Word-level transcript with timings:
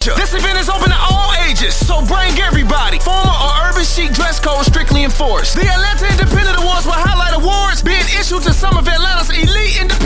This 0.00 0.32
event 0.32 0.56
is 0.56 0.70
open 0.70 0.88
to 0.88 0.96
all 0.96 1.28
ages, 1.44 1.76
so 1.76 2.00
bring 2.00 2.32
everybody. 2.40 2.98
Formal 3.00 3.36
or 3.36 3.68
urban 3.68 3.84
chic 3.84 4.16
dress 4.16 4.40
code 4.40 4.64
strictly 4.64 5.04
enforced. 5.04 5.60
The 5.60 5.68
Atlanta 5.68 6.08
Independent 6.08 6.56
Awards 6.56 6.88
will 6.88 6.96
highlight 6.96 7.36
awards 7.36 7.84
being 7.84 8.08
issued 8.16 8.40
to 8.48 8.54
some 8.56 8.80
of 8.80 8.88
Atlanta's 8.88 9.28
elite 9.28 9.76
entrepreneurs 9.76 9.99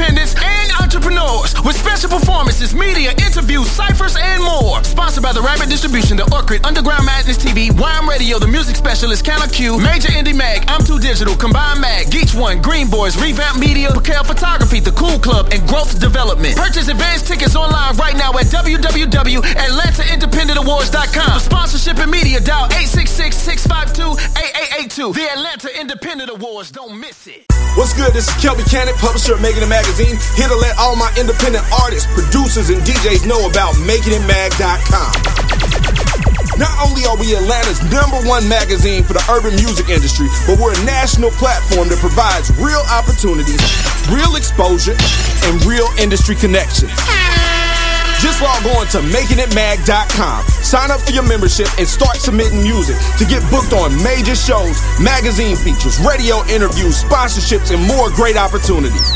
with 1.65 1.77
special 1.77 2.11
performances, 2.11 2.75
media, 2.75 3.13
interviews, 3.25 3.71
ciphers, 3.71 4.17
and 4.21 4.43
more. 4.45 4.85
Sponsored 4.85 5.23
by 5.23 5.33
the 5.33 5.41
Rapid 5.41 5.71
Distribution, 5.71 6.19
the 6.19 6.31
Orchid, 6.33 6.67
Underground 6.67 7.07
Madness 7.07 7.39
TV, 7.39 7.73
Wham 7.81 8.07
Radio, 8.09 8.39
the 8.39 8.47
Music 8.47 8.77
Specialist, 8.77 9.25
Counter 9.25 9.49
Q, 9.49 9.79
Major 9.81 10.09
Indie 10.09 10.37
Mag, 10.37 10.65
I'm 10.69 10.85
Too 10.85 10.99
Digital, 11.01 11.35
Combined 11.35 11.81
Mag, 11.81 12.11
Geach 12.11 12.35
One, 12.35 12.61
Green 12.61 12.91
Boys, 12.91 13.17
Revamp 13.17 13.59
Media, 13.59 13.91
Cal 14.03 14.25
Photography, 14.25 14.81
The 14.81 14.93
Cool 14.93 15.19
Club, 15.19 15.49
and 15.53 15.67
Growth 15.67 15.99
Development. 15.99 16.55
Purchase 16.57 16.89
advance 16.89 17.23
tickets 17.23 17.57
online 17.57 17.97
right 17.97 18.17
now 18.17 18.33
at 18.37 18.45
www.atlantaindependentawards.com. 18.53 21.33
For 21.33 21.41
sponsorship 21.41 21.97
and 21.99 22.11
media, 22.11 22.41
dial 22.41 22.69
866-652-8882. 22.69 25.15
The 25.15 25.31
Atlanta 25.33 25.81
Independent 25.81 26.29
Awards. 26.31 26.71
Don't 26.71 27.01
miss 27.01 27.27
it. 27.27 27.47
What's 27.77 27.93
good? 27.95 28.13
This 28.13 28.29
is 28.29 28.35
Kelby 28.39 28.63
Cannon, 28.71 28.95
publisher 28.99 29.35
of 29.35 29.41
Making 29.43 29.65
It 29.65 29.69
Magazine, 29.69 30.17
here 30.37 30.47
to 30.47 30.55
let 30.55 30.79
all 30.79 30.95
my 30.95 31.11
independent 31.19 31.54
artists, 31.71 32.11
producers, 32.11 32.71
and 32.71 32.83
DJs 32.83 33.27
know 33.27 33.47
about 33.47 33.75
MakingItMag.com. 33.87 35.13
Not 36.59 36.75
only 36.87 37.05
are 37.07 37.17
we 37.19 37.35
Atlanta's 37.35 37.83
number 37.91 38.19
one 38.27 38.49
magazine 38.49 39.03
for 39.03 39.13
the 39.15 39.25
urban 39.31 39.55
music 39.59 39.91
industry, 39.91 40.27
but 40.47 40.59
we're 40.59 40.75
a 40.75 40.85
national 40.85 41.31
platform 41.35 41.89
that 41.91 41.99
provides 41.99 42.51
real 42.59 42.83
opportunities, 42.91 43.59
real 44.11 44.35
exposure, 44.39 44.95
and 45.47 45.59
real 45.67 45.91
industry 45.99 46.35
connections. 46.35 46.95
Just 48.25 48.41
log 48.41 48.65
on 48.81 48.87
to 48.89 49.05
makingitmag.com. 49.13 50.49
Sign 50.65 50.91
up 50.91 51.03
for 51.03 51.13
your 51.13 51.29
membership 51.29 51.69
and 51.77 51.87
start 51.87 52.17
submitting 52.17 52.63
music 52.63 52.97
to 53.19 53.27
get 53.29 53.45
booked 53.51 53.75
on 53.75 53.93
major 54.03 54.35
shows, 54.35 54.81
magazine 54.97 55.57
features, 55.57 56.01
radio 56.01 56.41
interviews, 56.49 57.05
sponsorships, 57.05 57.69
and 57.69 57.85
more 57.87 58.09
great 58.17 58.39
opportunities. 58.39 59.13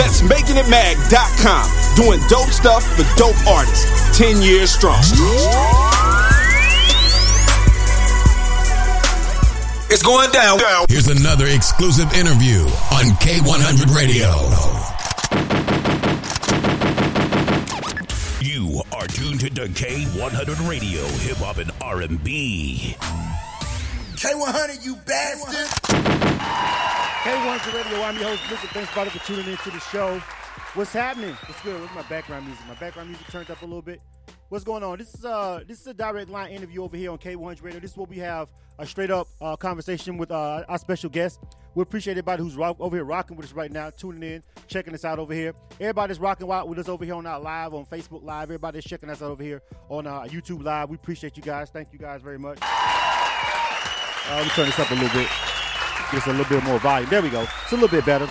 That's 0.00 0.22
makingitmag.com. 0.24 1.68
Doing 1.94 2.20
dope 2.32 2.48
stuff 2.48 2.88
for 2.96 3.04
dope 3.20 3.36
artists. 3.46 4.16
10 4.16 4.40
years 4.40 4.70
strong. 4.70 4.96
It's 9.90 10.02
going 10.02 10.30
down. 10.30 10.58
Here's 10.88 11.08
another 11.08 11.44
exclusive 11.48 12.10
interview 12.14 12.60
on 12.96 13.12
K100 13.20 13.94
Radio. 13.94 14.77
You 18.58 18.82
are 18.92 19.06
tuned 19.06 19.38
to 19.38 19.68
K100 19.68 20.68
Radio, 20.68 21.04
Hip 21.06 21.36
Hop 21.36 21.58
and 21.58 21.70
R&B. 21.80 22.96
K100, 24.16 24.84
you 24.84 24.96
bastard! 24.96 25.68
K100 27.22 27.72
Radio, 27.72 28.02
I'm 28.02 28.16
your 28.18 28.30
host, 28.30 28.42
Mr. 28.42 28.68
Thanks, 28.70 28.92
brother, 28.92 29.10
for 29.10 29.24
tuning 29.24 29.46
in 29.46 29.56
to 29.58 29.70
the 29.70 29.78
show. 29.78 30.18
What's 30.74 30.92
happening? 30.92 31.36
What's 31.46 31.62
good? 31.62 31.80
What's 31.80 31.94
my 31.94 32.02
background 32.08 32.46
music? 32.46 32.66
My 32.66 32.74
background 32.74 33.10
music 33.10 33.28
turned 33.28 33.48
up 33.48 33.62
a 33.62 33.64
little 33.64 33.80
bit. 33.80 34.00
What's 34.50 34.64
going 34.64 34.82
on? 34.82 34.96
This 34.96 35.14
is 35.14 35.26
uh 35.26 35.60
this 35.68 35.78
is 35.78 35.86
a 35.88 35.92
direct 35.92 36.30
line 36.30 36.50
interview 36.50 36.82
over 36.82 36.96
here 36.96 37.10
on 37.10 37.18
K100 37.18 37.62
Radio. 37.62 37.80
This 37.80 37.90
is 37.90 37.96
what 37.98 38.08
we 38.08 38.16
have 38.16 38.48
a 38.78 38.86
straight 38.86 39.10
up 39.10 39.28
uh, 39.42 39.56
conversation 39.56 40.16
with 40.16 40.30
uh, 40.30 40.64
our 40.66 40.78
special 40.78 41.10
guest. 41.10 41.40
We 41.74 41.82
appreciate 41.82 42.12
everybody 42.12 42.42
who's 42.42 42.56
rock, 42.56 42.76
over 42.80 42.96
here 42.96 43.04
rocking 43.04 43.36
with 43.36 43.44
us 43.44 43.52
right 43.52 43.70
now, 43.70 43.90
tuning 43.90 44.22
in, 44.22 44.42
checking 44.66 44.94
us 44.94 45.04
out 45.04 45.18
over 45.18 45.34
here. 45.34 45.52
Everybody's 45.80 46.18
rocking 46.18 46.50
out 46.50 46.66
with 46.66 46.78
us 46.78 46.88
over 46.88 47.04
here 47.04 47.14
on 47.14 47.26
our 47.26 47.38
live 47.38 47.74
on 47.74 47.84
Facebook 47.84 48.24
Live. 48.24 48.44
Everybody's 48.44 48.84
checking 48.84 49.10
us 49.10 49.20
out 49.20 49.32
over 49.32 49.42
here 49.42 49.60
on 49.90 50.06
our 50.06 50.26
YouTube 50.26 50.64
Live. 50.64 50.88
We 50.88 50.94
appreciate 50.94 51.36
you 51.36 51.42
guys. 51.42 51.68
Thank 51.68 51.92
you 51.92 51.98
guys 51.98 52.22
very 52.22 52.38
much. 52.38 52.58
Uh, 52.62 54.36
let 54.36 54.44
me 54.44 54.50
turn 54.50 54.66
this 54.66 54.78
up 54.78 54.90
a 54.90 54.94
little 54.94 55.10
bit. 55.10 55.28
Get 56.10 56.22
us 56.22 56.26
a 56.26 56.30
little 56.30 56.46
bit 56.46 56.64
more 56.64 56.78
volume. 56.78 57.10
There 57.10 57.20
we 57.20 57.28
go. 57.28 57.42
It's 57.42 57.72
a 57.72 57.74
little 57.74 57.88
bit 57.88 58.06
better. 58.06 58.26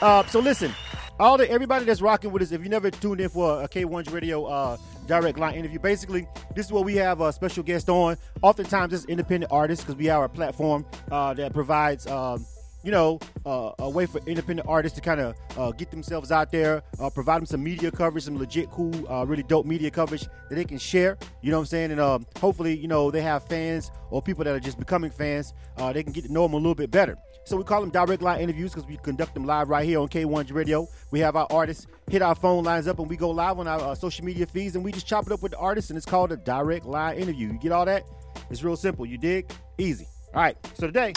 Uh, 0.00 0.26
so 0.26 0.40
listen, 0.40 0.72
all 1.20 1.36
the 1.36 1.48
everybody 1.48 1.84
that's 1.84 2.00
rocking 2.00 2.32
with 2.32 2.42
us, 2.42 2.50
if 2.50 2.60
you 2.62 2.70
never 2.70 2.90
tuned 2.90 3.20
in 3.20 3.28
for 3.28 3.62
a 3.62 3.68
K1 3.68 4.12
Radio 4.12 4.46
uh, 4.46 4.76
direct 5.10 5.38
line 5.38 5.56
interview, 5.56 5.78
basically 5.80 6.26
this 6.54 6.66
is 6.66 6.72
what 6.72 6.84
we 6.84 6.94
have 6.94 7.20
a 7.20 7.32
special 7.32 7.62
guest 7.62 7.88
on. 7.88 8.16
Oftentimes 8.42 8.92
it's 8.92 9.04
independent 9.06 9.50
artists 9.52 9.84
because 9.84 9.96
we 9.96 10.06
have 10.06 10.22
a 10.22 10.28
platform 10.28 10.86
uh, 11.10 11.34
that 11.34 11.52
provides. 11.52 12.06
Um, 12.06 12.46
you 12.82 12.90
know, 12.90 13.18
uh, 13.44 13.72
a 13.78 13.88
way 13.88 14.06
for 14.06 14.20
independent 14.26 14.68
artists 14.68 14.96
to 14.96 15.02
kind 15.02 15.20
of 15.20 15.34
uh, 15.56 15.70
get 15.72 15.90
themselves 15.90 16.32
out 16.32 16.50
there, 16.50 16.82
uh, 16.98 17.10
provide 17.10 17.38
them 17.38 17.46
some 17.46 17.62
media 17.62 17.90
coverage, 17.90 18.24
some 18.24 18.38
legit, 18.38 18.70
cool, 18.70 18.94
uh, 19.10 19.24
really 19.24 19.42
dope 19.42 19.66
media 19.66 19.90
coverage 19.90 20.22
that 20.48 20.54
they 20.54 20.64
can 20.64 20.78
share. 20.78 21.18
You 21.42 21.50
know 21.50 21.58
what 21.58 21.62
I'm 21.62 21.66
saying? 21.66 21.90
And 21.92 22.00
um, 22.00 22.26
hopefully, 22.38 22.76
you 22.76 22.88
know, 22.88 23.10
they 23.10 23.22
have 23.22 23.44
fans 23.44 23.90
or 24.10 24.22
people 24.22 24.44
that 24.44 24.54
are 24.54 24.60
just 24.60 24.78
becoming 24.78 25.10
fans. 25.10 25.54
Uh, 25.76 25.92
they 25.92 26.02
can 26.02 26.12
get 26.12 26.24
to 26.24 26.32
know 26.32 26.42
them 26.42 26.54
a 26.54 26.56
little 26.56 26.74
bit 26.74 26.90
better. 26.90 27.16
So 27.44 27.56
we 27.56 27.64
call 27.64 27.80
them 27.80 27.90
direct 27.90 28.22
line 28.22 28.40
interviews 28.40 28.72
because 28.72 28.86
we 28.86 28.96
conduct 28.98 29.34
them 29.34 29.44
live 29.44 29.68
right 29.68 29.84
here 29.84 29.98
on 29.98 30.08
K1 30.08 30.52
Radio. 30.52 30.86
We 31.10 31.20
have 31.20 31.36
our 31.36 31.46
artists 31.50 31.86
hit 32.08 32.22
our 32.22 32.34
phone 32.34 32.64
lines 32.64 32.86
up 32.86 32.98
and 32.98 33.08
we 33.08 33.16
go 33.16 33.30
live 33.30 33.58
on 33.58 33.66
our 33.66 33.80
uh, 33.80 33.94
social 33.94 34.24
media 34.24 34.46
feeds 34.46 34.76
and 34.76 34.84
we 34.84 34.92
just 34.92 35.06
chop 35.06 35.26
it 35.26 35.32
up 35.32 35.42
with 35.42 35.52
the 35.52 35.58
artists 35.58 35.90
and 35.90 35.96
it's 35.96 36.06
called 36.06 36.32
a 36.32 36.36
direct 36.36 36.86
line 36.86 37.18
interview. 37.18 37.48
You 37.48 37.58
get 37.58 37.72
all 37.72 37.86
that? 37.86 38.04
It's 38.50 38.62
real 38.62 38.76
simple. 38.76 39.06
You 39.06 39.18
dig? 39.18 39.50
Easy. 39.78 40.06
All 40.34 40.42
right. 40.42 40.56
So 40.74 40.86
today. 40.86 41.12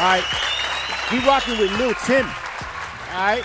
All 0.00 0.08
right. 0.08 0.24
We 1.12 1.18
rocking 1.26 1.58
with 1.58 1.70
Lil 1.78 1.92
Timme. 1.94 2.24
All 3.12 3.20
right. 3.20 3.44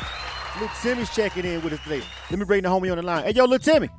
Lil 0.59 0.69
Timme's 0.69 1.13
checking 1.13 1.45
in 1.45 1.61
with 1.61 1.73
us 1.73 1.79
today. 1.83 2.01
Let 2.29 2.39
me 2.39 2.45
bring 2.45 2.63
the 2.63 2.69
homie 2.69 2.89
on 2.89 2.97
the 2.97 3.03
line. 3.03 3.25
Hey, 3.25 3.31
yo, 3.31 3.45
Lil 3.45 3.59
Timme. 3.59 3.89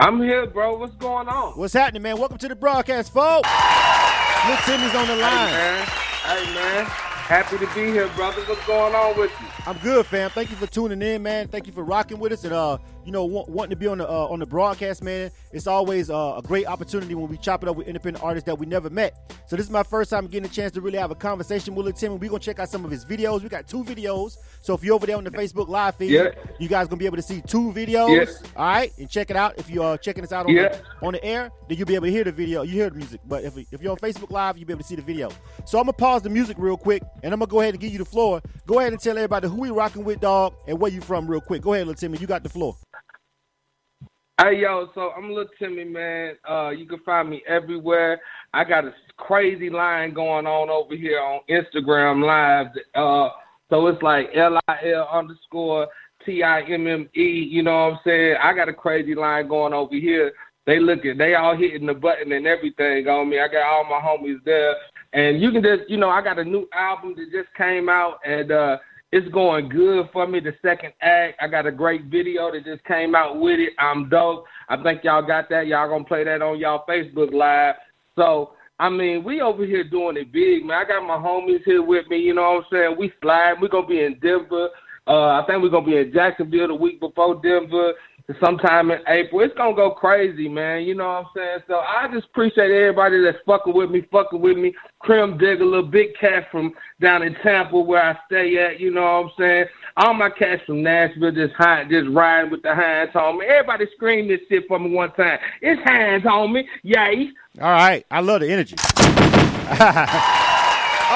I'm 0.00 0.20
here, 0.20 0.46
bro. 0.46 0.76
What's 0.76 0.94
going 0.96 1.28
on? 1.28 1.52
What's 1.58 1.72
happening, 1.74 2.02
man? 2.02 2.18
Welcome 2.18 2.38
to 2.38 2.48
the 2.48 2.56
broadcast, 2.56 3.12
folks. 3.12 3.48
Lil 3.48 4.56
Timme's 4.58 4.94
on 4.94 5.06
the 5.06 5.16
line. 5.16 5.48
Hey, 5.48 5.54
man. 5.54 5.86
Hey, 5.86 6.54
man. 6.54 6.84
Happy 6.86 7.58
to 7.58 7.66
be 7.74 7.92
here, 7.92 8.08
brother. 8.08 8.42
What's 8.42 8.66
going 8.66 8.94
on 8.94 9.16
with 9.16 9.30
you? 9.40 9.46
I'm 9.66 9.78
good, 9.78 10.04
fam. 10.04 10.30
Thank 10.30 10.50
you 10.50 10.56
for 10.56 10.66
tuning 10.66 11.00
in, 11.00 11.22
man. 11.22 11.46
Thank 11.46 11.68
you 11.68 11.72
for 11.72 11.84
rocking 11.84 12.18
with 12.18 12.32
us 12.32 12.42
and 12.42 12.52
uh, 12.52 12.78
you 13.10 13.12
know, 13.12 13.24
want, 13.24 13.48
wanting 13.48 13.70
to 13.70 13.76
be 13.76 13.88
on 13.88 13.98
the 13.98 14.08
uh, 14.08 14.28
on 14.28 14.38
the 14.38 14.46
broadcast, 14.46 15.02
man. 15.02 15.32
It's 15.50 15.66
always 15.66 16.10
uh, 16.10 16.34
a 16.36 16.42
great 16.42 16.68
opportunity 16.68 17.16
when 17.16 17.28
we 17.28 17.38
chop 17.38 17.64
it 17.64 17.68
up 17.68 17.74
with 17.74 17.88
independent 17.88 18.22
artists 18.22 18.46
that 18.46 18.56
we 18.56 18.66
never 18.66 18.88
met. 18.88 19.34
So 19.48 19.56
this 19.56 19.66
is 19.66 19.72
my 19.72 19.82
first 19.82 20.10
time 20.10 20.28
getting 20.28 20.48
a 20.48 20.52
chance 20.52 20.70
to 20.74 20.80
really 20.80 20.98
have 20.98 21.10
a 21.10 21.16
conversation 21.16 21.74
with 21.74 21.86
Lil 21.86 21.92
Timme. 21.92 22.20
We're 22.20 22.28
gonna 22.30 22.38
check 22.38 22.60
out 22.60 22.68
some 22.68 22.84
of 22.84 22.90
his 22.92 23.04
videos. 23.04 23.42
We 23.42 23.48
got 23.48 23.66
two 23.66 23.82
videos. 23.82 24.36
So 24.60 24.74
if 24.74 24.84
you're 24.84 24.94
over 24.94 25.06
there 25.08 25.16
on 25.16 25.24
the 25.24 25.30
Facebook 25.32 25.66
live 25.66 25.96
feed, 25.96 26.12
Yeah. 26.12 26.28
you 26.60 26.68
guys 26.68 26.86
gonna 26.86 27.00
be 27.00 27.06
able 27.06 27.16
to 27.16 27.22
see 27.22 27.42
two 27.48 27.72
videos. 27.72 28.14
Yeah. 28.16 28.48
All 28.54 28.64
right, 28.66 28.92
and 28.96 29.10
check 29.10 29.28
it 29.28 29.36
out. 29.36 29.58
If 29.58 29.68
you 29.68 29.82
are 29.82 29.98
checking 29.98 30.22
us 30.22 30.30
out 30.30 30.46
on, 30.46 30.54
Yeah. 30.54 30.68
the, 30.68 31.06
on 31.06 31.14
the 31.14 31.24
air, 31.24 31.50
then 31.68 31.78
you'll 31.78 31.88
be 31.88 31.96
able 31.96 32.06
to 32.06 32.12
hear 32.12 32.22
the 32.22 32.30
video. 32.30 32.62
You 32.62 32.74
hear 32.74 32.90
the 32.90 32.96
music, 32.96 33.20
but 33.26 33.42
if, 33.42 33.58
if 33.72 33.82
you're 33.82 33.90
on 33.90 33.98
Facebook 33.98 34.30
Live, 34.30 34.56
you'll 34.56 34.68
be 34.68 34.72
able 34.72 34.82
to 34.82 34.88
see 34.88 34.94
the 34.94 35.02
video. 35.02 35.30
So 35.64 35.80
I'm 35.80 35.86
gonna 35.86 35.94
pause 35.94 36.22
the 36.22 36.30
music 36.30 36.58
real 36.60 36.76
quick, 36.76 37.02
and 37.24 37.32
I'm 37.32 37.40
gonna 37.40 37.50
go 37.50 37.60
ahead 37.60 37.74
and 37.74 37.80
give 37.80 37.90
you 37.90 37.98
the 37.98 38.04
floor. 38.04 38.40
Go 38.68 38.78
ahead 38.78 38.92
and 38.92 39.02
tell 39.02 39.18
everybody 39.18 39.48
who 39.48 39.56
we 39.62 39.70
rocking 39.70 40.04
with, 40.04 40.20
dog, 40.20 40.54
and 40.68 40.78
where 40.78 40.92
you 40.92 41.00
from, 41.00 41.26
real 41.26 41.40
quick. 41.40 41.60
Go 41.62 41.74
ahead, 41.74 41.88
Lil 41.88 41.96
Timme. 41.96 42.20
You 42.20 42.28
got 42.28 42.44
the 42.44 42.48
floor. 42.48 42.76
Hey, 44.42 44.60
yo, 44.60 44.88
so 44.94 45.10
I'm 45.10 45.32
Lil 45.32 45.44
Timme, 45.60 45.92
man. 45.92 46.34
Uh, 46.48 46.70
you 46.70 46.86
can 46.86 47.00
find 47.00 47.28
me 47.28 47.42
everywhere. 47.46 48.18
I 48.54 48.64
got 48.64 48.86
a 48.86 48.94
crazy 49.18 49.68
line 49.68 50.14
going 50.14 50.46
on 50.46 50.70
over 50.70 50.96
here 50.96 51.20
on 51.20 51.40
Instagram 51.50 52.24
Live. 52.24 52.68
Uh, 52.94 53.34
so 53.68 53.86
it's 53.88 54.02
like 54.02 54.30
L-I-L 54.34 55.08
underscore 55.12 55.88
T-I-M-M-E, 56.24 57.48
you 57.50 57.62
know 57.62 57.70
what 57.70 57.92
I'm 57.92 57.98
saying? 58.02 58.36
I 58.42 58.54
got 58.54 58.70
a 58.70 58.72
crazy 58.72 59.14
line 59.14 59.46
going 59.46 59.74
over 59.74 59.94
here. 59.94 60.32
They 60.64 60.80
looking, 60.80 61.18
they 61.18 61.34
all 61.34 61.54
hitting 61.54 61.86
the 61.86 61.92
button 61.92 62.32
and 62.32 62.46
everything 62.46 63.08
on 63.08 63.28
me. 63.28 63.40
I 63.40 63.48
got 63.48 63.66
all 63.66 63.84
my 63.84 64.00
homies 64.00 64.42
there. 64.46 64.74
And 65.12 65.42
you 65.42 65.50
can 65.50 65.62
just, 65.62 65.82
you 65.90 65.98
know, 65.98 66.08
I 66.08 66.22
got 66.22 66.38
a 66.38 66.44
new 66.44 66.66
album 66.72 67.14
that 67.16 67.30
just 67.30 67.54
came 67.58 67.90
out 67.90 68.20
and 68.24 68.50
uh 68.52 68.78
it's 69.12 69.28
going 69.32 69.68
good 69.68 70.08
for 70.12 70.26
me. 70.26 70.40
The 70.40 70.54
second 70.62 70.92
act, 71.00 71.40
I 71.42 71.48
got 71.48 71.66
a 71.66 71.72
great 71.72 72.04
video 72.04 72.52
that 72.52 72.64
just 72.64 72.84
came 72.84 73.14
out 73.14 73.40
with 73.40 73.58
it. 73.58 73.72
I'm 73.78 74.08
dope. 74.08 74.44
I 74.68 74.80
think 74.82 75.02
y'all 75.02 75.26
got 75.26 75.48
that. 75.50 75.66
Y'all 75.66 75.88
gonna 75.88 76.04
play 76.04 76.24
that 76.24 76.42
on 76.42 76.58
y'all 76.58 76.84
Facebook 76.88 77.32
Live. 77.32 77.74
So 78.16 78.52
I 78.78 78.88
mean, 78.88 79.24
we 79.24 79.40
over 79.40 79.66
here 79.66 79.84
doing 79.84 80.16
it 80.16 80.32
big, 80.32 80.64
man. 80.64 80.78
I 80.78 80.88
got 80.88 81.06
my 81.06 81.16
homies 81.16 81.62
here 81.64 81.82
with 81.82 82.08
me. 82.08 82.18
You 82.18 82.34
know 82.34 82.42
what 82.42 82.64
I'm 82.64 82.64
saying? 82.72 82.96
We 82.98 83.12
slide. 83.20 83.54
We're 83.60 83.68
gonna 83.68 83.86
be 83.86 84.00
in 84.00 84.18
Denver. 84.20 84.68
Uh, 85.06 85.40
I 85.40 85.44
think 85.46 85.62
we're 85.62 85.70
gonna 85.70 85.86
be 85.86 85.98
in 85.98 86.12
Jacksonville 86.12 86.68
the 86.68 86.74
week 86.74 87.00
before 87.00 87.40
Denver, 87.42 87.92
sometime 88.38 88.90
in 88.90 89.00
April. 89.08 89.40
It's 89.40 89.54
gonna 89.54 89.74
go 89.74 89.90
crazy, 89.90 90.48
man. 90.48 90.82
You 90.82 90.94
know 90.94 91.06
what 91.06 91.18
I'm 91.18 91.26
saying? 91.34 91.58
So 91.68 91.76
I 91.76 92.08
just 92.12 92.26
appreciate 92.26 92.70
everybody 92.70 93.22
that's 93.22 93.38
fucking 93.46 93.74
with 93.74 93.90
me, 93.90 94.02
fucking 94.12 94.40
with 94.40 94.56
me. 94.56 94.74
Crim 95.00 95.38
Digger, 95.38 95.64
little 95.64 95.82
big 95.82 96.14
cat 96.20 96.48
from 96.50 96.72
down 97.00 97.22
in 97.22 97.34
Tampa 97.36 97.78
where 97.78 98.02
I 98.02 98.18
stay 98.26 98.58
at. 98.58 98.80
You 98.80 98.90
know 98.92 99.02
what 99.02 99.24
I'm 99.24 99.30
saying? 99.38 99.64
All 99.96 100.14
my 100.14 100.30
cats 100.30 100.62
from 100.66 100.82
Nashville 100.82 101.32
just 101.32 101.54
high, 101.54 101.84
just 101.84 102.08
riding 102.10 102.50
with 102.50 102.62
the 102.62 102.74
hands 102.74 103.10
on 103.14 103.38
me. 103.38 103.46
Everybody 103.46 103.86
scream 103.96 104.28
this 104.28 104.40
shit 104.48 104.68
for 104.68 104.78
me 104.78 104.90
one 104.90 105.12
time. 105.12 105.38
It's 105.62 105.80
hands 105.88 106.26
on 106.26 106.52
me, 106.52 106.68
yay! 106.82 107.30
All 107.60 107.70
right, 107.70 108.04
I 108.10 108.20
love 108.20 108.40
the 108.40 108.50
energy. 108.50 108.76
All 109.70 109.76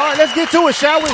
right, 0.08 0.18
let's 0.18 0.34
get 0.34 0.50
to 0.50 0.68
it, 0.68 0.74
shall 0.74 1.00
we? 1.02 1.10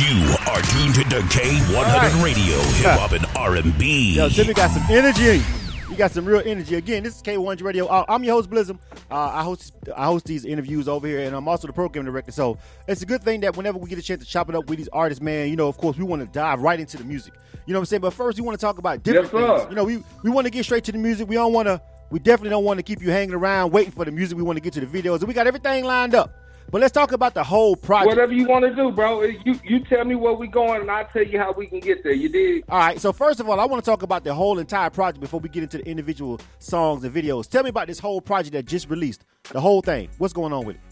You 0.00 0.34
are 0.48 0.62
tuned 0.62 0.94
to 0.94 1.20
K100 1.28 1.76
All 1.76 1.82
right. 1.84 2.24
Radio, 2.24 2.58
Hip 2.80 2.98
Hop 2.98 3.12
and 3.12 3.26
R&B. 3.40 4.16
Yo, 4.16 4.28
Timme 4.28 4.54
got 4.54 4.70
some 4.70 4.82
energy. 4.90 5.42
You 5.88 5.96
got 5.96 6.10
some 6.10 6.26
real 6.26 6.42
energy. 6.44 6.74
Again, 6.74 7.02
this 7.02 7.16
is 7.16 7.22
K100 7.22 7.62
Radio. 7.62 7.86
Uh, 7.86 8.04
I'm 8.06 8.22
your 8.22 8.34
host, 8.34 8.50
Blizzard. 8.50 8.78
Uh, 9.10 9.14
I 9.18 9.42
host 9.42 9.72
I 9.96 10.04
host 10.04 10.26
these 10.26 10.44
interviews 10.44 10.86
over 10.86 11.06
here, 11.06 11.20
and 11.20 11.34
I'm 11.34 11.48
also 11.48 11.66
the 11.66 11.72
program 11.72 12.04
director. 12.04 12.32
So 12.32 12.58
it's 12.86 13.00
a 13.00 13.06
good 13.06 13.22
thing 13.22 13.40
that 13.40 13.56
whenever 13.56 13.78
we 13.78 13.88
get 13.88 13.98
a 13.98 14.02
chance 14.02 14.22
to 14.22 14.28
chop 14.30 14.50
it 14.50 14.54
up 14.54 14.68
with 14.68 14.76
these 14.78 14.90
artists, 14.92 15.22
man, 15.22 15.48
you 15.48 15.56
know, 15.56 15.68
of 15.68 15.78
course, 15.78 15.96
we 15.96 16.04
want 16.04 16.20
to 16.20 16.28
dive 16.28 16.60
right 16.60 16.78
into 16.78 16.98
the 16.98 17.04
music. 17.04 17.32
You 17.64 17.72
know 17.72 17.78
what 17.78 17.84
I'm 17.84 17.86
saying? 17.86 18.02
But 18.02 18.12
first, 18.12 18.38
we 18.38 18.44
want 18.44 18.60
to 18.60 18.64
talk 18.64 18.76
about 18.76 19.02
different 19.02 19.32
Yes, 19.32 19.60
things. 19.62 19.70
You 19.70 19.76
know, 19.76 19.84
we 19.84 20.04
we 20.22 20.28
want 20.28 20.44
to 20.44 20.50
get 20.50 20.66
straight 20.66 20.84
to 20.84 20.92
the 20.92 20.98
music. 20.98 21.26
We 21.26 21.36
don't 21.36 21.54
want 21.54 21.66
to. 21.66 21.80
We 22.10 22.18
definitely 22.18 22.50
don't 22.50 22.64
want 22.64 22.76
to 22.78 22.82
keep 22.82 23.00
you 23.00 23.10
hanging 23.10 23.34
around 23.34 23.72
waiting 23.72 23.92
for 23.92 24.04
the 24.04 24.10
music. 24.12 24.36
We 24.36 24.44
want 24.44 24.58
to 24.58 24.60
get 24.60 24.74
to 24.74 24.80
the 24.80 24.86
videos, 24.86 25.20
and 25.20 25.28
we 25.28 25.32
got 25.32 25.46
everything 25.46 25.84
lined 25.84 26.14
up. 26.14 26.30
But 26.70 26.80
let's 26.80 26.92
talk 26.92 27.10
about 27.10 27.34
the 27.34 27.42
whole 27.42 27.74
project. 27.74 28.08
Whatever 28.08 28.32
you 28.32 28.46
want 28.46 28.64
to 28.64 28.74
do, 28.74 28.92
bro. 28.92 29.22
You 29.22 29.58
you 29.64 29.80
tell 29.80 30.04
me 30.04 30.14
where 30.14 30.34
we 30.34 30.46
going, 30.46 30.82
and 30.82 30.90
I'll 30.90 31.06
tell 31.06 31.24
you 31.24 31.38
how 31.38 31.52
we 31.52 31.66
can 31.66 31.80
get 31.80 32.04
there. 32.04 32.12
You 32.12 32.28
did. 32.28 32.64
All 32.68 32.78
right. 32.78 33.00
So 33.00 33.12
first 33.12 33.40
of 33.40 33.48
all, 33.48 33.58
I 33.58 33.64
want 33.64 33.84
to 33.84 33.90
talk 33.90 34.02
about 34.02 34.22
the 34.22 34.32
whole 34.32 34.58
entire 34.58 34.90
project 34.90 35.20
before 35.20 35.40
we 35.40 35.48
get 35.48 35.64
into 35.64 35.78
the 35.78 35.86
individual 35.86 36.40
songs 36.58 37.02
and 37.02 37.12
videos. 37.12 37.48
Tell 37.48 37.64
me 37.64 37.70
about 37.70 37.88
this 37.88 37.98
whole 37.98 38.20
project 38.20 38.52
that 38.52 38.66
just 38.66 38.88
released. 38.88 39.24
The 39.50 39.60
whole 39.60 39.82
thing. 39.82 40.10
What's 40.18 40.32
going 40.32 40.52
on 40.52 40.64
with 40.64 40.76
it? 40.76 40.82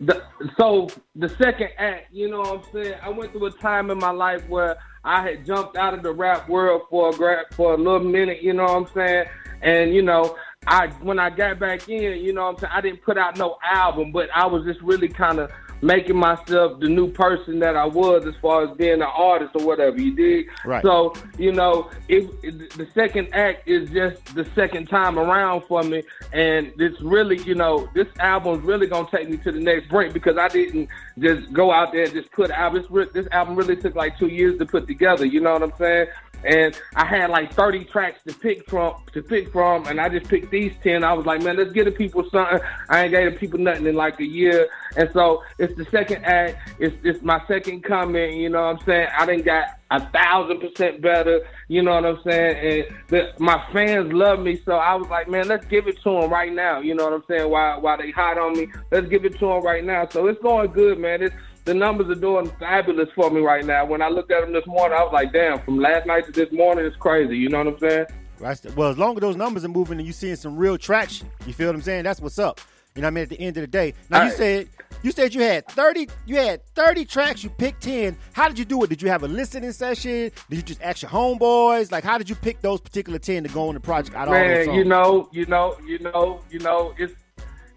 The, 0.00 0.22
so 0.58 0.88
the 1.14 1.28
second 1.28 1.70
act, 1.78 2.12
you 2.12 2.28
know 2.28 2.40
what 2.40 2.64
I'm 2.66 2.72
saying? 2.72 2.94
I 3.02 3.08
went 3.08 3.32
through 3.32 3.46
a 3.46 3.52
time 3.52 3.90
in 3.90 3.98
my 3.98 4.10
life 4.10 4.48
where 4.48 4.76
I 5.04 5.22
had 5.22 5.46
jumped 5.46 5.76
out 5.76 5.94
of 5.94 6.02
the 6.02 6.12
rap 6.12 6.48
world 6.48 6.82
for 6.90 7.10
a 7.10 7.12
gra- 7.12 7.44
for 7.52 7.74
a 7.74 7.76
little 7.76 8.00
minute, 8.00 8.42
you 8.42 8.52
know 8.52 8.64
what 8.64 8.76
I'm 8.76 8.86
saying? 8.94 9.26
And 9.62 9.94
you 9.94 10.02
know, 10.02 10.36
I 10.66 10.88
when 11.00 11.18
I 11.18 11.30
got 11.30 11.58
back 11.58 11.88
in, 11.88 12.20
you 12.20 12.32
know 12.32 12.44
what 12.44 12.54
I'm 12.54 12.58
saying, 12.58 12.72
I 12.74 12.80
didn't 12.80 13.02
put 13.02 13.18
out 13.18 13.36
no 13.36 13.58
album, 13.64 14.12
but 14.12 14.28
I 14.34 14.46
was 14.46 14.64
just 14.64 14.80
really 14.80 15.08
kind 15.08 15.38
of 15.38 15.50
making 15.82 16.16
myself 16.16 16.78
the 16.78 16.88
new 16.88 17.10
person 17.10 17.58
that 17.58 17.76
I 17.76 17.84
was 17.84 18.24
as 18.24 18.34
far 18.40 18.64
as 18.64 18.76
being 18.76 19.02
an 19.02 19.02
artist 19.02 19.50
or 19.56 19.66
whatever, 19.66 20.00
you 20.00 20.14
dig? 20.14 20.48
Right. 20.64 20.80
So, 20.80 21.12
you 21.36 21.52
know, 21.52 21.90
it, 22.08 22.30
it, 22.42 22.70
the 22.70 22.86
second 22.94 23.34
act 23.34 23.68
is 23.68 23.90
just 23.90 24.34
the 24.36 24.46
second 24.54 24.88
time 24.88 25.18
around 25.18 25.62
for 25.62 25.82
me, 25.82 26.04
and 26.32 26.72
it's 26.78 27.00
really, 27.00 27.38
you 27.42 27.56
know, 27.56 27.88
this 27.94 28.06
album's 28.20 28.64
really 28.64 28.86
gonna 28.86 29.08
take 29.10 29.28
me 29.28 29.36
to 29.38 29.50
the 29.50 29.58
next 29.58 29.88
break 29.88 30.12
because 30.12 30.38
I 30.38 30.48
didn't 30.48 30.88
just 31.18 31.52
go 31.52 31.72
out 31.72 31.92
there 31.92 32.04
and 32.04 32.12
just 32.12 32.30
put 32.30 32.52
out 32.52 32.74
this. 32.74 32.86
This 33.12 33.26
album 33.32 33.56
really 33.56 33.76
took 33.76 33.96
like 33.96 34.16
two 34.18 34.28
years 34.28 34.58
to 34.58 34.66
put 34.66 34.86
together. 34.86 35.26
You 35.26 35.40
know 35.40 35.52
what 35.52 35.64
I'm 35.64 35.72
saying? 35.78 36.06
And 36.44 36.78
I 36.94 37.04
had 37.04 37.30
like 37.30 37.52
30 37.52 37.84
tracks 37.84 38.20
to 38.26 38.34
pick 38.34 38.68
from, 38.68 38.94
to 39.12 39.22
pick 39.22 39.52
from, 39.52 39.86
and 39.86 40.00
I 40.00 40.08
just 40.08 40.28
picked 40.28 40.50
these 40.50 40.72
10. 40.82 41.04
I 41.04 41.12
was 41.12 41.26
like, 41.26 41.42
man, 41.42 41.56
let's 41.56 41.72
give 41.72 41.84
the 41.84 41.92
people 41.92 42.28
something. 42.30 42.58
I 42.88 43.04
ain't 43.04 43.12
gave 43.12 43.32
the 43.32 43.38
people 43.38 43.58
nothing 43.58 43.86
in 43.86 43.94
like 43.94 44.18
a 44.20 44.26
year, 44.26 44.68
and 44.96 45.08
so 45.12 45.42
it's 45.58 45.74
the 45.76 45.84
second 45.86 46.24
act. 46.24 46.56
It's 46.78 46.96
it's 47.04 47.22
my 47.22 47.42
second 47.46 47.84
comment. 47.84 48.34
You 48.34 48.48
know 48.48 48.62
what 48.62 48.80
I'm 48.80 48.84
saying? 48.84 49.08
I 49.16 49.26
didn't 49.26 49.44
got 49.44 49.66
a 49.90 50.00
thousand 50.10 50.60
percent 50.60 51.00
better. 51.00 51.46
You 51.68 51.82
know 51.82 51.94
what 51.94 52.06
I'm 52.06 52.22
saying? 52.24 52.88
And 52.88 52.96
the, 53.08 53.32
my 53.38 53.62
fans 53.72 54.12
love 54.12 54.40
me, 54.40 54.60
so 54.64 54.72
I 54.72 54.94
was 54.94 55.08
like, 55.08 55.28
man, 55.28 55.48
let's 55.48 55.66
give 55.66 55.86
it 55.86 56.00
to 56.02 56.20
them 56.20 56.30
right 56.30 56.52
now. 56.52 56.80
You 56.80 56.94
know 56.94 57.04
what 57.04 57.12
I'm 57.12 57.24
saying? 57.28 57.50
While 57.50 57.80
while 57.80 57.98
they 57.98 58.10
hot 58.10 58.38
on 58.38 58.56
me, 58.56 58.68
let's 58.90 59.08
give 59.08 59.24
it 59.24 59.38
to 59.38 59.46
them 59.46 59.62
right 59.62 59.84
now. 59.84 60.08
So 60.08 60.26
it's 60.26 60.42
going 60.42 60.72
good, 60.72 60.98
man. 60.98 61.22
It's 61.22 61.34
the 61.64 61.74
numbers 61.74 62.08
are 62.08 62.20
doing 62.20 62.50
fabulous 62.58 63.08
for 63.14 63.30
me 63.30 63.40
right 63.40 63.64
now. 63.64 63.84
When 63.84 64.02
I 64.02 64.08
looked 64.08 64.32
at 64.32 64.40
them 64.40 64.52
this 64.52 64.66
morning, 64.66 64.98
I 64.98 65.02
was 65.02 65.12
like, 65.12 65.32
damn, 65.32 65.60
from 65.60 65.78
last 65.78 66.06
night 66.06 66.26
to 66.26 66.32
this 66.32 66.52
morning, 66.52 66.84
it's 66.84 66.96
crazy. 66.96 67.36
You 67.36 67.48
know 67.48 67.58
what 67.58 67.68
I'm 67.68 67.78
saying? 67.78 68.06
Right. 68.40 68.58
Well, 68.74 68.90
as 68.90 68.98
long 68.98 69.16
as 69.16 69.20
those 69.20 69.36
numbers 69.36 69.64
are 69.64 69.68
moving 69.68 69.98
and 69.98 70.06
you 70.06 70.12
seeing 70.12 70.34
some 70.34 70.56
real 70.56 70.76
traction, 70.76 71.30
you 71.46 71.52
feel 71.52 71.68
what 71.68 71.76
I'm 71.76 71.82
saying? 71.82 72.02
That's 72.02 72.20
what's 72.20 72.38
up. 72.38 72.60
You 72.94 73.02
know 73.02 73.06
what 73.06 73.12
I 73.12 73.14
mean? 73.14 73.22
At 73.22 73.28
the 73.30 73.40
end 73.40 73.56
of 73.56 73.62
the 73.62 73.68
day. 73.68 73.94
Now 74.10 74.18
you 74.18 74.22
All 74.24 74.28
right. 74.28 74.36
said 74.36 74.68
you 75.02 75.12
said 75.12 75.32
you 75.32 75.40
had 75.40 75.66
30 75.68 76.08
you 76.26 76.36
had 76.36 76.64
30 76.74 77.04
tracks, 77.06 77.42
you 77.42 77.48
picked 77.48 77.82
10. 77.82 78.16
How 78.32 78.48
did 78.48 78.58
you 78.58 78.64
do 78.64 78.82
it? 78.84 78.90
Did 78.90 79.00
you 79.00 79.08
have 79.08 79.22
a 79.22 79.28
listening 79.28 79.72
session? 79.72 80.30
Did 80.50 80.56
you 80.56 80.62
just 80.62 80.82
ask 80.82 81.00
your 81.00 81.10
homeboys? 81.10 81.90
Like 81.90 82.04
how 82.04 82.18
did 82.18 82.28
you 82.28 82.34
pick 82.34 82.60
those 82.60 82.80
particular 82.80 83.18
10 83.18 83.44
to 83.44 83.48
go 83.48 83.68
on 83.68 83.74
the 83.74 83.80
project 83.80 84.14
out 84.14 84.28
all 84.28 84.34
those 84.34 84.66
man, 84.66 84.74
you 84.74 84.84
know, 84.84 85.28
you 85.32 85.46
know, 85.46 85.78
you 85.86 85.98
know, 86.00 86.42
you 86.50 86.58
know, 86.58 86.94
it's 86.98 87.14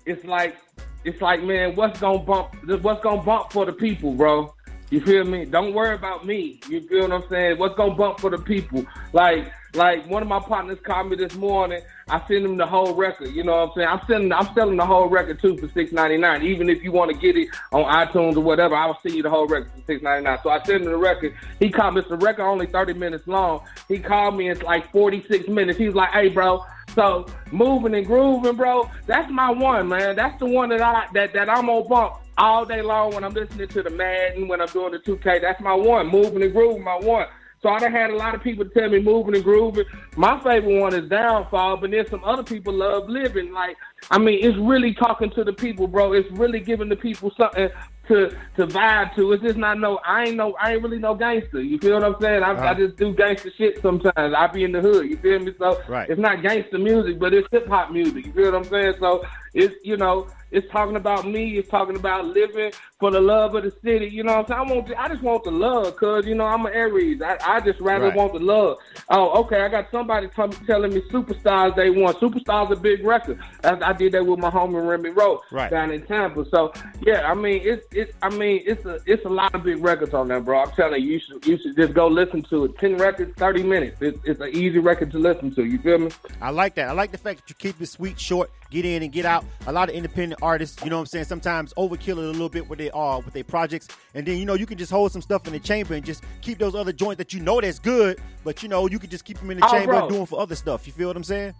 it's 0.05 0.25
like 0.25 0.57
it's 1.05 1.21
like 1.21 1.43
man, 1.43 1.75
what's 1.75 1.99
gonna 1.99 2.19
bump 2.19 2.55
what's 2.81 3.01
gonna 3.01 3.21
bump 3.21 3.51
for 3.51 3.65
the 3.65 3.73
people, 3.73 4.13
bro? 4.13 4.53
You 4.89 5.01
feel 5.01 5.23
me? 5.23 5.45
Don't 5.45 5.73
worry 5.73 5.95
about 5.95 6.25
me. 6.25 6.59
You 6.69 6.81
feel 6.81 7.01
what 7.01 7.11
I'm 7.11 7.29
saying? 7.29 7.57
What's 7.57 7.75
gonna 7.75 7.95
bump 7.95 8.19
for 8.19 8.29
the 8.29 8.37
people? 8.37 8.85
Like 9.13 9.51
like 9.75 10.05
one 10.07 10.21
of 10.21 10.27
my 10.27 10.39
partners 10.39 10.79
called 10.83 11.09
me 11.09 11.15
this 11.15 11.35
morning. 11.35 11.81
I 12.07 12.19
sent 12.27 12.45
him 12.45 12.57
the 12.57 12.65
whole 12.65 12.93
record. 12.93 13.31
You 13.31 13.43
know 13.43 13.53
what 13.53 13.69
I'm 13.69 13.71
saying? 13.75 13.87
I'm 13.87 14.01
sending 14.07 14.31
I'm 14.31 14.53
selling 14.53 14.77
the 14.77 14.85
whole 14.85 15.07
record 15.07 15.41
too 15.41 15.57
for 15.57 15.67
six 15.69 15.91
ninety 15.91 16.17
nine. 16.17 16.43
Even 16.43 16.69
if 16.69 16.83
you 16.83 16.91
want 16.91 17.11
to 17.11 17.17
get 17.17 17.35
it 17.35 17.49
on 17.71 17.83
iTunes 17.83 18.35
or 18.35 18.41
whatever, 18.41 18.75
I 18.75 18.85
will 18.85 18.97
send 19.01 19.15
you 19.15 19.23
the 19.23 19.29
whole 19.29 19.47
record 19.47 19.71
for 19.71 19.81
six 19.85 20.01
ninety 20.01 20.23
nine. 20.23 20.39
So 20.43 20.49
I 20.49 20.61
sent 20.63 20.83
him 20.83 20.91
the 20.91 20.97
record. 20.97 21.33
He 21.59 21.69
called 21.69 21.95
me. 21.95 22.01
It's 22.01 22.09
the 22.09 22.17
record 22.17 22.43
only 22.43 22.67
thirty 22.67 22.93
minutes 22.93 23.27
long. 23.27 23.61
He 23.87 23.99
called 23.99 24.37
me. 24.37 24.49
It's 24.49 24.61
like 24.61 24.91
forty 24.91 25.23
six 25.27 25.47
minutes. 25.47 25.77
He's 25.77 25.93
like, 25.93 26.11
"Hey, 26.11 26.29
bro." 26.29 26.63
So 26.93 27.25
moving 27.51 27.93
and 27.93 28.05
grooving, 28.05 28.55
bro. 28.55 28.89
That's 29.05 29.29
my 29.31 29.51
one, 29.51 29.89
man. 29.89 30.15
That's 30.15 30.39
the 30.39 30.45
one 30.45 30.69
that 30.69 30.81
I 30.81 31.07
that 31.13 31.33
that 31.33 31.49
I'm 31.49 31.65
gonna 31.65 31.83
bump 31.83 32.15
all 32.37 32.65
day 32.65 32.81
long 32.81 33.13
when 33.13 33.23
I'm 33.23 33.33
listening 33.33 33.67
to 33.67 33.83
the 33.83 33.89
Madden, 33.89 34.47
when 34.47 34.61
I'm 34.61 34.67
doing 34.67 34.91
the 34.91 34.99
2K. 34.99 35.41
That's 35.41 35.61
my 35.61 35.73
one. 35.73 36.07
Moving 36.07 36.43
and 36.43 36.53
grooving, 36.53 36.83
my 36.83 36.95
one. 36.95 37.27
So 37.65 37.71
I 37.71 37.79
done 37.79 37.91
had 37.91 38.11
a 38.11 38.15
lot 38.15 38.35
of 38.35 38.43
people 38.43 38.63
tell 38.65 38.89
me 38.89 38.99
moving 38.99 39.33
and 39.33 39.43
grooving. 39.43 39.85
My 40.15 40.37
favorite 40.43 40.79
one 40.79 40.93
is 40.93 41.09
downfall, 41.09 41.77
but 41.77 41.89
then 41.89 42.07
some 42.07 42.23
other 42.23 42.43
people 42.43 42.71
love 42.71 43.09
living. 43.09 43.51
Like, 43.51 43.75
I 44.11 44.19
mean, 44.19 44.37
it's 44.45 44.55
really 44.55 44.93
talking 44.93 45.31
to 45.31 45.43
the 45.43 45.51
people, 45.51 45.87
bro. 45.87 46.13
It's 46.13 46.29
really 46.33 46.59
giving 46.59 46.89
the 46.89 46.95
people 46.95 47.31
something 47.35 47.69
to 48.07 48.29
to 48.57 48.67
vibe 48.67 49.15
to. 49.15 49.31
It's 49.31 49.41
just 49.41 49.57
not 49.57 49.79
no. 49.79 49.97
I 50.05 50.25
ain't 50.25 50.35
no. 50.35 50.53
I 50.61 50.73
ain't 50.73 50.83
really 50.83 50.99
no 50.99 51.15
gangster. 51.15 51.59
You 51.59 51.79
feel 51.79 51.95
what 51.95 52.03
I'm 52.03 52.21
saying? 52.21 52.43
I, 52.43 52.51
I 52.51 52.53
uh-huh. 52.53 52.75
just 52.75 52.97
do 52.97 53.15
gangster 53.15 53.49
shit 53.57 53.81
sometimes. 53.81 54.35
I 54.37 54.45
be 54.45 54.63
in 54.63 54.71
the 54.71 54.81
hood. 54.81 55.09
You 55.09 55.17
feel 55.17 55.39
me? 55.39 55.55
So 55.57 55.81
Right. 55.87 56.07
it's 56.07 56.21
not 56.21 56.43
gangster 56.43 56.77
music, 56.77 57.17
but 57.17 57.33
it's 57.33 57.47
hip 57.51 57.67
hop 57.67 57.89
music. 57.91 58.27
You 58.27 58.31
feel 58.33 58.51
what 58.51 58.57
I'm 58.57 58.63
saying? 58.65 58.93
So 58.99 59.25
it's 59.55 59.73
you 59.83 59.97
know 59.97 60.27
it's 60.51 60.69
talking 60.71 60.95
about 60.95 61.25
me. 61.27 61.57
It's 61.57 61.69
talking 61.69 61.95
about 61.95 62.27
living 62.27 62.71
for 62.99 63.11
the 63.11 63.19
love 63.19 63.55
of 63.55 63.63
the 63.63 63.73
city. 63.83 64.07
You 64.07 64.23
know 64.23 64.37
what 64.37 64.51
I'm 64.51 64.67
saying? 64.69 64.71
I 64.71 64.73
want. 64.75 64.99
I 64.99 65.07
just 65.09 65.21
want 65.23 65.43
the 65.43 65.51
love, 65.51 65.95
cause 65.97 66.25
you 66.25 66.35
know 66.35 66.45
I'm 66.45 66.65
an 66.65 66.73
Aries. 66.73 67.21
I, 67.21 67.37
I 67.41 67.59
just 67.61 67.79
rather 67.81 68.05
Right. 68.05 68.15
want 68.15 68.33
the 68.33 68.39
love. 68.39 68.77
Oh, 69.09 69.41
okay. 69.43 69.61
I 69.61 69.67
got 69.69 69.89
somebody 69.91 70.27
me, 70.27 70.33
telling 70.67 70.93
me 70.93 71.01
Superstars 71.11 71.75
they 71.75 71.89
want. 71.89 72.19
Superstars 72.19 72.71
a 72.71 72.75
big 72.75 73.03
record. 73.05 73.39
I, 73.63 73.77
I 73.81 73.93
did 73.93 74.11
that 74.13 74.25
with 74.25 74.39
my 74.39 74.49
homie 74.51 74.87
Remy 74.87 75.09
Rowe 75.09 75.41
Right. 75.51 75.71
down 75.71 75.91
in 75.91 76.05
Tampa. 76.05 76.45
So 76.49 76.73
yeah, 77.01 77.29
I 77.29 77.33
mean 77.33 77.61
it's 77.63 77.85
it's 77.91 78.13
I 78.21 78.29
mean 78.29 78.61
it's 78.65 78.85
a 78.85 78.99
it's 79.05 79.25
a 79.25 79.29
lot 79.29 79.55
of 79.55 79.63
big 79.63 79.83
records 79.83 80.13
on 80.13 80.27
there, 80.27 80.41
bro. 80.41 80.61
I'm 80.63 80.71
telling 80.71 81.01
you, 81.01 81.13
you 81.13 81.19
should 81.19 81.45
you 81.45 81.57
should 81.57 81.75
just 81.75 81.93
go 81.93 82.07
listen 82.07 82.43
to 82.43 82.65
it. 82.65 82.77
Ten 82.77 82.97
records, 82.97 83.33
thirty 83.37 83.63
minutes. 83.63 83.97
It's 84.01 84.19
it's 84.25 84.39
an 84.41 84.49
easy 84.49 84.79
record 84.79 85.11
to 85.11 85.17
listen 85.19 85.53
to. 85.55 85.63
You 85.65 85.79
feel 85.79 85.97
me? 85.99 86.11
I 86.41 86.49
like 86.51 86.75
that. 86.75 86.89
I 86.89 86.91
like 86.91 87.11
the 87.11 87.17
fact 87.17 87.41
that 87.41 87.49
you 87.49 87.55
keep 87.55 87.81
it 87.81 87.87
sweet, 87.87 88.19
short, 88.19 88.51
get 88.69 88.85
in 88.85 89.01
and 89.01 89.11
get 89.11 89.25
out. 89.25 89.44
A 89.67 89.71
lot 89.71 89.89
of 89.89 89.95
independent 89.95 90.41
artists, 90.41 90.83
you 90.83 90.89
know 90.89 90.97
what 90.97 91.01
I'm 91.01 91.05
saying, 91.07 91.25
sometimes 91.25 91.73
overkill 91.75 92.17
it 92.17 92.25
a 92.25 92.31
little 92.31 92.49
bit 92.49 92.69
with 92.69 92.79
they 92.79 92.91
are 92.91 93.19
with 93.21 93.33
their 93.33 93.43
projects. 93.43 93.87
And 94.13 94.25
then, 94.25 94.37
you 94.37 94.45
know, 94.45 94.53
you 94.53 94.65
can 94.65 94.77
just 94.77 94.91
hold 94.91 95.11
some 95.11 95.21
stuff 95.21 95.47
in 95.47 95.53
the 95.53 95.59
chamber 95.59 95.93
and 95.95 96.05
just 96.05 96.23
keep 96.41 96.57
those 96.59 96.75
other 96.75 96.91
joints 96.93 97.17
that 97.17 97.33
you 97.33 97.39
know 97.39 97.59
that's 97.61 97.79
good, 97.79 98.19
but 98.43 98.61
you 98.63 98.69
know, 98.69 98.87
you 98.87 98.99
can 98.99 99.09
just 99.09 99.25
keep 99.25 99.39
them 99.39 99.51
in 99.51 99.59
the 99.59 99.65
Oh, 99.65 99.71
chamber 99.71 99.93
bro. 99.93 100.09
doing 100.09 100.25
for 100.25 100.39
other 100.39 100.55
stuff. 100.55 100.85
You 100.87 100.93
feel 100.93 101.07
what 101.07 101.17
I'm 101.17 101.23
saying? 101.23 101.53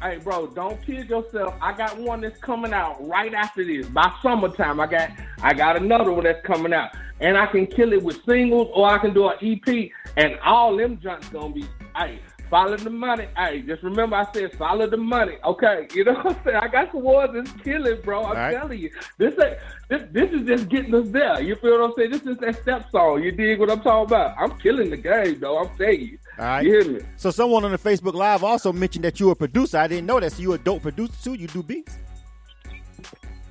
Hey, 0.00 0.16
bro, 0.18 0.48
don't 0.48 0.82
kid 0.84 1.08
yourself. 1.08 1.54
I 1.60 1.72
got 1.76 1.96
one 1.96 2.22
that's 2.22 2.40
coming 2.40 2.72
out 2.72 2.96
right 3.06 3.32
after 3.32 3.64
this. 3.64 3.86
By 3.86 4.12
summertime, 4.20 4.80
I 4.80 4.86
got 4.88 5.10
I 5.42 5.54
got 5.54 5.76
another 5.76 6.12
one 6.12 6.24
that's 6.24 6.44
coming 6.44 6.72
out, 6.72 6.90
and 7.20 7.38
I 7.38 7.46
can 7.46 7.68
kill 7.68 7.92
it 7.92 8.02
with 8.02 8.24
singles, 8.24 8.68
or 8.74 8.88
I 8.88 8.98
can 8.98 9.14
do 9.14 9.28
an 9.28 9.36
EP, 9.40 9.90
and 10.16 10.40
all 10.40 10.76
them 10.76 10.98
junks 11.00 11.28
gonna 11.28 11.54
be. 11.54 11.64
Hey, 11.96 12.18
follow 12.52 12.76
the 12.76 12.90
money. 12.90 13.28
Hey, 13.34 13.62
just 13.62 13.82
remember 13.82 14.14
I 14.14 14.30
said 14.34 14.52
follow 14.58 14.86
the 14.86 14.98
money. 14.98 15.38
Okay, 15.42 15.88
you 15.94 16.04
know 16.04 16.12
what 16.12 16.36
I'm 16.36 16.44
saying? 16.44 16.56
I 16.58 16.68
got 16.68 16.92
some 16.92 17.02
words 17.02 17.32
that's 17.32 17.50
killing, 17.62 17.98
bro. 18.02 18.26
I'm 18.26 18.36
right. 18.36 18.54
telling 18.54 18.78
you, 18.78 18.90
this 19.16 19.34
ain't 19.42 19.56
this 19.88 20.02
this 20.12 20.30
is 20.30 20.46
just 20.46 20.68
getting 20.68 20.94
us 20.94 21.08
there. 21.08 21.40
You 21.40 21.56
feel 21.56 21.80
what 21.80 21.90
I'm 21.90 21.94
saying? 21.96 22.10
This 22.10 22.22
is 22.22 22.36
that 22.38 22.60
step 22.60 22.90
song. 22.92 23.22
You 23.22 23.32
dig 23.32 23.58
what 23.58 23.70
I'm 23.70 23.80
talking 23.80 24.14
about? 24.14 24.36
I'm 24.38 24.58
killing 24.58 24.90
the 24.90 24.98
game, 24.98 25.40
though. 25.40 25.60
I'm 25.60 25.76
saying 25.78 26.00
you. 26.02 26.18
All 26.38 26.44
right. 26.44 26.64
You 26.64 26.70
hear 26.70 26.92
me? 26.92 27.00
So 27.16 27.30
someone 27.30 27.64
on 27.64 27.72
the 27.72 27.78
Facebook 27.78 28.14
Live 28.14 28.44
also 28.44 28.70
mentioned 28.70 29.06
that 29.06 29.18
you're 29.18 29.32
a 29.32 29.36
producer. 29.36 29.78
I 29.78 29.88
didn't 29.88 30.06
know 30.06 30.20
that. 30.20 30.32
So 30.32 30.42
you 30.42 30.52
a 30.52 30.58
dope 30.58 30.82
producer 30.82 31.14
too? 31.24 31.34
You 31.34 31.48
do 31.48 31.62
beats? 31.62 31.96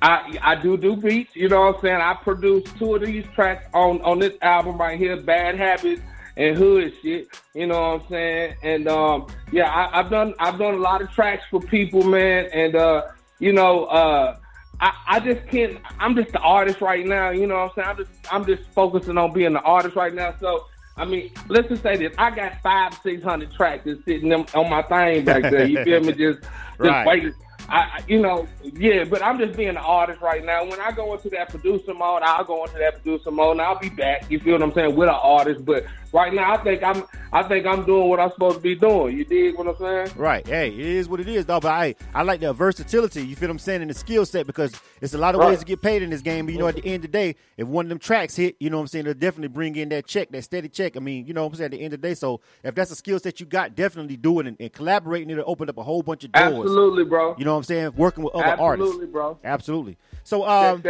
I 0.00 0.38
I 0.42 0.54
do 0.56 0.76
do 0.76 0.96
beats, 0.96 1.34
you 1.34 1.48
know 1.48 1.60
what 1.60 1.76
I'm 1.76 1.80
saying? 1.80 2.00
I 2.00 2.14
produced 2.14 2.76
two 2.76 2.94
of 2.96 3.02
these 3.02 3.24
tracks 3.34 3.68
on 3.72 4.00
on 4.02 4.20
this 4.20 4.34
album 4.42 4.76
right 4.78 4.98
here, 4.98 5.20
Bad 5.20 5.56
Habits 5.56 6.02
and 6.36 6.56
Hood 6.56 6.92
shit. 7.02 7.28
You 7.54 7.66
know 7.66 7.80
what 7.80 8.02
I'm 8.02 8.08
saying? 8.08 8.54
And 8.62 8.88
um 8.88 9.26
yeah, 9.50 9.68
I, 9.70 10.00
I've 10.00 10.10
done 10.10 10.34
I've 10.38 10.58
done 10.58 10.74
a 10.74 10.78
lot 10.78 11.02
of 11.02 11.10
tracks 11.10 11.44
for 11.50 11.60
people, 11.60 12.02
man, 12.02 12.48
and 12.52 12.74
uh 12.76 13.02
you 13.38 13.52
know, 13.52 13.84
uh 13.86 14.36
I, 14.80 14.92
I 15.08 15.20
just 15.20 15.46
can't 15.46 15.78
I'm 16.00 16.14
just 16.16 16.32
the 16.32 16.40
artist 16.40 16.80
right 16.80 17.06
now, 17.06 17.30
you 17.30 17.46
know 17.46 17.54
what 17.56 17.62
I'm 17.64 17.70
saying? 17.76 17.88
I'm 17.88 17.96
just 17.96 18.10
I'm 18.32 18.46
just 18.46 18.62
focusing 18.74 19.18
on 19.18 19.32
being 19.32 19.52
the 19.52 19.60
artist 19.62 19.96
right 19.96 20.14
now. 20.14 20.34
So 20.40 20.66
I 20.96 21.04
mean, 21.06 21.30
let's 21.48 21.68
just 21.68 21.82
say 21.82 21.96
this. 21.96 22.12
I 22.18 22.30
got 22.30 22.60
five, 22.62 22.92
six 23.02 23.22
hundred 23.22 23.52
tracks 23.52 23.84
that's 23.86 24.04
sitting 24.04 24.32
on 24.32 24.46
on 24.54 24.68
my 24.68 24.82
thing 24.82 25.24
back 25.24 25.48
there. 25.48 25.64
You 25.64 25.82
feel 25.82 26.00
me? 26.00 26.12
Just 26.18 26.40
just 26.42 26.48
Right. 26.78 27.06
waiting. 27.06 27.34
I, 27.72 28.02
you 28.06 28.20
know, 28.20 28.46
yeah, 28.62 29.04
but 29.04 29.22
I'm 29.22 29.38
just 29.38 29.56
being 29.56 29.70
an 29.70 29.76
artist 29.78 30.20
right 30.20 30.44
now. 30.44 30.62
When 30.64 30.78
I 30.78 30.92
go 30.92 31.14
into 31.14 31.30
that 31.30 31.48
producer 31.48 31.94
mode, 31.94 32.22
I'll 32.22 32.44
go 32.44 32.64
into 32.64 32.76
that 32.78 33.02
producer 33.02 33.30
mode, 33.30 33.52
and 33.52 33.62
I'll 33.62 33.78
be 33.78 33.88
back. 33.88 34.30
You 34.30 34.38
feel 34.40 34.52
what 34.52 34.62
I'm 34.62 34.72
saying 34.74 34.94
with 34.94 35.08
an 35.08 35.14
artist. 35.14 35.64
But 35.64 35.86
right 36.12 36.34
now, 36.34 36.52
I 36.52 36.58
think 36.62 36.82
I'm, 36.82 37.04
I 37.32 37.42
think 37.44 37.64
I'm 37.64 37.86
doing 37.86 38.10
what 38.10 38.20
I'm 38.20 38.30
supposed 38.30 38.56
to 38.56 38.62
be 38.62 38.74
doing. 38.74 39.16
You 39.16 39.24
dig 39.24 39.56
what 39.56 39.66
I'm 39.68 39.76
saying? 39.78 40.10
Right. 40.16 40.46
Hey, 40.46 40.68
it 40.68 40.78
is 40.78 41.08
what 41.08 41.20
it 41.20 41.28
is, 41.28 41.46
though. 41.46 41.60
But 41.60 41.72
I, 41.72 41.94
I 42.14 42.22
like 42.24 42.40
the 42.40 42.52
versatility. 42.52 43.24
You 43.26 43.36
feel 43.36 43.48
what 43.48 43.52
I'm 43.52 43.58
saying 43.58 43.80
in 43.80 43.88
the 43.88 43.94
skill 43.94 44.26
set 44.26 44.46
because 44.46 44.74
it's 45.00 45.14
a 45.14 45.18
lot 45.18 45.34
of 45.34 45.40
Right. 45.40 45.48
ways 45.48 45.60
to 45.60 45.64
get 45.64 45.80
paid 45.80 46.02
in 46.02 46.10
this 46.10 46.20
game. 46.20 46.44
But 46.44 46.52
you 46.52 46.58
know, 46.60 46.68
at 46.68 46.74
the 46.76 46.84
end 46.84 46.96
of 46.96 47.02
the 47.02 47.08
day, 47.08 47.36
if 47.56 47.66
one 47.66 47.86
of 47.86 47.88
them 47.88 47.98
tracks 47.98 48.36
hit, 48.36 48.56
you 48.60 48.68
know 48.68 48.76
what 48.76 48.82
I'm 48.82 48.88
saying, 48.88 49.06
they'll 49.06 49.14
definitely 49.14 49.48
bring 49.48 49.76
in 49.76 49.88
that 49.88 50.06
check, 50.06 50.30
that 50.32 50.42
steady 50.44 50.68
check. 50.68 50.94
I 50.94 51.00
mean, 51.00 51.26
you 51.26 51.32
know 51.32 51.44
what 51.44 51.52
I'm 51.52 51.56
saying. 51.56 51.64
At 51.66 51.70
the 51.70 51.80
end 51.82 51.94
of 51.94 52.02
the 52.02 52.08
day, 52.08 52.14
so 52.14 52.42
if 52.62 52.74
that's 52.74 52.90
a 52.90 52.96
skill 52.96 53.18
set 53.18 53.40
you 53.40 53.46
got, 53.46 53.74
definitely 53.74 54.18
do 54.18 54.40
it 54.40 54.46
and, 54.46 54.58
and 54.60 54.70
collaborating. 54.70 55.30
It'll 55.30 55.48
open 55.50 55.70
up 55.70 55.78
a 55.78 55.82
whole 55.82 56.02
bunch 56.02 56.24
of 56.24 56.32
doors. 56.32 56.52
Absolutely, 56.52 57.04
bro. 57.04 57.34
You 57.38 57.46
know 57.46 57.52
what 57.54 57.61
I'm 57.62 57.74
saying? 57.74 57.92
Working 57.96 58.24
with 58.24 58.34
other 58.34 58.44
Absolutely, 58.44 58.64
artists. 58.66 58.88
Absolutely, 58.90 59.12
bro. 59.12 59.38
Absolutely. 59.44 59.98
So 60.24 60.46
um, 60.48 60.82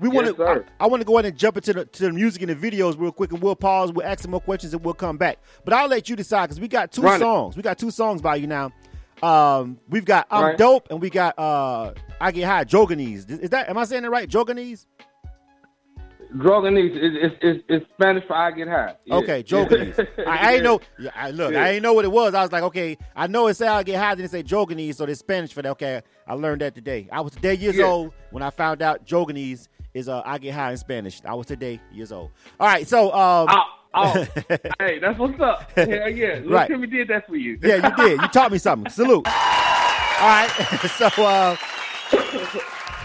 we 0.00 0.08
want 0.08 0.26
Yes, 0.26 0.36
to. 0.36 0.42
sir. 0.44 0.66
I, 0.80 0.86
want 0.86 1.00
to 1.00 1.04
go 1.06 1.14
ahead 1.18 1.26
and 1.26 1.38
jump 1.38 1.56
into 1.56 1.72
the 1.72 1.84
to 1.84 2.02
the 2.06 2.12
music 2.12 2.42
and 2.42 2.50
the 2.50 2.56
videos 2.70 2.98
real 2.98 3.12
quick, 3.12 3.32
and 3.32 3.40
we'll 3.40 3.54
pause. 3.56 3.92
We'll 3.92 4.06
ask 4.06 4.20
some 4.20 4.32
more 4.32 4.40
questions, 4.40 4.74
and 4.74 4.84
we'll 4.84 4.94
come 4.94 5.16
back. 5.16 5.38
But 5.64 5.74
I'll 5.74 5.88
let 5.88 6.08
you 6.08 6.16
decide 6.16 6.46
because 6.46 6.60
we 6.60 6.68
got 6.68 6.90
two 6.92 7.02
Run 7.02 7.16
it. 7.16 7.18
songs. 7.20 7.56
We 7.56 7.62
got 7.62 7.78
two 7.78 7.90
songs 7.90 8.20
by 8.20 8.36
you 8.36 8.46
now. 8.46 8.72
Um, 9.22 9.78
we've 9.88 10.04
got 10.04 10.26
I'm 10.30 10.44
Right. 10.44 10.58
dope, 10.58 10.88
and 10.90 11.00
we 11.00 11.08
got 11.10 11.38
uh, 11.38 11.92
I 12.20 12.32
get 12.32 12.44
high. 12.44 12.64
Joganese. 12.64 13.30
Is 13.30 13.50
that? 13.50 13.68
Am 13.68 13.78
I 13.78 13.84
saying 13.84 14.04
it 14.04 14.08
right? 14.10 14.28
Joganese. 14.28 14.86
Droganese 16.36 16.96
is 16.96 17.32
is, 17.32 17.38
is, 17.42 17.62
is 17.68 17.82
Spanish 17.94 18.24
for 18.26 18.34
I 18.34 18.50
get 18.50 18.66
high. 18.66 18.94
Yeah. 19.04 19.14
Okay, 19.16 19.42
Joganese. 19.44 19.98
I, 20.26 20.48
I 20.48 20.52
ain't 20.54 20.64
know. 20.64 20.80
Yeah, 20.98 21.10
I, 21.14 21.30
look, 21.30 21.52
Yeah. 21.52 21.62
I 21.64 21.68
ain't 21.70 21.82
know 21.84 21.92
what 21.92 22.04
it 22.04 22.10
was. 22.10 22.34
I 22.34 22.42
was 22.42 22.50
like, 22.50 22.64
okay, 22.64 22.98
I 23.14 23.28
know 23.28 23.46
it 23.46 23.54
said 23.54 23.68
I 23.68 23.84
get 23.84 24.00
high, 24.02 24.16
then 24.16 24.24
it 24.24 24.30
say 24.32 24.42
Joganese, 24.42 24.96
so 24.96 25.04
it's 25.04 25.20
Spanish 25.20 25.52
for 25.52 25.62
that. 25.62 25.70
Okay, 25.70 26.02
I 26.26 26.34
learned 26.34 26.60
that 26.62 26.74
today. 26.74 27.08
I 27.12 27.20
was 27.20 27.32
today 27.34 27.54
years 27.54 27.76
Yeah. 27.76 27.84
old 27.86 28.12
when 28.30 28.42
I 28.42 28.50
found 28.50 28.80
out 28.82 29.04
Joganese 29.06 29.68
is 29.92 30.08
uh, 30.08 30.22
I 30.24 30.38
get 30.38 30.54
high 30.54 30.70
in 30.70 30.76
Spanish. 30.76 31.20
I 31.24 31.34
was 31.34 31.46
today 31.46 31.80
years 31.92 32.12
old. 32.12 32.30
All 32.58 32.66
right, 32.66 32.86
so 32.88 33.12
um, 33.12 33.46
Oh, 33.50 33.64
oh. 33.94 34.26
hey, 34.80 34.98
that's 34.98 35.18
what's 35.18 35.38
up. 35.40 35.70
Hell 35.76 35.86
yeah. 35.86 36.34
Little 36.34 36.50
Right. 36.50 36.70
Timme 36.70 36.90
did 36.90 37.08
that 37.08 37.26
for 37.26 37.36
you. 37.36 37.58
yeah, 37.62 37.76
you 37.88 37.96
did. 37.96 38.20
You 38.20 38.28
taught 38.28 38.50
me 38.52 38.58
something. 38.58 38.90
Salute. 38.90 39.26
All 39.26 40.28
right, 40.28 40.48
so 40.96 41.06
uh, 41.22 41.56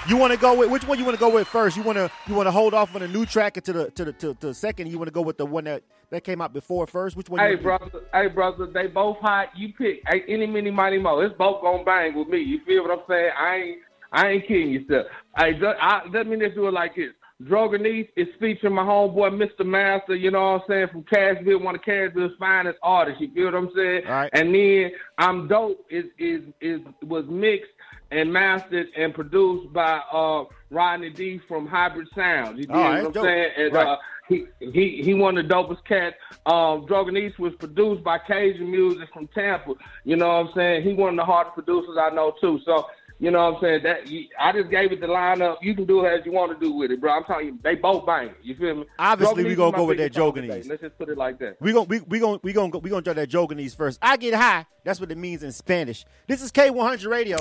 you 0.07 0.17
want 0.17 0.31
to 0.33 0.39
go 0.39 0.55
with 0.57 0.71
which 0.71 0.87
one? 0.87 0.97
You 0.97 1.05
want 1.05 1.17
to 1.17 1.19
go 1.19 1.29
with 1.29 1.47
first? 1.47 1.75
You 1.77 1.83
want 1.83 1.97
to 1.97 2.09
you 2.27 2.33
want 2.35 2.47
to 2.47 2.51
hold 2.51 2.73
off 2.73 2.95
on 2.95 3.01
the 3.01 3.07
new 3.07 3.25
track 3.25 3.53
to 3.55 3.73
the 3.73 3.91
to 3.91 4.05
the 4.05 4.13
to, 4.13 4.33
to 4.35 4.47
the 4.47 4.53
second? 4.53 4.87
You 4.87 4.97
want 4.97 5.07
to 5.07 5.13
go 5.13 5.21
with 5.21 5.37
the 5.37 5.45
one 5.45 5.65
that 5.65 5.83
that 6.11 6.23
came 6.23 6.41
out 6.41 6.53
before 6.53 6.87
first? 6.87 7.15
Which 7.15 7.29
one? 7.29 7.39
Hey 7.39 7.55
brother, 7.55 8.01
hey 8.13 8.27
brother, 8.27 8.67
they 8.67 8.87
both 8.87 9.17
hot. 9.19 9.49
You 9.55 9.73
pick 9.73 10.01
hey, 10.07 10.23
any, 10.27 10.47
mini, 10.47 10.71
mighty, 10.71 10.97
mo. 10.99 11.19
It's 11.19 11.35
both 11.37 11.61
gonna 11.61 11.83
bang 11.83 12.15
with 12.15 12.27
me. 12.27 12.39
You 12.39 12.59
feel 12.65 12.83
what 12.83 12.91
I'm 12.91 13.05
saying? 13.07 13.31
I 13.37 13.55
ain't, 13.55 13.77
I 14.11 14.27
ain't 14.29 14.47
kidding 14.47 14.71
yourself. 14.71 15.07
Hey, 15.37 15.53
ju- 15.53 15.67
I, 15.67 16.01
let 16.11 16.27
me 16.27 16.37
just 16.37 16.55
do 16.55 16.67
it 16.67 16.73
like 16.73 16.95
this. 16.95 17.11
Droganese 17.43 18.09
is 18.17 18.27
featuring 18.39 18.73
my 18.73 18.81
homeboy 18.83 19.31
Mr. 19.31 19.65
Master. 19.65 20.13
You 20.13 20.29
know 20.29 20.41
what 20.53 20.61
I'm 20.63 20.67
saying? 20.67 20.87
From 20.91 21.03
Cashville, 21.03 21.61
one 21.63 21.73
of 21.75 21.81
Cashville's 21.83 22.33
finest 22.37 22.77
artists. 22.83 23.21
You 23.21 23.31
feel 23.33 23.45
what 23.45 23.55
I'm 23.55 23.69
saying? 23.73 24.01
Right. 24.07 24.29
And 24.33 24.53
then 24.53 24.91
I'm 25.17 25.47
dope 25.47 25.85
is 25.89 26.05
is 26.17 26.41
is 26.59 26.81
was 27.03 27.23
mixed 27.29 27.71
and 28.11 28.33
mastered 28.33 28.87
and 28.97 29.13
produced 29.13 29.71
by 29.71 30.01
uh 30.11 30.45
Rodney 30.69 31.11
D 31.11 31.39
from 31.47 31.65
Hybrid 31.65 32.09
Sound. 32.13 32.59
You 32.59 32.65
All 32.69 32.75
right, 32.81 32.97
what 33.03 33.05
I'm 33.07 33.11
dope. 33.13 33.23
saying? 33.23 33.49
And, 33.57 33.73
Right. 33.73 33.87
uh, 33.87 33.97
he 34.29 34.45
he 34.59 35.01
he 35.03 35.13
one 35.13 35.37
of 35.37 35.47
the 35.47 35.53
dopest 35.53 35.83
cats. 35.85 36.15
Um, 36.45 36.85
Droganese 36.85 37.37
was 37.39 37.53
produced 37.55 38.03
by 38.03 38.19
Cajun 38.19 38.69
Music 38.69 39.09
from 39.11 39.27
Tampa. 39.27 39.73
You 40.05 40.15
know 40.15 40.27
what 40.27 40.47
I'm 40.47 40.53
saying? 40.55 40.83
He 40.83 40.93
one 40.93 41.09
of 41.09 41.17
the 41.17 41.25
hardest 41.25 41.55
producers 41.55 41.97
I 41.99 42.11
know 42.11 42.33
too. 42.39 42.59
So 42.63 42.85
you 43.19 43.31
know 43.31 43.51
what 43.51 43.55
I'm 43.55 43.61
saying? 43.61 43.83
That 43.83 43.99
I 44.39 44.51
just 44.53 44.69
gave 44.69 44.93
it 44.93 45.01
the 45.01 45.07
lineup. 45.07 45.57
You 45.61 45.75
can 45.75 45.85
do 45.85 46.05
it 46.05 46.09
as 46.09 46.25
you 46.25 46.31
want 46.31 46.57
to 46.57 46.65
do 46.65 46.71
with 46.73 46.91
it, 46.91 47.01
bro. 47.01 47.11
I'm 47.11 47.23
telling 47.25 47.47
you, 47.47 47.59
they 47.61 47.75
both 47.75 48.05
bang. 48.05 48.29
You 48.41 48.55
feel 48.55 48.75
me? 48.75 48.85
Obviously, 48.97 49.43
we 49.43 49.51
Droganese 49.51 49.57
gonna 49.57 49.77
go 49.77 49.83
with 49.85 49.97
that 49.97 50.13
song 50.13 50.31
Droganese. 50.31 50.69
Let's 50.69 50.81
just 50.81 50.97
put 50.97 51.09
it 51.09 51.17
like 51.17 51.39
that. 51.39 51.57
We 51.59 51.73
gon' 51.73 51.87
we 51.87 51.99
we 52.01 52.19
gon' 52.19 52.39
we 52.43 52.53
gon' 52.53 52.71
we 52.81 52.89
gonna 52.89 53.01
try 53.01 53.13
that 53.13 53.29
Joganese 53.29 53.75
first. 53.75 53.99
I 54.01 54.15
get 54.15 54.35
high. 54.35 54.65
That's 54.83 54.99
what 54.99 55.11
it 55.11 55.17
means 55.17 55.43
in 55.43 55.51
Spanish. 55.51 56.05
This 56.27 56.41
is 56.41 56.51
K100 56.51 57.09
Radio. 57.09 57.37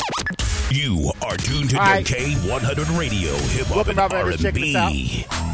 You 0.70 1.12
are 1.22 1.36
tuned 1.36 1.70
to 1.70 1.78
All 1.78 1.86
right. 1.86 2.04
K100 2.04 2.98
Radio, 2.98 3.32
Hip 3.32 3.66
Hop 3.68 3.76
Welcome, 3.76 3.98
and 3.98 4.12
everybody. 4.12 4.42
Checking 4.42 4.76
us 4.76 4.76
out. 4.76 4.92
R&B. 4.92 5.47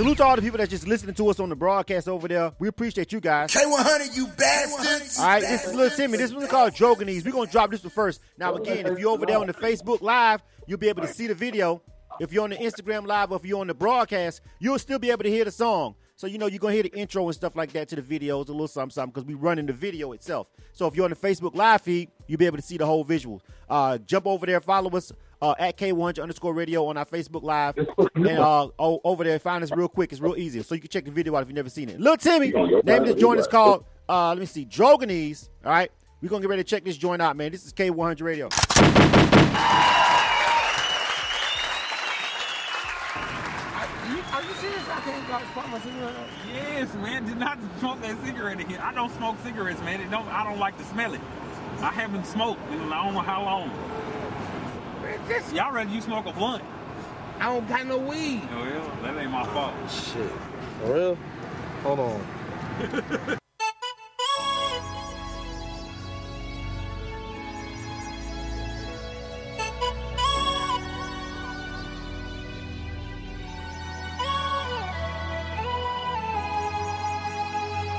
Salute 0.00 0.16
to 0.16 0.24
all 0.24 0.34
the 0.34 0.40
people 0.40 0.56
that's 0.56 0.70
just 0.70 0.86
listening 0.86 1.14
to 1.14 1.28
us 1.28 1.38
on 1.40 1.50
the 1.50 1.54
broadcast 1.54 2.08
over 2.08 2.26
there. 2.26 2.54
We 2.58 2.68
appreciate 2.68 3.12
you 3.12 3.20
guys. 3.20 3.50
K100, 3.50 4.16
you 4.16 4.28
bastards. 4.28 5.18
All 5.18 5.26
right, 5.26 5.42
this 5.42 5.66
is 5.66 5.74
Lil 5.74 5.90
Timme. 5.90 6.16
This 6.16 6.32
one's 6.32 6.48
called 6.48 6.72
Joganese. 6.72 7.22
We're 7.22 7.32
gonna 7.32 7.50
drop 7.50 7.70
this 7.70 7.82
one 7.82 7.90
first. 7.90 8.22
Now 8.38 8.54
again, 8.54 8.86
if 8.86 8.98
you're 8.98 9.10
over 9.10 9.26
there 9.26 9.36
on 9.36 9.46
the 9.46 9.52
Facebook 9.52 10.00
Live, 10.00 10.42
you'll 10.66 10.78
be 10.78 10.88
able 10.88 11.02
to 11.02 11.08
see 11.08 11.26
the 11.26 11.34
video. 11.34 11.82
If 12.18 12.32
you're 12.32 12.44
on 12.44 12.48
the 12.48 12.56
Instagram 12.56 13.06
Live 13.06 13.30
or 13.30 13.36
if 13.36 13.44
you're 13.44 13.60
on 13.60 13.66
the 13.66 13.74
broadcast, 13.74 14.40
you'll 14.58 14.78
still 14.78 14.98
be 14.98 15.10
able 15.10 15.24
to 15.24 15.28
hear 15.28 15.44
the 15.44 15.50
song. 15.50 15.96
So 16.16 16.26
you 16.26 16.38
know 16.38 16.46
you're 16.46 16.60
gonna 16.60 16.72
hear 16.72 16.84
the 16.84 16.98
intro 16.98 17.26
and 17.26 17.34
stuff 17.34 17.54
like 17.54 17.72
that 17.72 17.88
to 17.88 17.96
the 17.96 18.02
videos, 18.02 18.48
a 18.48 18.52
little 18.52 18.68
something, 18.68 18.94
something, 18.94 19.12
because 19.12 19.26
we're 19.26 19.36
running 19.36 19.66
the 19.66 19.74
video 19.74 20.12
itself. 20.12 20.46
So 20.72 20.86
if 20.86 20.96
you're 20.96 21.04
on 21.04 21.10
the 21.10 21.16
Facebook 21.16 21.54
Live 21.54 21.82
feed, 21.82 22.08
you'll 22.26 22.38
be 22.38 22.46
able 22.46 22.56
to 22.56 22.62
see 22.62 22.78
the 22.78 22.86
whole 22.86 23.04
visual. 23.04 23.42
Uh, 23.68 23.98
jump 23.98 24.26
over 24.26 24.46
there, 24.46 24.62
follow 24.62 24.88
us 24.96 25.12
uh, 25.42 25.54
at 25.58 25.76
K100 25.76 26.22
underscore 26.22 26.54
radio 26.54 26.86
on 26.86 26.96
our 26.96 27.04
Facebook 27.04 27.42
Live, 27.42 27.76
and 28.14 28.38
uh, 28.38 28.68
over 28.78 29.24
there, 29.24 29.38
find 29.38 29.64
us 29.64 29.70
real 29.72 29.88
quick. 29.88 30.12
It's 30.12 30.20
real 30.20 30.36
easy, 30.36 30.62
so 30.62 30.74
you 30.74 30.80
can 30.80 30.90
check 30.90 31.04
the 31.04 31.10
video 31.10 31.34
out 31.36 31.42
if 31.42 31.48
you've 31.48 31.56
never 31.56 31.70
seen 31.70 31.88
it. 31.88 32.00
Lil 32.00 32.16
Timme, 32.16 32.84
name 32.84 33.02
of 33.02 33.08
this 33.08 33.16
joint 33.16 33.40
is 33.40 33.46
called. 33.46 33.84
Uh, 34.08 34.28
let 34.28 34.38
me 34.38 34.46
see, 34.46 34.66
Droganese. 34.66 35.48
All 35.64 35.72
right, 35.72 35.90
we're 36.20 36.28
gonna 36.28 36.42
get 36.42 36.50
ready 36.50 36.62
to 36.62 36.68
check 36.68 36.84
this 36.84 36.96
joint 36.96 37.22
out, 37.22 37.36
man. 37.36 37.52
This 37.52 37.64
is 37.64 37.72
K100 37.72 38.22
Radio. 38.22 38.48
Are 44.32 44.42
you 44.42 44.54
serious? 44.54 44.88
I 44.88 45.00
can't 45.00 45.28
go 45.54 45.66
my 45.68 45.80
cigarette. 45.80 46.14
Yes, 46.52 46.94
man. 46.94 47.26
Do 47.26 47.34
not 47.34 47.58
smoke 47.78 48.00
that 48.02 48.16
cigarette 48.24 48.60
again. 48.60 48.80
I 48.80 48.92
don't 48.94 49.14
smoke 49.16 49.36
cigarettes, 49.42 49.80
man. 49.80 50.00
It 50.00 50.10
don't. 50.10 50.26
I 50.28 50.44
don't 50.44 50.58
like 50.58 50.76
to 50.78 50.84
smell 50.84 51.14
it. 51.14 51.20
I 51.80 51.90
haven't 51.90 52.26
smoked 52.26 52.60
in 52.72 52.92
I 52.92 53.04
don't 53.04 53.14
know 53.14 53.20
how 53.20 53.42
long. 53.42 53.70
Y'all 55.52 55.72
rather 55.72 55.90
you 55.90 56.00
smoke 56.00 56.26
a 56.26 56.32
blunt? 56.32 56.62
I 57.40 57.46
don't 57.46 57.68
got 57.68 57.86
no 57.86 57.98
weed. 57.98 58.42
Oh, 58.52 58.60
well, 58.60 58.92
that 59.02 59.16
ain't 59.20 59.30
my 59.30 59.44
fault. 59.44 59.74
Shit. 59.90 60.30
For 60.80 60.94
real? 60.94 61.18
Hold 61.82 61.98
on. 62.00 62.24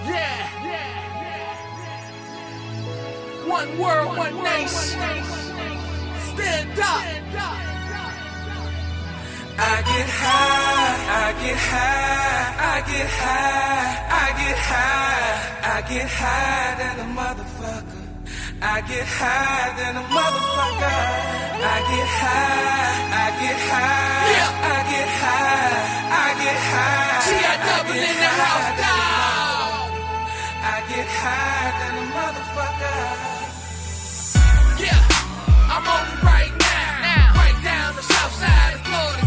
Yeah, 0.06 0.64
yeah, 0.64 1.24
yeah. 2.84 3.50
One 3.50 3.70
world, 3.78 4.18
one 4.18 4.44
nation. 4.44 5.51
Stand 6.32 6.80
up. 6.80 7.22
I 9.64 9.78
get 9.90 10.10
high, 10.22 10.96
I 11.22 11.34
get 11.44 11.60
high, 11.70 12.72
I 12.72 12.78
get 12.90 13.10
high, 13.22 13.92
I 14.10 14.28
get 14.40 14.58
high, 14.70 15.76
I 15.76 15.82
get 15.92 16.08
high 16.08 16.72
than 16.80 16.96
a 17.00 17.08
motherfucker. 17.20 18.02
I 18.62 18.82
get 18.82 19.06
high 19.06 19.74
than 19.78 19.98
a 19.98 20.06
motherfucker. 20.16 21.00
I 21.62 21.78
get 21.92 22.10
high, 22.22 22.96
I 23.12 23.28
get 23.42 23.60
high, 23.70 24.52
I 24.72 24.80
get 24.92 25.10
high, 25.22 25.82
I 26.24 26.30
get 26.42 26.60
high. 26.72 27.22
She 27.26 27.36
got 27.46 27.58
double 27.68 28.02
in 28.10 28.18
the 28.24 28.32
house, 28.42 28.70
dog. 28.82 29.92
I 30.64 30.78
get 30.90 31.08
high 31.22 31.70
than 31.80 31.94
a 32.02 32.06
motherfucker. 32.16 33.41
Side 38.92 39.21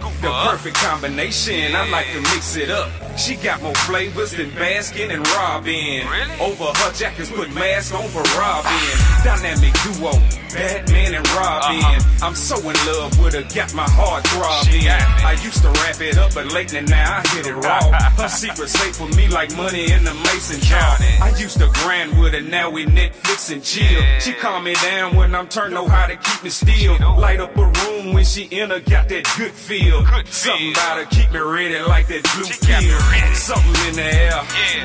up. 0.00 0.12
the 0.20 0.50
perfect 0.50 0.76
combination, 0.76 1.74
I 1.74 1.88
like 1.90 2.06
to 2.12 2.20
mix 2.20 2.56
it 2.56 2.70
up. 2.70 2.90
She 3.18 3.36
got 3.36 3.62
more 3.62 3.74
flavors 3.74 4.32
than 4.32 4.50
Baskin 4.50 5.10
and 5.14 5.26
Robin. 5.28 6.06
Over 6.40 6.64
her 6.78 6.92
jackets, 6.92 7.30
put 7.30 7.52
mask 7.52 7.94
on 7.94 8.08
for 8.08 8.22
Robin. 8.38 8.72
Dynamic 9.24 9.72
duo, 9.82 10.12
Batman 10.52 11.14
and 11.14 11.28
Robin. 11.30 12.02
I'm 12.22 12.34
so 12.34 12.56
in 12.58 12.76
love 12.86 13.18
with 13.22 13.34
her, 13.34 13.44
got 13.54 13.74
my 13.74 13.88
heart 13.88 14.26
throbbing. 14.28 14.86
I 15.26 15.32
used 15.42 15.60
to 15.62 15.70
wrap 15.70 16.00
it 16.00 16.16
up, 16.18 16.34
but 16.34 16.52
lately 16.52 16.82
now 16.82 17.18
I 17.18 17.28
hit 17.34 17.46
it 17.48 17.54
raw. 17.54 17.82
Her 18.16 18.28
secret 18.28 18.68
safe 18.68 18.94
for 18.96 19.08
me 19.08 19.26
like 19.26 19.54
money 19.56 19.90
in 19.90 20.04
the 20.04 20.14
mason 20.14 20.60
jar. 20.60 20.96
I 21.20 21.34
used 21.36 21.58
to 21.58 21.68
grind 21.82 22.18
with 22.20 22.32
her, 22.32 22.40
now 22.40 22.70
we 22.70 22.86
Netflix 22.86 23.50
and 23.52 23.62
chill. 23.62 24.00
She 24.20 24.32
calm 24.34 24.62
me 24.64 24.74
down 24.74 25.16
when 25.16 25.34
I'm 25.34 25.48
turned, 25.48 25.74
know 25.74 25.88
how 25.88 26.06
to 26.06 26.16
keep 26.16 26.44
me 26.44 26.50
still. 26.50 26.96
Light 27.18 27.40
up 27.40 27.56
a 27.56 27.66
room 27.66 28.14
when 28.14 28.24
she 28.24 28.48
enter, 28.52 28.78
got 28.78 29.08
that 29.08 29.24
good 29.36 29.50
feel. 29.50 30.06
Something 30.26 30.72
about 30.72 30.98
her 30.98 31.06
keep 31.06 31.32
me 31.32 31.40
ready 31.40 31.80
like 31.80 32.06
that 32.06 32.22
blue 32.34 32.46
pill. 32.62 33.34
Something 33.34 33.88
in 33.88 33.94
the 33.96 34.06
air, 34.06 34.40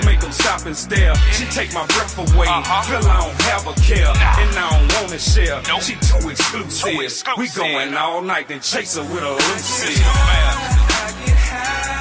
make 0.06 0.22
them 0.22 0.32
stop 0.32 0.66
and 0.66 0.76
stare. 0.76 1.14
She 1.38 1.46
take 1.46 1.72
my 1.74 1.86
breath 1.86 2.18
away, 2.18 2.48
feel 2.48 3.06
I 3.06 3.22
don't 3.22 3.42
have 3.46 3.68
a 3.68 3.74
care, 3.82 4.10
and 4.10 4.58
I 4.58 4.70
don't 4.74 5.04
wanna 5.04 5.20
share. 5.20 5.62
She 5.82 5.94
too 6.02 6.30
exclusive. 6.30 7.38
We 7.38 7.48
going 7.50 7.94
all 7.94 8.22
night, 8.22 8.48
then 8.48 8.60
chase 8.60 8.96
her 8.96 9.04
with 9.04 9.24
a 9.24 9.34
Lucy. 9.34 10.02
I 10.34 12.01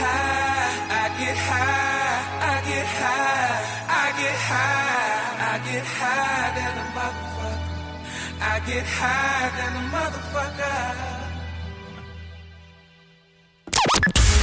high, 0.00 0.72
I 0.90 1.06
get 1.20 1.36
high, 1.36 2.16
I 2.40 2.56
get 2.70 2.86
high, 3.00 3.56
I 3.86 4.06
get 4.20 4.38
high, 4.50 5.50
I 5.50 5.54
get 5.68 5.84
high 5.84 6.48
than 6.56 6.74
a 6.78 6.86
motherfucker. 6.96 7.70
I 8.40 8.54
get 8.66 8.86
high 8.86 9.48
than 9.58 9.72
a 9.76 9.84
motherfucker. 9.94 11.10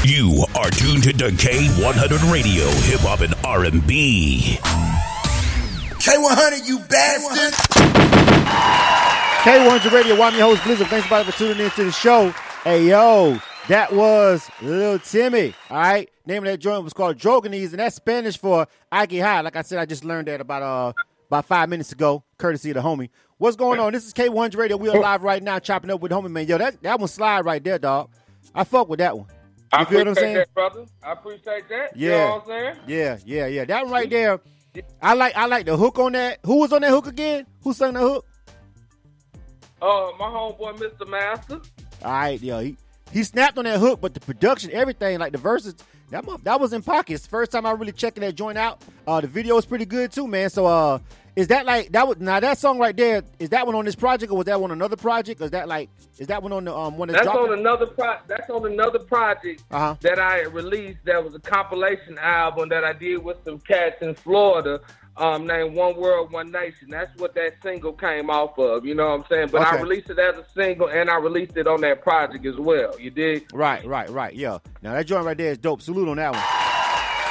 You 0.06 0.46
are 0.56 0.70
tuned 0.70 1.04
to 1.04 1.12
K100 1.12 2.32
Radio, 2.32 2.66
Hip 2.88 3.02
Hop 3.02 3.22
and 3.22 3.36
R&B. 3.44 4.58
K100, 6.00 6.68
you 6.68 6.80
bastard! 6.88 7.54
K100 9.44 9.92
Radio, 9.92 10.22
I'm 10.22 10.34
your 10.36 10.44
host, 10.44 10.64
Blizzard. 10.64 10.88
Thanks 10.88 11.06
everybody 11.06 11.30
for 11.30 11.38
tuning 11.38 11.60
in 11.66 11.72
to 11.72 11.84
the 11.86 11.92
show. 11.92 12.34
Hey, 12.64 12.88
yo, 12.88 13.38
that 13.68 13.94
was 13.94 14.50
Little 14.62 15.00
Timme, 15.00 15.54
all 15.70 15.78
right? 15.78 16.10
Name 16.26 16.44
of 16.44 16.50
that 16.52 16.60
joint 16.60 16.84
was 16.84 16.94
called 16.94 17.18
Droganese, 17.18 17.72
and 17.72 17.80
that's 17.80 17.96
Spanish 17.96 18.38
for 18.38 18.68
I 18.92 19.06
get 19.06 19.24
high. 19.24 19.42
Like 19.42 19.56
I 19.56 19.62
said, 19.62 19.80
I 19.80 19.86
just 19.86 20.04
learned 20.06 20.28
that 20.28 20.42
about 20.42 20.64
uh 20.64 20.94
about 21.28 21.46
five 21.46 21.70
minutes 21.70 21.92
ago, 21.92 22.24
courtesy 22.38 22.70
of 22.72 22.76
the 22.76 22.82
homie. 22.82 23.10
What's 23.38 23.56
going 23.58 23.80
on? 23.80 23.94
This 23.94 24.06
is 24.08 24.14
K100 24.14 24.56
Radio. 24.58 24.78
We 24.78 24.90
are 24.90 24.98
live 24.98 25.22
right 25.24 25.44
now, 25.44 25.60
chopping 25.60 25.92
up 25.92 26.00
with 26.02 26.12
homie, 26.12 26.32
man. 26.32 26.48
Yo, 26.48 26.58
that, 26.58 26.82
that 26.82 27.00
one 27.00 27.08
slide 27.08 27.46
right 27.46 27.64
there, 27.64 27.78
dog. 27.78 28.10
I 28.56 28.64
fuck 28.64 28.90
with 28.90 29.00
that 29.00 29.16
one. 29.16 29.28
You 29.28 29.34
I 29.74 29.86
feel 29.86 30.00
what 30.00 30.08
I'm 30.08 30.12
appreciate 30.14 30.24
saying? 30.24 30.36
that, 30.38 30.54
brother. 30.54 30.86
I 31.04 31.12
appreciate 31.12 31.70
that. 31.70 31.96
You 31.96 32.10
Yeah. 32.10 32.18
know 32.30 32.44
what 32.46 32.52
I'm? 32.52 32.78
Yeah, 32.88 33.18
yeah, 33.26 33.46
yeah. 33.48 33.66
That 33.66 33.84
one 33.84 33.92
right 33.92 34.10
there. 34.10 34.40
I 35.02 35.14
like 35.14 35.36
I 35.36 35.46
like 35.46 35.66
the 35.66 35.76
hook 35.76 36.00
on 36.00 36.14
that. 36.14 36.40
Who 36.46 36.60
was 36.60 36.72
on 36.72 36.82
that 36.82 36.90
hook 36.90 37.08
again? 37.08 37.46
Who 37.64 37.74
sung 37.74 37.94
the 37.94 38.00
hook? 38.00 38.26
Uh, 39.82 40.12
my 40.18 40.26
homeboy, 40.26 40.78
Mr. 40.78 41.08
Master. 41.08 41.60
All 42.04 42.12
right, 42.12 42.42
yo, 42.42 42.60
he, 42.60 42.78
he 43.12 43.24
snapped 43.24 43.58
on 43.58 43.66
that 43.66 43.80
hook, 43.80 44.00
but 44.02 44.14
the 44.14 44.20
production, 44.20 44.70
everything, 44.72 45.20
like 45.20 45.32
the 45.32 45.38
verses, 45.38 45.76
that 46.10 46.26
that 46.44 46.60
was 46.60 46.74
in 46.74 46.82
pockets. 46.82 47.28
First 47.28 47.52
time 47.52 47.66
I 47.66 47.72
really 47.72 47.92
checking 47.92 48.22
that 48.22 48.36
joint 48.36 48.58
out. 48.58 48.82
Uh, 49.06 49.22
the 49.22 49.28
video 49.28 49.56
was 49.56 49.66
pretty 49.66 49.86
good 49.86 50.12
too, 50.12 50.28
man. 50.28 50.50
So, 50.50 50.66
uh, 50.66 51.00
is 51.36 51.48
that 51.50 51.66
like 51.66 51.92
that 51.92 52.08
was 52.08 52.18
now 52.18 52.40
that 52.40 52.58
song 52.58 52.80
right 52.80 52.96
there? 52.96 53.22
Is 53.40 53.50
that 53.50 53.66
one 53.68 53.76
on 53.76 53.86
this 53.86 53.94
project 53.96 54.32
or 54.32 54.38
was 54.38 54.46
that 54.46 54.60
one 54.60 54.72
on 54.72 54.78
another 54.78 54.96
project? 54.96 55.40
Or 55.42 55.46
is 55.46 55.52
that 55.52 55.68
like 55.68 55.90
is 56.18 56.28
that 56.28 56.42
one 56.42 56.52
on 56.52 56.66
the 56.66 56.76
um 56.76 56.98
one 56.98 57.10
that's, 57.10 57.26
That's 57.26 57.38
on 57.38 57.54
another 57.54 57.86
pro- 57.86 58.18
That's 58.28 58.50
on 58.50 58.66
another 58.66 59.00
project 59.00 59.64
Uh-huh. 59.70 59.96
that 60.02 60.18
I 60.18 60.44
released. 60.44 61.00
That 61.06 61.24
was 61.24 61.36
a 61.36 61.40
compilation 61.40 62.18
album 62.18 62.70
that 62.70 62.84
I 62.84 62.94
did 62.94 63.24
with 63.24 63.38
some 63.46 63.60
cats 63.60 64.02
in 64.02 64.16
Florida. 64.16 64.80
Um, 65.18 65.48
named 65.48 65.74
One 65.76 65.96
World, 65.96 66.32
One 66.32 66.52
Nation. 66.52 66.90
That's 66.92 67.10
what 67.20 67.34
that 67.34 67.54
single 67.64 67.92
came 67.94 68.30
off 68.30 68.58
of. 68.60 68.86
You 68.86 68.94
know 68.94 69.08
what 69.08 69.20
I'm 69.22 69.26
saying? 69.30 69.50
But 69.52 69.62
I 69.66 69.80
released 69.82 70.12
it 70.12 70.20
as 70.20 70.36
a 70.36 70.46
single, 70.56 70.90
and 70.90 71.10
I 71.10 71.18
released 71.18 71.58
it 71.58 71.66
on 71.68 71.82
that 71.82 72.04
project 72.04 72.46
as 72.46 72.56
well. 72.58 73.00
You 73.00 73.10
dig? 73.10 73.50
Right, 73.52 73.84
right, 73.86 74.08
right. 74.12 74.36
Yeah. 74.36 74.60
Now 74.84 74.94
that 74.94 75.08
joint 75.08 75.26
right 75.26 75.36
there 75.38 75.52
is 75.52 75.58
dope. 75.58 75.82
Salute 75.82 76.08
on 76.10 76.18
that 76.18 76.34
one. 76.34 76.42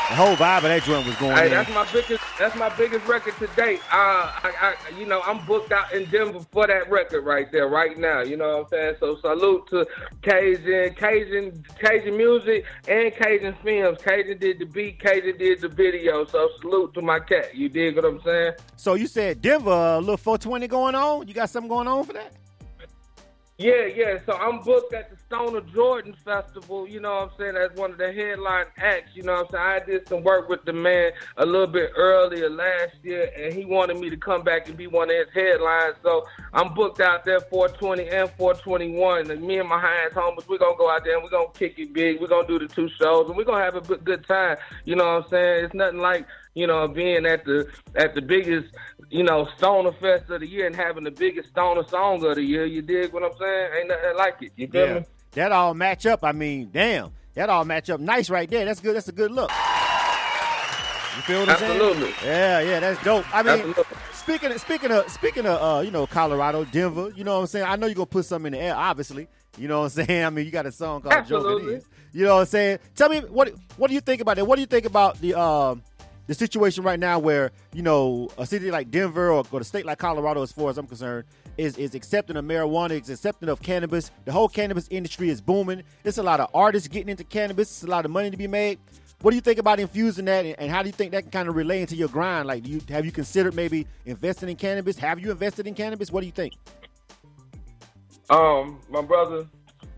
The 0.08 0.14
whole 0.14 0.36
vibe 0.36 0.58
of 0.58 0.62
that 0.64 0.82
joint 0.84 1.06
was 1.06 1.14
going 1.16 1.36
Hey, 1.36 1.46
in. 1.46 1.50
that's 1.52 1.70
my 1.70 1.86
biggest. 1.92 2.22
That's 2.38 2.54
my 2.54 2.68
biggest 2.76 3.06
record 3.08 3.34
to 3.38 3.46
date. 3.56 3.80
Uh, 3.90 4.30
I, 4.42 4.52
I, 4.60 4.98
you 4.98 5.06
know, 5.06 5.22
I'm 5.22 5.46
booked 5.46 5.72
out 5.72 5.94
in 5.94 6.04
Denver 6.10 6.40
for 6.52 6.66
that 6.66 6.90
record 6.90 7.22
right 7.22 7.50
there, 7.50 7.66
right 7.66 7.96
now. 7.96 8.20
You 8.20 8.36
know 8.36 8.58
what 8.58 8.64
I'm 8.64 8.68
saying? 8.68 8.96
So 9.00 9.16
salute 9.16 9.66
to 9.68 9.86
Cajun, 10.20 10.94
Cajun, 10.96 11.64
Cajun 11.80 12.14
music, 12.14 12.66
and 12.88 13.14
Cajun 13.14 13.54
films. 13.64 13.98
Cajun 14.02 14.36
did 14.36 14.58
the 14.58 14.66
beat, 14.66 15.00
Cajun 15.00 15.38
did 15.38 15.62
the 15.62 15.68
video. 15.68 16.26
So 16.26 16.50
salute 16.60 16.92
to 16.94 17.00
my 17.00 17.20
cat. 17.20 17.54
You 17.54 17.70
dig 17.70 17.96
what 17.96 18.04
I'm 18.04 18.20
saying? 18.20 18.52
So 18.76 18.94
you 18.94 19.06
said 19.06 19.40
Denver, 19.40 19.70
a 19.70 19.98
little 19.98 20.18
420 20.18 20.68
going 20.68 20.94
on. 20.94 21.26
You 21.26 21.32
got 21.32 21.48
something 21.48 21.70
going 21.70 21.88
on 21.88 22.04
for 22.04 22.12
that? 22.12 22.34
Yeah, 23.56 23.86
yeah. 23.86 24.18
So 24.26 24.34
I'm 24.34 24.60
booked 24.60 24.92
at 24.92 25.08
the 25.08 25.15
Stoner 25.26 25.60
Jordan 25.74 26.14
Festival. 26.24 26.86
You 26.86 27.00
know 27.00 27.14
what 27.14 27.22
I'm 27.24 27.30
saying? 27.38 27.54
That's 27.54 27.74
one 27.78 27.90
of 27.90 27.98
the 27.98 28.12
headline 28.12 28.66
acts. 28.78 29.10
You 29.14 29.24
know 29.24 29.34
what 29.42 29.46
I'm 29.46 29.50
saying? 29.52 29.64
I 29.64 29.84
did 29.84 30.08
some 30.08 30.22
work 30.22 30.48
with 30.48 30.64
the 30.64 30.72
man 30.72 31.12
a 31.36 31.44
little 31.44 31.66
bit 31.66 31.90
earlier 31.96 32.48
last 32.48 32.94
year, 33.02 33.30
and 33.36 33.52
he 33.52 33.64
wanted 33.64 33.98
me 33.98 34.08
to 34.10 34.16
come 34.16 34.42
back 34.42 34.68
and 34.68 34.76
be 34.76 34.86
one 34.86 35.10
of 35.10 35.16
his 35.16 35.26
headlines. 35.34 35.96
So 36.02 36.24
I'm 36.52 36.74
booked 36.74 37.00
out 37.00 37.24
there 37.24 37.40
420 37.40 38.08
and 38.08 38.30
421. 38.30 39.30
And 39.30 39.42
me 39.42 39.58
and 39.58 39.68
my 39.68 39.80
hands 39.80 40.14
homies, 40.14 40.46
we're 40.48 40.58
going 40.58 40.74
to 40.74 40.78
go 40.78 40.88
out 40.90 41.02
there 41.04 41.14
and 41.14 41.24
we're 41.24 41.30
going 41.30 41.52
to 41.52 41.58
kick 41.58 41.78
it 41.78 41.92
big. 41.92 42.20
We're 42.20 42.28
going 42.28 42.46
to 42.46 42.58
do 42.58 42.66
the 42.66 42.72
two 42.72 42.88
shows, 42.88 43.26
and 43.28 43.36
we're 43.36 43.44
going 43.44 43.58
to 43.58 43.64
have 43.64 43.76
a 43.76 43.80
good- 43.80 44.04
good 44.04 44.26
time. 44.26 44.56
You 44.84 44.94
know 44.94 45.04
what 45.16 45.24
I'm 45.24 45.30
saying? 45.30 45.64
It's 45.66 45.74
nothing 45.74 45.98
like 46.00 46.26
you 46.54 46.66
know, 46.66 46.88
being 46.88 47.26
at 47.26 47.44
the 47.44 47.68
at 47.96 48.14
the 48.14 48.22
biggest, 48.22 48.74
you 49.10 49.22
know, 49.22 49.46
stoner 49.58 49.92
fest 49.92 50.30
of 50.30 50.40
the 50.40 50.46
year 50.46 50.66
and 50.66 50.74
having 50.74 51.04
the 51.04 51.10
biggest 51.10 51.50
stoner 51.50 51.86
song 51.86 52.24
of 52.24 52.36
the 52.36 52.42
year. 52.42 52.64
You 52.64 52.80
dig 52.80 53.12
what 53.12 53.22
I'm 53.22 53.36
saying? 53.38 53.70
Ain't 53.78 53.88
nothing 53.88 54.16
like 54.16 54.36
it. 54.40 54.52
You 54.56 54.66
feel 54.68 54.86
Yeah. 54.86 54.94
me? 55.00 55.04
That 55.36 55.52
all 55.52 55.74
match 55.74 56.06
up. 56.06 56.24
I 56.24 56.32
mean, 56.32 56.70
damn. 56.72 57.10
That 57.34 57.50
all 57.50 57.66
match 57.66 57.90
up 57.90 58.00
nice 58.00 58.30
right 58.30 58.48
there. 58.48 58.64
That's 58.64 58.80
good. 58.80 58.96
That's 58.96 59.08
a 59.08 59.12
good 59.12 59.30
look. 59.30 59.50
You 59.50 61.22
feel 61.22 61.40
what 61.40 61.50
I'm 61.50 61.58
saying? 61.58 61.72
Absolutely. 61.72 62.14
Yeah, 62.24 62.60
yeah, 62.60 62.80
that's 62.80 63.04
dope. 63.04 63.24
I 63.34 63.42
mean, 63.42 63.52
Absolutely. 63.54 63.84
speaking 64.14 64.52
of, 64.52 64.60
speaking 64.62 64.90
of 64.90 65.10
speaking 65.10 65.46
of 65.46 65.60
uh, 65.62 65.80
you 65.82 65.90
know, 65.90 66.06
Colorado, 66.06 66.64
Denver, 66.64 67.12
you 67.14 67.22
know 67.22 67.34
what 67.34 67.40
I'm 67.42 67.46
saying? 67.48 67.66
I 67.66 67.76
know 67.76 67.86
you're 67.86 67.94
gonna 67.94 68.06
put 68.06 68.24
something 68.24 68.54
in 68.54 68.58
the 68.58 68.64
air, 68.64 68.74
obviously. 68.74 69.28
You 69.58 69.68
know 69.68 69.80
what 69.80 69.96
I'm 69.98 70.06
saying? 70.06 70.24
I 70.24 70.30
mean, 70.30 70.46
you 70.46 70.50
got 70.50 70.64
a 70.64 70.72
song 70.72 71.02
called 71.02 71.12
Absolutely. 71.12 71.62
Joke 71.64 71.70
It 71.72 71.76
Is. 71.76 71.84
You 72.14 72.24
know 72.24 72.34
what 72.36 72.40
I'm 72.40 72.46
saying? 72.46 72.78
Tell 72.94 73.10
me 73.10 73.20
what 73.20 73.52
what 73.76 73.88
do 73.88 73.94
you 73.94 74.00
think 74.00 74.22
about 74.22 74.36
that? 74.36 74.46
What 74.46 74.56
do 74.56 74.60
you 74.62 74.66
think 74.66 74.86
about 74.86 75.20
the 75.20 75.38
um 75.38 75.82
the 76.28 76.34
situation 76.34 76.82
right 76.82 76.98
now 76.98 77.18
where, 77.18 77.52
you 77.74 77.82
know, 77.82 78.30
a 78.38 78.46
city 78.46 78.70
like 78.70 78.90
Denver 78.90 79.30
or, 79.30 79.44
or 79.50 79.60
a 79.60 79.64
state 79.64 79.84
like 79.84 79.98
Colorado, 79.98 80.42
as 80.42 80.50
far 80.52 80.70
as 80.70 80.78
I'm 80.78 80.86
concerned, 80.86 81.24
is, 81.56 81.76
is 81.78 81.94
accepting 81.94 82.36
of 82.36 82.44
marijuana, 82.44 83.00
is 83.00 83.10
accepting 83.10 83.48
of 83.48 83.62
cannabis. 83.62 84.10
The 84.24 84.32
whole 84.32 84.48
cannabis 84.48 84.88
industry 84.90 85.30
is 85.30 85.40
booming. 85.40 85.82
There's 86.02 86.18
a 86.18 86.22
lot 86.22 86.40
of 86.40 86.50
artists 86.54 86.88
getting 86.88 87.08
into 87.08 87.24
cannabis. 87.24 87.70
It's 87.70 87.82
a 87.84 87.86
lot 87.86 88.04
of 88.04 88.10
money 88.10 88.30
to 88.30 88.36
be 88.36 88.46
made. 88.46 88.78
What 89.22 89.30
do 89.30 89.36
you 89.36 89.40
think 89.40 89.58
about 89.58 89.80
infusing 89.80 90.26
that, 90.26 90.44
and, 90.44 90.54
and 90.58 90.70
how 90.70 90.82
do 90.82 90.88
you 90.88 90.92
think 90.92 91.12
that 91.12 91.22
can 91.22 91.30
kind 91.30 91.48
of 91.48 91.56
relay 91.56 91.80
into 91.80 91.96
your 91.96 92.08
grind? 92.08 92.46
Like, 92.46 92.62
do 92.62 92.70
you 92.70 92.80
have 92.90 93.06
you 93.06 93.12
considered 93.12 93.54
maybe 93.54 93.86
investing 94.04 94.48
in 94.48 94.56
cannabis? 94.56 94.98
Have 94.98 95.18
you 95.18 95.30
invested 95.30 95.66
in 95.66 95.74
cannabis? 95.74 96.12
What 96.12 96.20
do 96.20 96.26
you 96.26 96.32
think? 96.32 96.52
Um, 98.28 98.80
my 98.90 99.00
brother, 99.00 99.46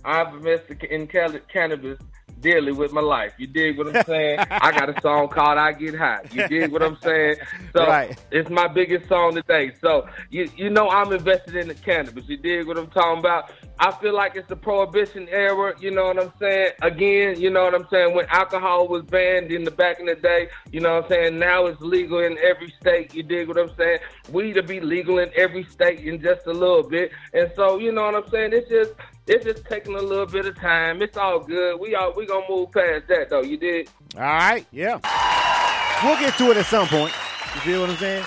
I've 0.04 0.34
invested 0.34 0.84
in 0.84 1.08
cannabis 1.08 1.98
dearly 2.40 2.72
with 2.72 2.92
my 2.92 3.00
life. 3.00 3.32
You 3.38 3.46
dig 3.46 3.78
what 3.78 3.94
I'm 3.94 4.04
saying? 4.04 4.40
I 4.50 4.70
got 4.72 4.88
a 4.88 5.00
song 5.00 5.28
called 5.28 5.58
"I 5.58 5.72
Get 5.72 5.94
High." 5.94 6.20
You 6.32 6.46
dig 6.48 6.70
what 6.72 6.82
I'm 6.82 6.96
saying? 7.02 7.36
So 7.72 7.86
Right. 7.86 8.16
it's 8.30 8.50
my 8.50 8.68
biggest 8.68 9.08
song 9.08 9.34
today. 9.34 9.72
So 9.80 10.06
you 10.30 10.48
you 10.56 10.70
know 10.70 10.88
I'm 10.88 11.12
invested 11.12 11.56
in 11.56 11.68
the 11.68 11.74
cannabis. 11.74 12.28
You 12.28 12.36
dig 12.36 12.66
what 12.66 12.78
I'm 12.78 12.88
talking 12.88 13.18
about? 13.20 13.50
I 13.80 13.92
feel 13.92 14.14
like 14.14 14.34
it's 14.34 14.48
the 14.48 14.56
prohibition 14.56 15.28
era. 15.30 15.72
You 15.80 15.92
know 15.92 16.06
what 16.06 16.20
I'm 16.20 16.32
saying? 16.40 16.72
Again, 16.82 17.40
you 17.40 17.48
know 17.50 17.62
what 17.64 17.74
I'm 17.74 17.86
saying? 17.90 18.12
When 18.14 18.26
alcohol 18.28 18.88
was 18.88 19.04
banned 19.04 19.52
in 19.52 19.62
the 19.62 19.70
back 19.70 20.00
in 20.00 20.06
the 20.06 20.16
day, 20.16 20.48
you 20.72 20.80
know 20.80 20.96
what 20.96 21.04
I'm 21.04 21.10
saying? 21.10 21.38
Now 21.38 21.66
it's 21.66 21.80
legal 21.80 22.18
in 22.18 22.36
every 22.38 22.74
state. 22.80 23.14
You 23.14 23.22
dig 23.22 23.46
what 23.46 23.56
I'm 23.58 23.70
saying? 23.76 23.98
We 24.32 24.52
to 24.52 24.62
be 24.62 24.80
legal 24.80 25.18
in 25.18 25.30
every 25.36 25.64
state 25.64 26.00
in 26.00 26.20
just 26.20 26.46
a 26.46 26.52
little 26.52 26.82
bit. 26.82 27.12
And 27.32 27.52
so 27.54 27.78
you 27.78 27.92
know 27.92 28.02
what 28.04 28.14
I'm 28.16 28.28
saying? 28.30 28.52
It's 28.52 28.68
just 28.68 28.92
it's 29.28 29.44
just 29.44 29.64
taking 29.66 29.94
a 29.94 30.00
little 30.00 30.26
bit 30.26 30.46
of 30.46 30.56
time. 30.56 31.02
It's 31.02 31.16
all 31.16 31.40
good. 31.40 31.78
We 31.78 31.94
all 31.94 32.12
we 32.16 32.26
gonna 32.26 32.46
move 32.48 32.72
past 32.72 33.06
that 33.08 33.30
though. 33.30 33.42
You 33.42 33.56
did. 33.56 33.88
All 34.16 34.22
right, 34.22 34.66
yeah. 34.72 34.98
We'll 36.02 36.18
get 36.18 36.36
to 36.38 36.50
it 36.50 36.56
at 36.56 36.66
some 36.66 36.86
point. 36.88 37.12
You 37.54 37.60
feel 37.60 37.80
what 37.82 37.90
I'm 37.90 37.96
saying? 37.96 38.24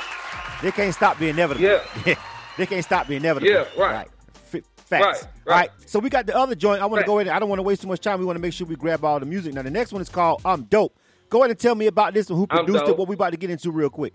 They 0.61 0.71
can't 0.71 0.93
stop 0.93 1.17
being 1.19 1.31
inevitable. 1.31 1.65
Yeah. 2.05 2.15
they 2.57 2.65
can't 2.65 2.83
stop 2.83 3.07
being 3.07 3.21
inevitable. 3.21 3.51
Yeah, 3.51 3.65
right. 3.81 4.07
F- 4.53 4.61
facts. 4.75 5.23
Right, 5.23 5.23
All 5.47 5.53
right. 5.59 5.69
So 5.85 5.99
we 5.99 6.09
got 6.09 6.25
the 6.25 6.35
other 6.37 6.53
joint. 6.53 6.81
I 6.81 6.85
want 6.85 7.01
to 7.01 7.07
go 7.07 7.19
in. 7.19 7.29
I 7.29 7.39
don't 7.39 7.49
want 7.49 7.59
to 7.59 7.63
waste 7.63 7.81
too 7.81 7.87
much 7.87 8.01
time. 8.01 8.19
We 8.19 8.25
want 8.25 8.35
to 8.35 8.41
make 8.41 8.53
sure 8.53 8.67
we 8.67 8.75
grab 8.75 9.03
all 9.05 9.19
the 9.19 9.25
music. 9.25 9.53
Now 9.53 9.61
the 9.61 9.71
next 9.71 9.91
one 9.93 10.01
is 10.01 10.09
called 10.09 10.41
"I'm 10.45 10.63
Dope." 10.63 10.95
Go 11.29 11.39
ahead 11.39 11.51
and 11.51 11.59
tell 11.59 11.75
me 11.75 11.87
about 11.87 12.13
this 12.13 12.29
and 12.29 12.37
who 12.37 12.45
produced 12.45 12.85
it. 12.87 12.97
What 12.97 13.07
we 13.07 13.15
about 13.15 13.31
to 13.31 13.37
get 13.37 13.49
into 13.49 13.71
real 13.71 13.89
quick. 13.89 14.13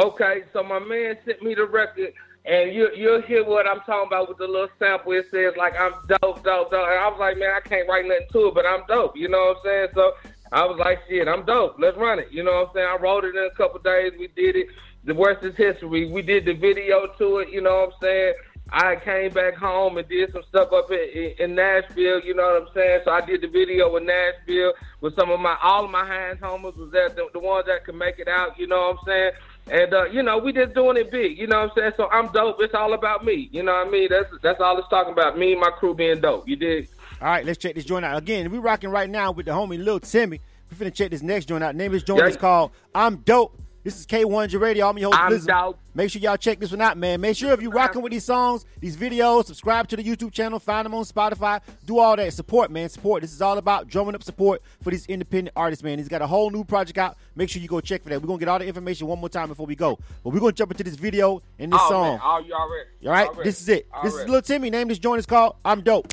Okay, 0.00 0.44
so 0.52 0.62
my 0.62 0.78
man 0.78 1.18
sent 1.24 1.42
me 1.42 1.54
the 1.56 1.66
record, 1.66 2.12
and 2.48 2.74
you 2.74 2.88
you'll 2.96 3.20
hear 3.20 3.44
what 3.44 3.68
I'm 3.68 3.80
talking 3.80 4.06
about 4.06 4.28
with 4.28 4.38
the 4.38 4.46
little 4.46 4.70
sample. 4.78 5.12
It 5.12 5.26
says 5.30 5.52
like 5.56 5.78
I'm 5.78 5.92
dope, 6.08 6.42
dope, 6.42 6.70
dope, 6.70 6.72
and 6.72 6.98
I 6.98 7.08
was 7.08 7.18
like, 7.20 7.38
man, 7.38 7.50
I 7.54 7.60
can't 7.60 7.88
write 7.88 8.06
nothing 8.06 8.26
to 8.32 8.48
it, 8.48 8.54
but 8.54 8.64
I'm 8.64 8.84
dope. 8.88 9.16
You 9.16 9.28
know 9.28 9.38
what 9.38 9.56
I'm 9.58 9.62
saying? 9.64 9.88
So 9.94 10.14
I 10.50 10.64
was 10.64 10.78
like, 10.78 11.00
shit, 11.08 11.28
I'm 11.28 11.44
dope. 11.44 11.76
Let's 11.78 11.98
run 11.98 12.18
it. 12.18 12.28
You 12.32 12.42
know 12.42 12.52
what 12.52 12.68
I'm 12.68 12.74
saying? 12.74 12.88
I 12.88 12.96
wrote 12.96 13.24
it 13.26 13.36
in 13.36 13.44
a 13.44 13.54
couple 13.54 13.80
days. 13.80 14.12
We 14.18 14.28
did 14.28 14.56
it. 14.56 14.68
The 15.04 15.14
worst 15.14 15.44
is 15.44 15.56
history. 15.56 16.10
We 16.10 16.22
did 16.22 16.46
the 16.46 16.54
video 16.54 17.06
to 17.18 17.38
it. 17.38 17.50
You 17.50 17.60
know 17.60 17.80
what 17.80 17.94
I'm 17.94 18.00
saying? 18.00 18.34
I 18.70 18.96
came 18.96 19.32
back 19.32 19.54
home 19.54 19.96
and 19.96 20.06
did 20.08 20.32
some 20.32 20.42
stuff 20.48 20.72
up 20.72 20.90
in, 20.90 20.98
in, 21.14 21.34
in 21.38 21.54
Nashville. 21.54 22.20
You 22.20 22.34
know 22.34 22.42
what 22.44 22.62
I'm 22.62 22.74
saying? 22.74 23.00
So 23.04 23.10
I 23.10 23.20
did 23.20 23.40
the 23.42 23.48
video 23.48 23.94
in 23.96 24.06
Nashville 24.06 24.72
with 25.00 25.14
some 25.14 25.30
of 25.30 25.40
my 25.40 25.56
all 25.62 25.84
of 25.84 25.90
my 25.90 26.04
hands 26.04 26.40
homies 26.40 26.76
was 26.76 26.90
there, 26.92 27.08
the, 27.08 27.28
the 27.32 27.38
ones 27.38 27.66
that 27.66 27.84
could 27.84 27.94
make 27.94 28.18
it 28.18 28.28
out. 28.28 28.58
You 28.58 28.66
know 28.66 28.80
what 28.80 28.98
I'm 28.98 29.04
saying? 29.06 29.30
And 29.70 29.92
uh, 29.94 30.04
you 30.04 30.22
know, 30.22 30.38
we 30.38 30.52
just 30.52 30.74
doing 30.74 30.96
it 30.96 31.10
big. 31.10 31.38
You 31.38 31.46
know 31.46 31.60
what 31.60 31.70
I'm 31.70 31.76
saying? 31.76 31.92
So 31.96 32.08
I'm 32.10 32.28
dope. 32.32 32.56
It's 32.60 32.74
all 32.74 32.92
about 32.94 33.24
me. 33.24 33.48
You 33.52 33.62
know 33.62 33.72
what 33.72 33.86
I 33.86 33.90
mean? 33.90 34.08
That's 34.10 34.30
that's 34.42 34.60
all 34.60 34.78
it's 34.78 34.88
talking 34.88 35.12
about. 35.12 35.38
Me 35.38 35.52
and 35.52 35.60
my 35.60 35.70
crew 35.70 35.94
being 35.94 36.20
dope. 36.20 36.48
You 36.48 36.56
did. 36.56 36.88
All 37.20 37.28
right, 37.28 37.44
let's 37.44 37.58
check 37.58 37.74
this 37.74 37.84
joint 37.84 38.04
out. 38.04 38.16
Again, 38.16 38.50
we 38.50 38.58
rocking 38.58 38.90
right 38.90 39.10
now 39.10 39.32
with 39.32 39.46
the 39.46 39.52
homie 39.52 39.82
Lil 39.82 40.00
Timme. 40.00 40.30
We 40.70 40.76
finna 40.76 40.94
check 40.94 41.10
this 41.10 41.22
next 41.22 41.46
joint 41.46 41.64
out. 41.64 41.74
Name 41.74 41.86
of 41.88 41.92
this 41.94 42.02
joint 42.02 42.20
Yeah. 42.20 42.28
is 42.28 42.36
called 42.36 42.70
I'm 42.94 43.16
Dope. 43.16 43.60
This 43.88 44.00
is 44.00 44.06
K100 44.06 44.60
Radio. 44.60 44.86
I'm 44.86 44.98
your 44.98 45.10
host, 45.10 45.18
I'm 45.18 45.28
Blizzard. 45.30 45.48
dope. 45.48 45.78
Make 45.94 46.10
sure 46.10 46.20
y'all 46.20 46.36
check 46.36 46.60
this 46.60 46.72
one 46.72 46.82
out, 46.82 46.98
man. 46.98 47.22
Make 47.22 47.38
sure 47.38 47.52
if 47.52 47.62
you're 47.62 47.70
rocking 47.70 48.02
with 48.02 48.12
these 48.12 48.22
songs, 48.22 48.66
these 48.80 48.98
videos, 48.98 49.46
subscribe 49.46 49.88
to 49.88 49.96
the 49.96 50.04
YouTube 50.04 50.30
channel, 50.30 50.58
find 50.58 50.84
them 50.84 50.92
on 50.92 51.04
Spotify, 51.04 51.62
do 51.86 51.98
all 51.98 52.14
that. 52.14 52.30
Support, 52.34 52.70
man. 52.70 52.90
Support. 52.90 53.22
This 53.22 53.32
is 53.32 53.40
all 53.40 53.56
about 53.56 53.88
drumming 53.88 54.14
up 54.14 54.22
support 54.22 54.60
for 54.82 54.90
these 54.90 55.06
independent 55.06 55.54
artists, 55.56 55.82
man. 55.82 55.96
He's 55.96 56.06
got 56.06 56.20
a 56.20 56.26
whole 56.26 56.50
new 56.50 56.64
project 56.64 56.98
out. 56.98 57.16
Make 57.34 57.48
sure 57.48 57.62
you 57.62 57.68
go 57.68 57.80
check 57.80 58.02
for 58.02 58.10
that. 58.10 58.20
We're 58.20 58.26
gonna 58.26 58.38
get 58.38 58.48
all 58.48 58.58
the 58.58 58.66
information 58.66 59.06
one 59.06 59.20
more 59.20 59.30
time 59.30 59.48
before 59.48 59.64
we 59.64 59.74
go. 59.74 59.98
But 60.22 60.34
we're 60.34 60.40
gonna 60.40 60.52
jump 60.52 60.70
into 60.72 60.84
this 60.84 60.96
video 60.96 61.40
and 61.58 61.72
this 61.72 61.80
oh, 61.82 61.88
song. 61.88 62.08
Man. 62.10 62.20
Oh, 62.22 62.38
you 62.46 62.52
already. 62.52 62.88
All 63.06 63.10
right, 63.10 63.28
Already. 63.28 63.48
this 63.48 63.62
is 63.62 63.70
it. 63.70 63.86
This 64.02 64.12
is 64.12 64.18
Already. 64.18 64.32
Lil 64.32 64.42
Timme. 64.42 64.70
Name 64.70 64.88
this 64.88 64.98
joint 64.98 65.18
is 65.18 65.24
called 65.24 65.56
I'm 65.64 65.80
Dope. 65.80 66.12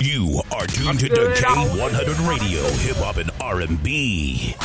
You 0.00 0.40
are 0.52 0.66
tuned 0.66 1.00
to 1.00 1.08
the 1.10 1.36
K100 1.36 2.28
Radio, 2.30 2.62
Hip 2.62 2.96
Hop 2.96 3.18
and 3.18 3.30
R&B. 3.42 4.56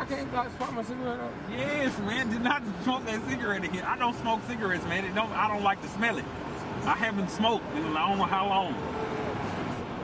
I 0.00 0.06
can't 0.06 0.32
like, 0.32 0.50
spark 0.52 0.72
my 0.72 0.82
cigarette 0.82 1.20
up? 1.20 1.30
Yes, 1.50 1.98
man. 1.98 2.30
Do 2.30 2.38
not 2.38 2.62
smoke 2.84 3.04
that 3.04 3.22
cigarette 3.28 3.64
again. 3.64 3.84
I 3.84 3.98
don't 3.98 4.18
smoke 4.18 4.40
cigarettes, 4.48 4.86
man. 4.86 5.04
It 5.04 5.14
don't. 5.14 5.30
I 5.32 5.46
don't 5.46 5.62
like 5.62 5.82
to 5.82 5.88
smell 5.88 6.16
it. 6.16 6.24
I 6.86 6.94
haven't 6.94 7.28
smoked 7.28 7.66
in 7.76 7.84
I 7.94 8.08
don't 8.08 8.16
know 8.16 8.24
how 8.24 8.48
long. 8.48 8.72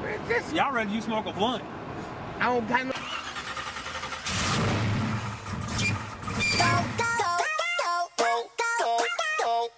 Man, 0.02 0.20
this, 0.28 0.52
y'all 0.52 0.70
ready? 0.70 0.90
You 0.90 1.00
smoke 1.00 1.24
a 1.24 1.32
blunt? 1.32 1.64
I 2.40 2.54
don't 2.54 2.68
got 2.68 2.84
no. 2.84 2.92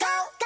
Got 0.00 0.37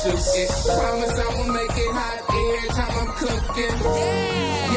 Promise 0.00 1.18
I'ma 1.18 1.52
make 1.52 1.74
it 1.74 1.90
hot 1.92 2.22
every 2.30 2.68
time 2.68 2.94
I'm 3.00 3.10
cooking. 3.18 3.78
Yeah, 3.82 4.67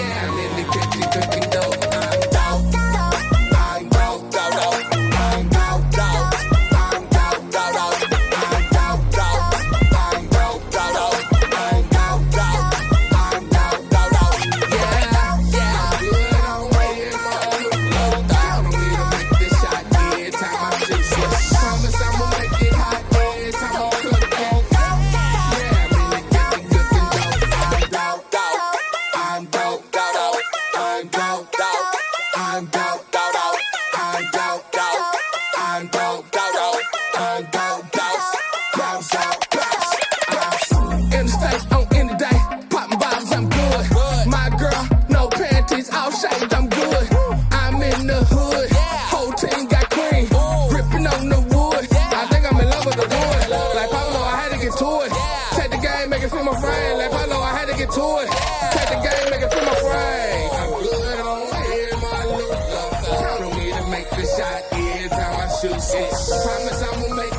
I 65.64 65.70
promise 65.70 66.82
I 66.82 66.92
won't 67.00 67.16
make 67.16 67.31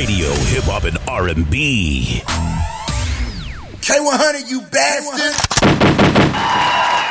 Radio, 0.00 0.30
Hip 0.30 0.64
Hop 0.64 0.84
and 0.84 0.96
R&B. 1.06 2.22
K100, 3.82 4.48
you 4.48 4.62
bastard! 4.62 5.36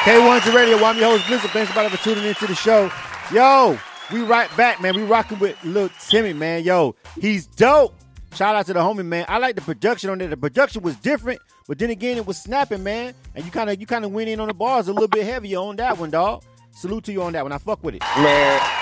K100 0.02 0.56
Radio, 0.56 0.84
I'm 0.84 0.98
your 0.98 1.12
host, 1.12 1.28
Blizzard. 1.28 1.52
Thanks 1.52 1.70
everybody 1.70 1.96
for 1.96 2.04
tuning 2.04 2.24
into 2.24 2.48
the 2.48 2.56
show. 2.56 2.92
Yo, 3.32 3.78
we 4.12 4.22
right 4.22 4.50
back, 4.58 4.82
man. 4.82 4.96
We 4.96 5.04
rocking 5.04 5.38
with 5.38 5.56
Lil 5.64 5.90
Timme, 5.90 6.36
man. 6.36 6.64
Yo, 6.64 6.96
he's 7.22 7.46
dope. 7.46 7.94
Shout 8.34 8.56
out 8.56 8.66
to 8.66 8.74
the 8.74 8.80
homie, 8.80 9.06
man. 9.06 9.24
I 9.30 9.38
like 9.38 9.54
the 9.54 9.62
production 9.62 10.10
on 10.10 10.20
it. 10.22 10.32
The 10.32 10.38
production 10.38 10.82
was 10.82 10.96
different, 10.96 11.40
but 11.68 11.78
then 11.78 11.92
again, 11.92 12.18
it 12.18 12.26
was 12.26 12.42
snapping, 12.42 12.82
man. 12.82 13.14
And 13.36 13.46
you 13.46 13.52
kind 13.52 13.70
of 13.70 13.80
you 13.80 13.86
kind 13.86 14.04
of 14.04 14.12
went 14.12 14.30
in 14.30 14.40
on 14.40 14.48
the 14.48 14.56
bars 14.56 14.88
a 14.88 14.94
little 14.94 15.08
bit 15.08 15.28
heavier 15.28 15.60
on 15.60 15.76
that 15.76 16.00
one, 16.00 16.10
dog. 16.10 16.44
Salute 16.72 17.04
to 17.04 17.12
you 17.12 17.22
on 17.22 17.34
that 17.34 17.44
one. 17.44 17.52
I 17.52 17.60
fuck 17.60 17.84
with 17.84 17.94
it. 17.94 18.02
Man. 18.18 18.79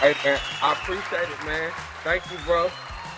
Hey 0.00 0.14
man, 0.24 0.38
I 0.62 0.72
appreciate 0.74 1.28
it, 1.28 1.44
man. 1.44 1.72
Thank 2.04 2.30
you, 2.30 2.38
bro. 2.46 2.70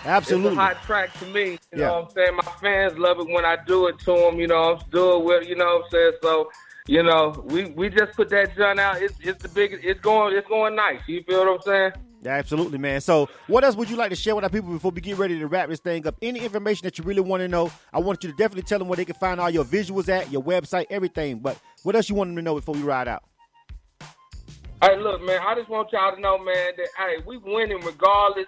Absolutely. 0.03 0.49
It's 0.49 0.57
a 0.57 0.61
hot 0.61 0.81
track 0.83 1.13
to 1.19 1.25
me. 1.27 1.51
You 1.51 1.57
Yeah. 1.73 1.85
know 1.87 1.93
what 1.93 2.03
I'm 2.05 2.09
saying? 2.15 2.35
My 2.35 2.51
fans 2.59 2.97
love 2.97 3.19
it 3.19 3.27
when 3.27 3.45
I 3.45 3.55
do 3.67 3.85
it 3.85 3.99
to 3.99 4.15
them. 4.15 4.39
You 4.39 4.47
know, 4.47 4.73
I'm 4.73 4.79
do 4.89 5.17
it 5.17 5.23
with. 5.23 5.47
You 5.47 5.55
know 5.55 5.65
what 5.65 5.85
I'm 5.85 5.91
saying? 5.91 6.13
So, 6.23 6.49
you 6.87 7.03
know, 7.03 7.43
we 7.45 7.65
we 7.65 7.89
just 7.89 8.13
put 8.13 8.29
that 8.29 8.55
joint 8.57 8.79
out. 8.79 8.99
It's 8.99 9.13
it's 9.21 9.43
the 9.43 9.49
biggest. 9.49 9.83
It's 9.83 10.01
going. 10.01 10.35
It's 10.35 10.47
going 10.47 10.75
nice. 10.75 11.01
You 11.07 11.21
feel 11.23 11.45
what 11.45 11.55
I'm 11.55 11.61
saying? 11.61 11.91
Yeah, 12.23 12.33
absolutely, 12.33 12.79
man. 12.79 13.01
So, 13.01 13.29
what 13.47 13.63
else 13.63 13.75
would 13.75 13.89
you 13.89 13.95
like 13.95 14.09
to 14.09 14.15
share 14.15 14.33
with 14.35 14.43
our 14.43 14.49
people 14.49 14.71
before 14.71 14.91
we 14.91 15.01
get 15.01 15.17
ready 15.19 15.37
to 15.39 15.47
wrap 15.47 15.69
this 15.69 15.79
thing 15.79 16.05
up? 16.07 16.15
Any 16.21 16.39
information 16.39 16.85
that 16.85 16.97
you 16.97 17.03
really 17.03 17.21
want 17.21 17.41
to 17.41 17.47
know, 17.47 17.71
I 17.93 17.99
want 17.99 18.23
you 18.23 18.31
to 18.31 18.35
definitely 18.35 18.63
tell 18.63 18.79
them 18.79 18.87
where 18.87 18.97
they 18.97 19.05
can 19.05 19.15
find 19.15 19.39
all 19.39 19.49
your 19.49 19.65
visuals 19.65 20.09
at, 20.09 20.31
your 20.31 20.43
website, 20.43 20.85
everything. 20.89 21.39
But 21.39 21.59
what 21.83 21.95
else 21.95 22.09
you 22.09 22.15
want 22.15 22.29
them 22.29 22.35
to 22.37 22.41
know 22.41 22.55
before 22.55 22.73
we 22.75 22.81
ride 22.81 23.07
out? 23.07 23.23
Hey, 24.83 24.97
look, 24.97 25.21
man. 25.21 25.39
I 25.45 25.53
just 25.53 25.69
want 25.69 25.91
y'all 25.91 26.15
to 26.15 26.19
know, 26.19 26.39
man, 26.39 26.73
that 26.75 26.87
hey, 26.97 27.23
we 27.23 27.37
winning 27.37 27.81
regardless. 27.81 28.47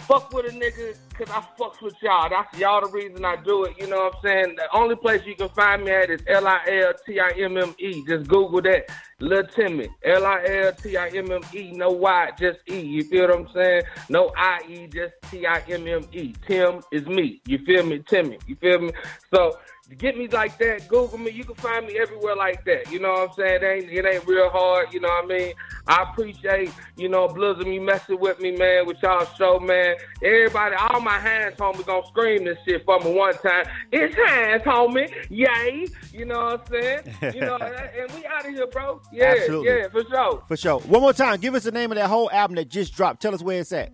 Fuck 0.00 0.30
with 0.32 0.44
a 0.44 0.50
nigga, 0.50 0.94
cause 1.14 1.30
I 1.30 1.42
fucks 1.58 1.80
with 1.80 1.94
y'all. 2.02 2.28
That's 2.28 2.58
y'all 2.58 2.82
the 2.82 2.88
reason 2.88 3.24
I 3.24 3.36
do 3.36 3.64
it. 3.64 3.78
You 3.78 3.86
know 3.86 3.96
what 3.96 4.16
I'm 4.16 4.20
saying? 4.22 4.56
The 4.56 4.76
only 4.76 4.96
place 4.96 5.22
you 5.24 5.34
can 5.34 5.48
find 5.50 5.84
me 5.84 5.92
at 5.92 6.10
is 6.10 6.20
L 6.26 6.46
I 6.46 6.60
L 6.68 6.92
T 7.06 7.18
I 7.20 7.30
M 7.38 7.56
M 7.56 7.74
E. 7.78 8.04
Just 8.06 8.28
Google 8.28 8.60
that. 8.62 8.90
Lil 9.20 9.44
Timme. 9.44 9.88
L 10.04 10.26
I 10.26 10.44
L 10.44 10.72
T 10.72 10.96
I 10.96 11.08
M 11.08 11.32
M 11.32 11.40
E. 11.54 11.70
No 11.70 11.90
Y, 11.90 12.30
just 12.38 12.58
E. 12.68 12.78
You 12.78 13.04
feel 13.04 13.28
what 13.28 13.38
I'm 13.38 13.48
saying? 13.54 13.82
No 14.10 14.30
I 14.36 14.60
E, 14.68 14.88
just 14.88 15.14
T 15.30 15.46
I 15.46 15.62
M 15.68 15.88
M 15.88 16.04
E. 16.12 16.34
Tim 16.46 16.82
is 16.92 17.06
me. 17.06 17.40
You 17.46 17.58
feel 17.64 17.86
me? 17.86 18.00
Timmy. 18.00 18.38
You 18.46 18.56
feel 18.56 18.80
me? 18.80 18.90
So 19.32 19.56
get 19.98 20.16
me 20.16 20.28
like 20.28 20.58
that, 20.58 20.88
Google 20.88 21.18
me. 21.18 21.30
You 21.30 21.44
can 21.44 21.54
find 21.56 21.86
me 21.86 21.98
everywhere 21.98 22.36
like 22.36 22.64
that. 22.64 22.90
You 22.90 23.00
know 23.00 23.10
what 23.10 23.30
I'm 23.30 23.34
saying? 23.36 23.62
It 23.62 23.64
ain't, 23.64 23.90
it 23.90 24.06
ain't 24.06 24.26
real 24.26 24.48
hard. 24.50 24.92
You 24.92 25.00
know 25.00 25.08
what 25.08 25.24
I 25.24 25.28
mean? 25.28 25.54
I 25.86 26.02
appreciate, 26.10 26.70
you 26.96 27.08
know, 27.08 27.28
Blizzard 27.28 27.66
you 27.66 27.80
messing 27.80 28.18
with 28.18 28.40
me, 28.40 28.52
man, 28.56 28.86
with 28.86 28.98
y'all 29.02 29.26
show, 29.36 29.58
man. 29.58 29.96
Everybody, 30.22 30.76
all 30.76 31.00
my 31.00 31.18
hands, 31.18 31.56
homie, 31.56 31.84
gonna 31.84 32.06
scream 32.08 32.44
this 32.44 32.58
shit 32.66 32.84
for 32.84 33.00
me 33.00 33.12
one 33.12 33.34
time. 33.34 33.66
It's 33.90 34.14
hands, 34.14 34.62
homie. 34.62 35.12
Yay. 35.30 35.86
You 36.12 36.24
know 36.24 36.44
what 36.44 36.60
I'm 36.60 36.66
saying? 36.68 37.34
You 37.34 37.40
know, 37.40 37.56
and 37.56 38.12
we 38.12 38.26
out 38.26 38.46
of 38.46 38.52
here, 38.52 38.66
bro. 38.66 39.00
Yeah, 39.12 39.34
Absolutely. 39.38 39.68
yeah, 39.68 39.88
for 39.88 40.04
sure. 40.04 40.42
For 40.48 40.56
sure. 40.56 40.80
One 40.80 41.02
more 41.02 41.12
time, 41.12 41.40
give 41.40 41.54
us 41.54 41.64
the 41.64 41.72
name 41.72 41.90
of 41.92 41.96
that 41.96 42.08
whole 42.08 42.30
album 42.30 42.56
that 42.56 42.68
just 42.68 42.94
dropped. 42.94 43.22
Tell 43.22 43.34
us 43.34 43.42
where 43.42 43.60
it's 43.60 43.72
at. 43.72 43.92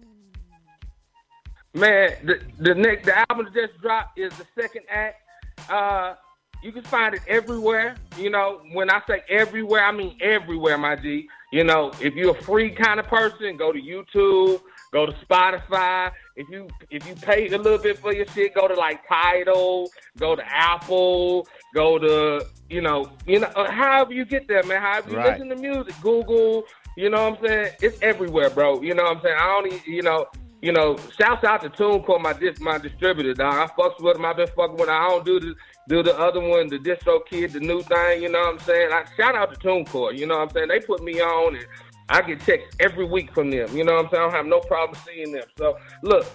Man, 1.75 2.11
the 2.25 2.41
the 2.59 2.75
next 2.75 3.05
the 3.05 3.19
album 3.31 3.47
that 3.47 3.55
just 3.55 3.81
dropped 3.81 4.19
is 4.19 4.33
the 4.37 4.47
second 4.61 4.83
act. 4.91 5.23
Uh, 5.69 6.15
you 6.63 6.73
can 6.73 6.83
find 6.83 7.15
it 7.15 7.23
everywhere. 7.29 7.95
You 8.17 8.31
know, 8.31 8.61
when 8.73 8.91
I 8.91 9.01
say 9.07 9.23
everywhere, 9.29 9.85
I 9.85 9.93
mean 9.93 10.17
everywhere, 10.21 10.77
my 10.77 10.97
G. 10.97 11.29
You 11.53 11.65
know, 11.65 11.93
if 12.01 12.15
you're 12.15 12.37
a 12.37 12.43
free 12.43 12.71
kind 12.71 12.99
of 13.01 13.07
person, 13.07 13.57
go 13.57 13.73
to 13.73 13.79
YouTube, 13.81 14.61
go 14.93 15.07
to 15.07 15.13
Spotify. 15.25 16.11
If 16.37 16.49
you 16.51 16.69
if 16.91 17.07
you 17.07 17.15
pay 17.15 17.47
a 17.49 17.57
little 17.59 17.79
bit 17.79 17.99
for 17.99 18.13
your 18.13 18.27
shit, 18.29 18.55
go 18.55 18.67
to 18.69 18.75
like 18.75 19.07
Tidal, 19.09 19.89
go 20.19 20.35
to 20.35 20.43
Apple, 20.45 21.47
go 21.75 21.99
to 21.99 22.45
you 22.69 22.81
know, 22.83 23.11
you 23.27 23.39
know, 23.41 23.47
uh, 23.57 23.71
however 23.71 24.13
you 24.13 24.25
get 24.25 24.47
there, 24.49 24.63
man. 24.65 24.83
However 24.83 25.11
you 25.11 25.17
Right. 25.17 25.31
listen 25.33 25.49
to 25.51 25.57
music, 25.57 25.95
Google. 26.03 26.65
You 26.97 27.09
know 27.11 27.31
what 27.31 27.39
I'm 27.39 27.47
saying? 27.47 27.73
It's 27.81 27.99
everywhere, 28.03 28.51
bro. 28.51 28.83
You 28.83 28.95
know 28.95 29.05
what 29.05 29.17
I'm 29.19 29.23
saying? 29.23 29.37
I 29.39 29.47
don't, 29.47 29.87
you 29.87 30.03
know, 30.03 30.27
you 30.61 30.73
know. 30.73 30.97
Shouts 31.19 31.45
out 31.45 31.63
to 31.63 31.71
TuneCore, 31.71 32.21
my 32.21 32.33
dis, 32.33 32.61
my 32.61 32.79
distributor, 32.79 33.35
dog. 33.35 33.55
I 33.55 33.67
fucks 33.81 34.01
with 34.03 34.17
him. 34.17 34.25
I've 34.25 34.37
been 34.37 34.47
fucking 34.49 34.77
with. 34.77 34.89
Him. 34.89 34.95
I 34.95 35.09
don't 35.09 35.25
do 35.25 35.41
the 35.41 35.55
do 35.89 36.03
the 36.03 36.19
other 36.19 36.41
one, 36.41 36.69
the 36.69 36.79
DistroKid, 36.79 37.53
the 37.53 37.61
new 37.61 37.83
thing. 37.83 38.23
You 38.23 38.29
know 38.31 38.41
what 38.41 38.55
I'm 38.55 38.59
saying? 38.61 38.91
I, 38.93 39.05
shout 39.17 39.35
out 39.35 39.53
to 39.53 39.61
TuneCore. 39.61 40.17
You 40.17 40.27
know 40.27 40.39
what 40.39 40.49
I'm 40.49 40.51
saying? 40.51 40.69
They 40.69 40.81
put 40.81 41.03
me 41.03 41.21
on, 41.21 41.57
and 41.57 41.67
I 42.09 42.23
get 42.23 42.41
texts 42.41 42.77
every 42.81 43.05
week 43.05 43.33
from 43.35 43.51
them. 43.51 43.75
You 43.77 43.85
know 43.85 43.95
what 43.95 44.07
I'm 44.07 44.11
saying? 44.11 44.23
I 44.23 44.27
don't 44.27 44.35
have 44.35 44.47
no 44.47 44.61
problem 44.61 45.01
seeing 45.07 45.33
them. 45.33 45.45
So 45.57 45.79
look. 46.03 46.27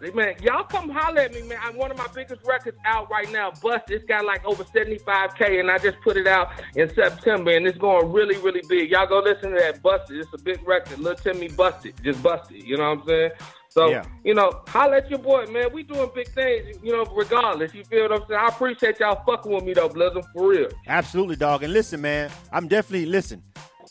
Man, 0.00 0.34
y'all 0.42 0.64
come 0.64 0.88
holler 0.88 1.20
at 1.20 1.34
me, 1.34 1.42
man. 1.42 1.58
I'm 1.62 1.76
one 1.76 1.90
of 1.90 1.98
my 1.98 2.06
biggest 2.14 2.40
records 2.46 2.78
out 2.86 3.10
right 3.10 3.30
now. 3.30 3.50
Bust, 3.62 3.90
it's 3.90 4.04
got 4.06 4.24
like 4.24 4.42
over 4.46 4.64
75K, 4.64 5.60
and 5.60 5.70
I 5.70 5.76
just 5.76 6.00
put 6.00 6.16
it 6.16 6.26
out 6.26 6.48
in 6.74 6.92
September, 6.94 7.54
and 7.54 7.66
it's 7.66 7.76
going 7.76 8.10
really, 8.10 8.38
really 8.38 8.62
big. 8.66 8.90
Y'all 8.90 9.06
go 9.06 9.18
listen 9.18 9.50
to 9.50 9.58
that 9.58 9.82
Busted. 9.82 10.16
It's 10.20 10.30
a 10.32 10.38
big 10.42 10.66
record. 10.66 10.98
Lil 11.00 11.16
Timme 11.16 11.54
Busted. 11.54 11.94
Just 12.02 12.22
Busted. 12.22 12.62
You 12.62 12.78
know 12.78 12.90
what 12.94 13.00
I'm 13.00 13.06
saying? 13.06 13.30
So, 13.68 13.90
Yeah. 13.90 14.04
you 14.24 14.34
know, 14.34 14.62
holler 14.66 14.96
at 14.96 15.10
your 15.10 15.20
boy, 15.20 15.44
man. 15.46 15.72
We 15.72 15.82
doing 15.82 16.10
big 16.14 16.28
things, 16.28 16.78
you 16.82 16.92
know, 16.92 17.04
regardless. 17.04 17.72
You 17.74 17.84
feel 17.84 18.02
what 18.08 18.12
I'm 18.12 18.26
saying? 18.26 18.40
I 18.40 18.48
appreciate 18.48 18.98
y'all 19.00 19.22
fucking 19.24 19.52
with 19.52 19.64
me, 19.64 19.74
though, 19.74 19.88
Blizzard, 19.88 20.24
for 20.32 20.48
real. 20.48 20.68
Absolutely, 20.88 21.36
dog. 21.36 21.62
And 21.62 21.72
listen, 21.72 22.00
man, 22.00 22.30
I'm 22.52 22.66
definitely 22.68 23.06
listen. 23.06 23.42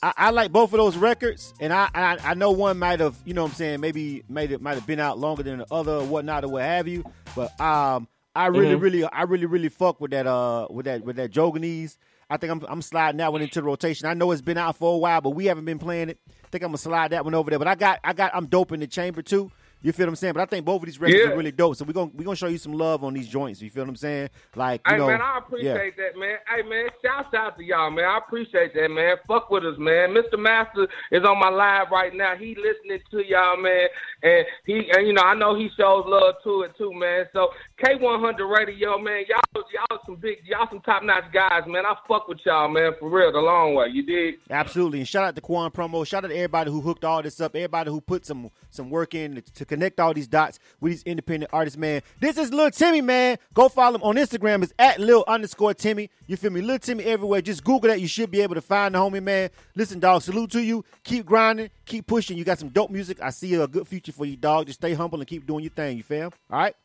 I, 0.02 0.14
I 0.16 0.30
like 0.32 0.52
both 0.52 0.72
of 0.74 0.78
those 0.78 0.96
records, 0.96 1.54
and 1.60 1.74
I, 1.74 1.90
I 1.94 2.18
I 2.24 2.34
know 2.34 2.52
one 2.52 2.80
might 2.80 3.00
have, 3.00 3.16
you 3.26 3.34
know, 3.34 3.44
what 3.44 3.52
I'm 3.52 3.56
saying 3.56 3.82
maybe 3.82 4.24
made 4.30 4.52
it 4.52 4.62
might 4.62 4.76
have 4.76 4.88
been 4.88 5.00
out 5.00 5.18
longer 5.20 5.44
than 5.44 5.60
the 5.60 5.68
other, 5.72 5.94
or 5.94 6.04
whatnot, 6.06 6.44
or 6.46 6.48
what 6.50 6.64
have 6.64 6.88
you. 6.88 7.04
But 7.36 7.60
um, 7.60 8.08
I 8.36 8.48
really, 8.48 8.76
Mhm. 8.76 8.82
really, 8.82 9.04
I 9.06 9.24
really, 9.24 9.46
really 9.46 9.70
fuck 9.70 10.00
with 10.00 10.12
that 10.12 10.26
uh 10.28 10.68
with 10.70 10.86
that 10.86 11.04
with 11.04 11.18
that 11.18 11.32
Joganese. 11.32 11.98
I 12.30 12.38
think 12.38 12.52
I'm 12.52 12.64
I'm 12.70 12.82
sliding 12.82 13.18
that 13.18 13.32
one 13.34 13.42
into 13.42 13.60
the 13.60 13.66
rotation. 13.66 14.08
I 14.08 14.14
know 14.14 14.32
it's 14.32 14.42
been 14.42 14.58
out 14.58 14.78
for 14.78 14.94
a 14.94 14.98
while, 14.98 15.20
but 15.20 15.32
we 15.32 15.46
haven't 15.48 15.66
been 15.66 15.80
playing 15.80 16.10
it. 16.10 16.20
I 16.30 16.48
think 16.52 16.64
I'm 16.64 16.70
gonna 16.70 16.78
slide 16.78 17.12
that 17.12 17.26
one 17.26 17.34
over 17.36 17.50
there. 17.50 17.60
But 17.60 17.68
I 17.68 17.76
got 17.76 18.00
I 18.04 18.14
got 18.14 18.32
I'm 18.34 18.46
dope 18.46 18.72
in 18.72 18.80
the 18.80 18.88
chamber 18.88 19.22
too. 19.22 19.52
You 19.82 19.94
feel 19.94 20.08
what 20.08 20.10
I'm 20.10 20.15
saying? 20.18 20.34
But 20.34 20.42
I 20.42 20.46
think 20.46 20.65
both 20.65 20.82
of 20.82 20.86
these 20.88 21.00
records 21.00 21.22
Yeah. 21.24 21.30
are 21.32 21.38
really 21.38 21.52
dope. 21.52 21.76
So 21.78 21.86
we're 21.86 21.94
gonna 21.94 22.12
we're 22.13 22.26
gonna 22.26 22.36
show 22.36 22.48
you 22.48 22.58
some 22.58 22.74
love 22.74 23.04
on 23.04 23.13
these 23.13 23.28
joints. 23.30 23.62
You 23.62 23.70
feel 23.70 23.84
what 23.84 23.89
I'm 23.89 23.96
saying? 23.96 24.30
Like 24.56 24.82
you 24.86 24.94
Hey 24.94 25.00
know, 25.00 25.08
man, 25.08 25.22
I 25.22 25.34
yeah. 25.34 25.38
appreciate 25.38 25.98
that, 25.98 26.18
man. 26.20 26.38
Hey 26.54 26.62
man, 26.68 26.88
shouts 27.04 27.34
out 27.34 27.58
to 27.58 27.63
y'all, 27.63 27.89
man. 27.89 28.04
I 28.06 28.18
appreciate 28.18 28.74
that, 28.74 28.89
man. 28.89 29.15
Fuck 29.28 29.50
with 29.50 29.63
us, 29.63 29.78
man. 29.78 30.10
Mr. 30.10 30.38
Master 30.38 30.88
is 31.12 31.24
on 31.24 31.39
my 31.39 31.50
live 31.50 31.88
right 31.92 32.13
now. 32.13 32.36
He 32.36 32.56
listening 32.56 33.00
to 33.12 33.26
y'all, 33.26 33.56
man, 33.56 33.88
and 34.23 34.45
he 34.65 34.89
and 34.91 35.08
you 35.08 35.13
know 35.13 35.21
I 35.21 35.36
know 35.36 35.55
he 35.58 35.69
shows 35.77 36.03
love 36.08 36.36
to 36.43 36.63
it 36.63 36.77
too, 36.77 36.93
man. 36.93 37.25
So 37.34 37.49
K100 37.84 38.49
Radio, 38.49 38.97
man, 38.97 39.23
y'all 39.27 39.63
y'all 39.73 39.99
some 40.05 40.15
big, 40.15 40.38
y'all 40.45 40.67
some 40.69 40.82
top 40.82 41.03
notch 41.03 41.32
guys, 41.34 41.63
man. 41.67 41.86
I 41.86 41.95
fuck 42.08 42.27
with 42.27 42.39
y'all, 42.45 42.67
man, 42.67 42.91
for 42.99 43.10
real, 43.10 43.32
the 43.32 43.39
long 43.39 43.75
way. 43.75 43.88
You 43.91 44.03
dig? 44.03 44.36
Absolutely, 44.49 44.99
and 44.99 45.08
shout 45.08 45.23
out 45.23 45.36
to 45.36 45.41
Quan 45.41 45.71
Promo. 45.71 46.05
Shout 46.05 46.25
out 46.25 46.29
to 46.29 46.36
everybody 46.36 46.71
who 46.71 46.82
hooked 46.82 47.03
all 47.05 47.21
this 47.21 47.39
up. 47.39 47.55
Everybody 47.55 47.89
who 47.91 48.01
put 48.01 48.25
some 48.25 48.49
some 48.69 48.89
work 48.89 49.15
in 49.15 49.36
to, 49.36 49.41
to 49.41 49.65
connect 49.65 49.99
all 49.99 50.13
these 50.13 50.27
dots 50.27 50.60
with 50.79 50.91
these 50.91 51.03
independent 51.03 51.49
artists. 51.53 51.77
Man, 51.77 52.01
this 52.19 52.38
is 52.38 52.51
Lil 52.51 52.71
Timme. 52.71 53.03
Man, 53.03 53.38
go 53.53 53.69
follow 53.69 53.95
him 53.95 54.03
on 54.03 54.15
Instagram. 54.15 54.63
It's 54.63 54.73
at 54.77 54.99
Lil 54.99 55.23
underscore 55.27 55.73
Timme. 55.73 56.10
You 56.27 56.38
feel 56.38 56.51
me? 56.51 56.62
Lil 56.62 56.79
Timme 56.79 57.01
everywhere. 57.03 57.41
Just 57.41 57.63
Google 57.63 57.89
that. 57.89 58.01
You 58.01 58.08
should 58.08 58.32
be 58.32 58.41
able 58.41 58.55
to 58.55 58.62
find 58.62 58.95
the 58.95 58.99
homie. 58.99 59.23
Man, 59.23 59.49
listen, 59.75 59.99
dog. 59.99 60.21
Salute 60.21 60.51
to 60.51 60.62
you. 60.62 60.84
Keep 61.03 61.25
grinding. 61.25 61.69
Keep 61.86 62.08
pushing. 62.08 62.38
You 62.38 62.43
got 62.43 62.60
some 62.60 62.69
dope 62.69 62.91
music. 62.91 63.21
I 63.21 63.29
see 63.29 63.55
a 63.55 63.67
good 63.67 63.88
future 63.88 64.09
for 64.12 64.26
you, 64.26 64.36
dog. 64.36 64.67
Just 64.67 64.80
stay 64.80 64.93
humble 64.93 65.19
and 65.19 65.28
keep 65.28 65.45
doing 65.45 65.63
your 65.63 65.72
thing. 65.72 65.98
You 65.98 66.04
fam? 66.04 66.32
All 66.52 66.60
right. 66.60 66.76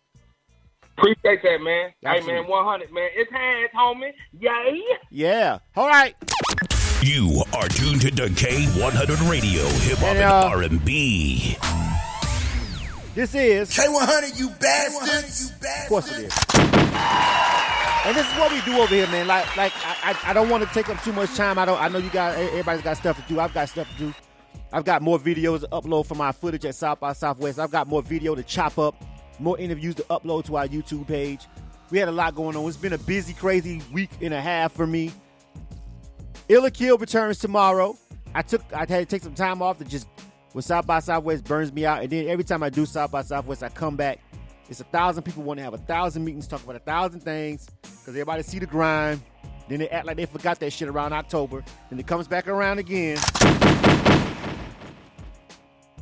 Appreciate 0.96 1.42
that, 1.42 1.60
man. 1.60 1.92
Hey 2.02 2.20
man, 2.24 2.46
100, 2.46 2.92
man. 2.92 3.08
It's 3.14 3.30
hands, 3.32 3.70
homie. 3.74 4.12
Yay. 4.38 4.82
Yeah. 5.10 5.58
All 5.76 5.88
right. 5.88 6.14
You 7.02 7.42
are 7.52 7.68
tuned 7.68 8.00
to 8.02 8.10
the 8.10 8.28
K100 8.28 9.28
Radio, 9.28 9.64
Hip 9.64 9.98
Hop 9.98 10.08
And, 10.08 10.18
and 10.18 10.30
uh, 10.30 10.48
R&B. 10.48 11.56
This 13.14 13.34
is 13.34 13.70
K100, 13.70 14.38
you 14.38 14.50
bastard. 14.50 15.62
Of 15.82 15.88
course 15.88 16.10
it 16.16 16.26
is. 16.26 16.34
And 18.06 18.16
this 18.16 18.26
is 18.26 18.38
what 18.38 18.52
we 18.52 18.60
do 18.62 18.78
over 18.80 18.94
here, 18.94 19.06
man. 19.08 19.26
Like, 19.26 19.56
like 19.56 19.72
I, 19.76 20.12
I, 20.12 20.30
I 20.30 20.32
don't 20.32 20.50
want 20.50 20.62
to 20.62 20.70
take 20.74 20.88
up 20.88 21.02
too 21.02 21.12
much 21.12 21.34
time. 21.34 21.58
I 21.58 21.64
don't. 21.64 21.80
I 21.80 21.88
know 21.88 21.98
you 21.98 22.10
got 22.10 22.36
everybody's 22.36 22.82
got 22.82 22.96
stuff 22.96 23.16
to 23.16 23.32
do. 23.32 23.40
I've 23.40 23.54
got 23.54 23.68
stuff 23.68 23.88
to 23.92 23.98
do. 23.98 24.14
I've 24.74 24.84
got 24.84 25.02
more 25.02 25.20
videos 25.20 25.60
to 25.60 25.68
upload 25.68 26.04
from 26.04 26.18
my 26.18 26.32
footage 26.32 26.64
at 26.64 26.74
South 26.74 26.98
by 26.98 27.12
Southwest. 27.12 27.60
I've 27.60 27.70
got 27.70 27.86
more 27.86 28.02
video 28.02 28.34
to 28.34 28.42
chop 28.42 28.76
up, 28.76 28.96
more 29.38 29.56
interviews 29.56 29.94
to 29.94 30.02
upload 30.10 30.46
to 30.46 30.56
our 30.56 30.66
YouTube 30.66 31.06
page. 31.06 31.46
We 31.90 31.98
had 31.98 32.08
a 32.08 32.12
lot 32.12 32.34
going 32.34 32.56
on. 32.56 32.66
It's 32.66 32.76
been 32.76 32.92
a 32.92 32.98
busy, 32.98 33.34
crazy 33.34 33.82
week 33.92 34.10
and 34.20 34.34
a 34.34 34.40
half 34.40 34.72
for 34.72 34.84
me. 34.84 35.12
Illa 36.48 36.72
Kill 36.72 36.98
returns 36.98 37.38
tomorrow. 37.38 37.96
I 38.34 38.42
took 38.42 38.62
I 38.72 38.80
had 38.80 38.88
to 38.88 39.06
take 39.06 39.22
some 39.22 39.36
time 39.36 39.62
off 39.62 39.78
to 39.78 39.84
just 39.84 40.08
when 40.54 40.62
South 40.62 40.88
by 40.88 40.98
Southwest 40.98 41.44
burns 41.44 41.72
me 41.72 41.86
out, 41.86 42.02
and 42.02 42.10
then 42.10 42.26
every 42.26 42.42
time 42.42 42.64
I 42.64 42.68
do 42.68 42.84
South 42.84 43.12
by 43.12 43.22
Southwest, 43.22 43.62
I 43.62 43.68
come 43.68 43.94
back. 43.94 44.18
It's 44.68 44.80
a 44.80 44.84
thousand 44.84 45.22
people 45.22 45.44
want 45.44 45.58
to 45.58 45.64
have 45.64 45.74
a 45.74 45.78
thousand 45.78 46.24
meetings, 46.24 46.48
talk 46.48 46.64
about 46.64 46.74
a 46.74 46.80
thousand 46.80 47.20
things, 47.20 47.68
because 47.82 48.08
everybody 48.08 48.42
see 48.42 48.58
the 48.58 48.66
grind. 48.66 49.22
Then 49.68 49.78
they 49.78 49.88
act 49.88 50.04
like 50.04 50.16
they 50.16 50.26
forgot 50.26 50.58
that 50.58 50.72
shit 50.72 50.88
around 50.88 51.12
October. 51.12 51.62
Then 51.90 52.00
it 52.00 52.08
comes 52.08 52.26
back 52.26 52.48
around 52.48 52.80
again. 52.80 53.18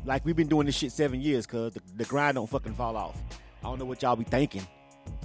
Like 0.05 0.25
we've 0.25 0.37
been 0.37 0.49
doing 0.49 0.67
this 0.67 0.77
shit 0.77 0.93
seven 0.93 1.21
years, 1.21 1.47
cause 1.47 1.75
the, 1.75 1.81
the 1.97 2.05
grind 2.05 2.35
don't 2.35 2.49
fucking 2.49 2.75
fall 2.75 2.97
off. 2.97 3.17
I 3.61 3.69
don't 3.69 3.79
know 3.79 3.85
what 3.85 4.03
y'all 4.03 4.17
be 4.17 4.25
thinking. 4.25 4.67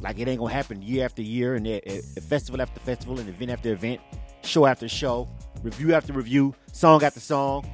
Like 0.01 0.19
it 0.19 0.27
ain't 0.27 0.39
gonna 0.39 0.53
happen 0.53 0.81
year 0.81 1.03
after 1.05 1.21
year, 1.21 1.55
and 1.55 1.67
at, 1.67 2.03
festival 2.23 2.61
after 2.61 2.79
festival, 2.79 3.19
and 3.19 3.27
event 3.27 3.51
after 3.51 3.71
event, 3.71 4.01
show 4.43 4.65
after 4.65 4.87
show, 4.87 5.27
review 5.63 5.93
after 5.93 6.13
review, 6.13 6.53
song 6.71 7.03
after 7.03 7.19
song. 7.19 7.69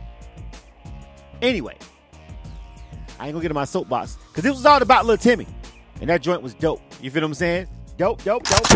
Anyway, 1.41 1.77
I 3.19 3.27
ain't 3.27 3.33
gonna 3.33 3.41
get 3.41 3.51
in 3.51 3.55
my 3.55 3.65
soapbox 3.65 4.17
because 4.29 4.45
it 4.45 4.51
was 4.51 4.65
all 4.65 4.81
about 4.81 5.05
Lil 5.05 5.17
Timme, 5.17 5.45
and 5.99 6.09
that 6.09 6.21
joint 6.21 6.41
was 6.41 6.53
dope. 6.53 6.81
You 7.01 7.11
feel 7.11 7.21
what 7.21 7.27
I'm 7.27 7.33
saying? 7.33 7.67
Dope, 7.97 8.23
dope, 8.23 8.43
dope. 8.43 8.71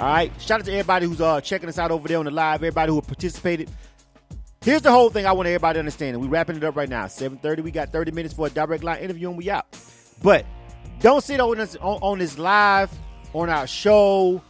All 0.00 0.06
right, 0.06 0.30
shout 0.38 0.60
out 0.60 0.66
to 0.66 0.72
everybody 0.72 1.06
who's 1.06 1.20
uh 1.22 1.40
checking 1.40 1.68
us 1.70 1.78
out 1.78 1.90
over 1.90 2.06
there 2.06 2.18
on 2.18 2.26
the 2.26 2.30
live, 2.30 2.56
everybody 2.56 2.92
who 2.92 3.00
participated. 3.00 3.70
Here's 4.62 4.82
the 4.82 4.90
whole 4.90 5.08
thing 5.08 5.24
I 5.24 5.32
want 5.32 5.46
everybody 5.46 5.76
to 5.76 5.78
understand, 5.80 6.14
and 6.14 6.22
we 6.22 6.28
wrapping 6.28 6.56
it 6.56 6.64
up 6.64 6.76
right 6.76 6.88
now. 6.88 7.06
7:30, 7.06 7.62
we 7.62 7.70
got 7.70 7.92
30 7.92 8.10
minutes 8.10 8.34
for 8.34 8.48
a 8.48 8.50
direct 8.50 8.82
line 8.82 9.00
interview, 9.00 9.28
and 9.28 9.38
we 9.38 9.50
out. 9.50 9.66
But 10.22 10.44
don't 11.00 11.22
sit 11.22 11.38
on 11.40 11.56
this 11.58 11.76
on, 11.76 11.98
on 12.02 12.18
this 12.18 12.38
live 12.38 12.90
on 13.34 13.48
our 13.50 13.66
show, 13.66 14.42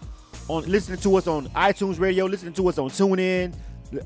on 0.48 0.64
listening 0.64 0.98
to 1.00 1.16
us 1.16 1.26
on 1.26 1.48
iTunes 1.50 2.00
Radio, 2.00 2.24
listening 2.24 2.54
to 2.54 2.68
us 2.68 2.78
on 2.78 2.88
TuneIn, 2.88 3.54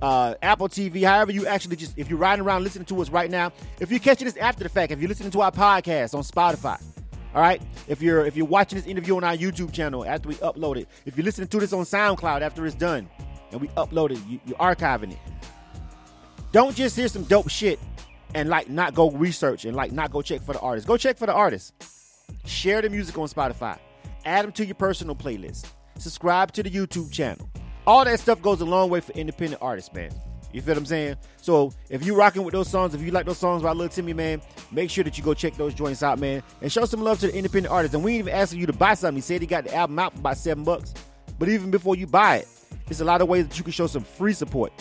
uh, 0.00 0.34
Apple 0.42 0.68
TV, 0.68 1.04
however 1.04 1.30
you 1.30 1.46
actually 1.46 1.76
just 1.76 1.96
if 1.96 2.10
you're 2.10 2.18
riding 2.18 2.44
around 2.44 2.64
listening 2.64 2.86
to 2.86 3.00
us 3.00 3.08
right 3.08 3.30
now. 3.30 3.52
If 3.78 3.90
you're 3.90 4.00
catching 4.00 4.24
this 4.24 4.36
after 4.36 4.64
the 4.64 4.70
fact, 4.70 4.92
if 4.92 5.00
you're 5.00 5.08
listening 5.08 5.30
to 5.30 5.40
our 5.42 5.52
podcast 5.52 6.14
on 6.14 6.22
Spotify, 6.24 6.82
all 7.34 7.40
right. 7.40 7.62
If 7.86 8.02
you're 8.02 8.26
if 8.26 8.36
you're 8.36 8.46
watching 8.46 8.76
this 8.76 8.86
interview 8.86 9.16
on 9.16 9.24
our 9.24 9.36
YouTube 9.36 9.72
channel 9.72 10.04
after 10.04 10.28
we 10.28 10.34
upload 10.36 10.78
it, 10.78 10.88
if 11.06 11.16
you're 11.16 11.24
listening 11.24 11.48
to 11.48 11.60
this 11.60 11.72
on 11.72 11.84
SoundCloud 11.84 12.42
after 12.42 12.66
it's 12.66 12.74
done 12.74 13.08
and 13.52 13.60
we 13.60 13.68
upload 13.68 14.10
it, 14.10 14.18
you, 14.28 14.40
you're 14.46 14.58
archiving 14.58 15.12
it. 15.12 15.18
Don't 16.52 16.76
just 16.76 16.96
hear 16.96 17.08
some 17.08 17.24
dope 17.24 17.48
shit 17.48 17.80
and 18.34 18.48
like 18.50 18.68
not 18.68 18.94
go 18.94 19.10
research 19.10 19.64
and 19.64 19.74
like 19.74 19.90
not 19.90 20.10
go 20.10 20.20
check 20.20 20.42
for 20.42 20.52
the 20.52 20.60
artist. 20.60 20.86
Go 20.86 20.98
check 20.98 21.16
for 21.16 21.24
the 21.24 21.32
artist. 21.32 21.72
Share 22.44 22.82
the 22.82 22.90
music 22.90 23.16
on 23.16 23.26
Spotify. 23.26 23.78
Add 24.26 24.44
them 24.44 24.52
to 24.52 24.66
your 24.66 24.74
personal 24.74 25.16
playlist. 25.16 25.66
Subscribe 25.98 26.52
to 26.52 26.62
the 26.62 26.70
YouTube 26.70 27.10
channel. 27.10 27.48
All 27.86 28.04
that 28.04 28.20
stuff 28.20 28.42
goes 28.42 28.60
a 28.60 28.66
long 28.66 28.90
way 28.90 29.00
for 29.00 29.12
independent 29.12 29.62
artists, 29.62 29.92
man. 29.94 30.10
You 30.52 30.60
feel 30.60 30.74
what 30.74 30.78
I'm 30.80 30.86
saying? 30.86 31.16
So 31.38 31.72
if 31.88 32.04
you 32.04 32.14
rocking 32.14 32.44
with 32.44 32.52
those 32.52 32.68
songs, 32.68 32.94
if 32.94 33.00
you 33.00 33.10
like 33.10 33.24
those 33.24 33.38
songs 33.38 33.62
by 33.62 33.72
Lil 33.72 33.88
Timme, 33.88 34.14
man, 34.14 34.42
make 34.70 34.90
sure 34.90 35.02
that 35.04 35.16
you 35.16 35.24
go 35.24 35.32
check 35.32 35.54
those 35.56 35.72
joints 35.72 36.02
out, 36.02 36.18
man, 36.18 36.42
and 36.60 36.70
show 36.70 36.84
some 36.84 37.00
love 37.00 37.18
to 37.20 37.28
the 37.28 37.34
independent 37.34 37.72
artists. 37.72 37.94
And 37.94 38.04
we 38.04 38.12
ain't 38.12 38.18
even 38.20 38.34
asking 38.34 38.60
you 38.60 38.66
to 38.66 38.74
buy 38.74 38.92
something. 38.92 39.16
He 39.16 39.22
said 39.22 39.40
he 39.40 39.46
got 39.46 39.64
the 39.64 39.74
album 39.74 39.98
out 39.98 40.12
for 40.12 40.18
about 40.20 40.36
seven 40.36 40.64
bucks. 40.64 40.92
But 41.38 41.48
even 41.48 41.70
before 41.70 41.96
you 41.96 42.06
buy 42.06 42.36
it, 42.36 42.48
there's 42.86 43.00
a 43.00 43.06
lot 43.06 43.22
of 43.22 43.28
ways 43.28 43.48
that 43.48 43.56
you 43.56 43.64
can 43.64 43.72
show 43.72 43.86
some 43.86 44.04
free 44.04 44.34
support 44.34 44.72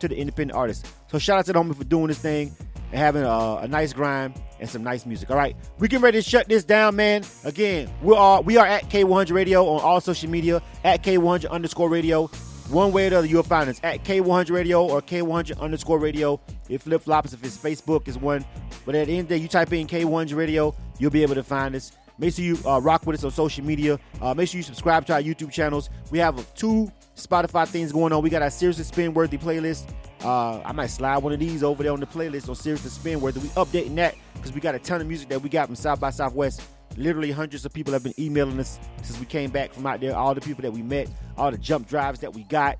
to 0.00 0.08
the 0.08 0.16
independent 0.16 0.58
artists. 0.58 0.92
So 1.10 1.18
shout 1.18 1.40
out 1.40 1.46
to 1.46 1.52
the 1.52 1.58
homie 1.58 1.76
for 1.76 1.82
doing 1.82 2.06
this 2.06 2.18
thing 2.18 2.54
and 2.92 2.98
having 2.98 3.24
a, 3.24 3.58
a, 3.62 3.68
nice 3.68 3.92
grind 3.92 4.40
and 4.60 4.68
some 4.68 4.84
nice 4.84 5.04
music. 5.04 5.28
All 5.30 5.36
right, 5.36 5.56
we 5.78 5.88
getting 5.88 6.04
ready 6.04 6.22
to 6.22 6.28
shut 6.28 6.48
this 6.48 6.62
down, 6.62 6.94
man. 6.94 7.24
Again, 7.44 7.90
we 8.00 8.14
are 8.14 8.40
we 8.42 8.56
are 8.56 8.66
at 8.66 8.88
K100 8.88 9.32
Radio 9.32 9.66
on 9.66 9.80
all 9.80 10.00
social 10.00 10.30
media 10.30 10.62
at 10.84 11.02
K100 11.02 11.50
underscore 11.50 11.88
Radio. 11.88 12.26
One 12.68 12.92
way 12.92 13.08
or 13.08 13.10
the 13.10 13.18
other, 13.18 13.26
you'll 13.26 13.42
find 13.42 13.68
us 13.68 13.80
at 13.82 14.04
K100 14.04 14.50
Radio 14.50 14.86
or 14.86 15.02
K100 15.02 15.58
underscore 15.58 15.98
Radio. 15.98 16.40
It 16.68 16.80
flip 16.80 17.02
flops 17.02 17.32
if 17.32 17.42
it's 17.42 17.58
Facebook 17.58 18.06
is 18.06 18.16
one, 18.16 18.44
but 18.86 18.94
at 18.94 19.08
the 19.08 19.14
end 19.14 19.22
of 19.22 19.28
the 19.30 19.34
day, 19.34 19.42
you 19.42 19.48
type 19.48 19.72
in 19.72 19.88
K100 19.88 20.36
Radio, 20.36 20.72
you'll 21.00 21.10
be 21.10 21.22
able 21.22 21.34
to 21.34 21.42
find 21.42 21.74
us. 21.74 21.90
Make 22.18 22.34
sure 22.34 22.44
you 22.44 22.58
uh, 22.64 22.80
rock 22.80 23.04
with 23.06 23.16
us 23.16 23.24
on 23.24 23.32
social 23.32 23.64
media. 23.64 23.98
Uh, 24.20 24.34
make 24.34 24.48
sure 24.48 24.58
you 24.58 24.62
subscribe 24.62 25.06
to 25.06 25.14
our 25.14 25.22
YouTube 25.22 25.50
channels. 25.50 25.90
We 26.12 26.18
have 26.18 26.54
two 26.54 26.92
Spotify 27.16 27.66
things 27.66 27.90
going 27.90 28.12
on. 28.12 28.22
We 28.22 28.30
got 28.30 28.42
our 28.42 28.50
Seriously 28.50 28.84
Spin 28.84 29.14
Worthy 29.14 29.38
playlist. 29.38 29.92
Uh, 30.22 30.60
I 30.64 30.72
might 30.72 30.88
slide 30.88 31.18
one 31.18 31.32
of 31.32 31.40
these 31.40 31.62
over 31.62 31.82
there 31.82 31.92
on 31.92 32.00
the 32.00 32.06
playlist 32.06 32.48
on 32.48 32.54
Seriously 32.54 32.90
Spin 32.90 33.20
Worthy. 33.20 33.40
We 33.40 33.48
updating 33.50 33.94
that 33.96 34.14
because 34.34 34.52
we 34.52 34.60
got 34.60 34.74
a 34.74 34.78
ton 34.78 35.00
of 35.00 35.06
music 35.06 35.28
that 35.30 35.40
we 35.40 35.48
got 35.48 35.66
from 35.66 35.76
South 35.76 35.98
by 35.98 36.10
Southwest. 36.10 36.62
Literally 36.96 37.30
hundreds 37.30 37.64
of 37.64 37.72
people 37.72 37.92
have 37.92 38.02
been 38.02 38.14
emailing 38.18 38.58
us 38.60 38.78
since 39.02 39.18
we 39.18 39.24
came 39.24 39.50
back 39.50 39.72
from 39.72 39.86
out 39.86 40.00
there. 40.00 40.14
All 40.14 40.34
the 40.34 40.40
people 40.40 40.62
that 40.62 40.72
we 40.72 40.82
met, 40.82 41.08
all 41.38 41.50
the 41.50 41.56
jump 41.58 41.88
drives 41.88 42.20
that 42.20 42.34
we 42.34 42.44
got, 42.44 42.78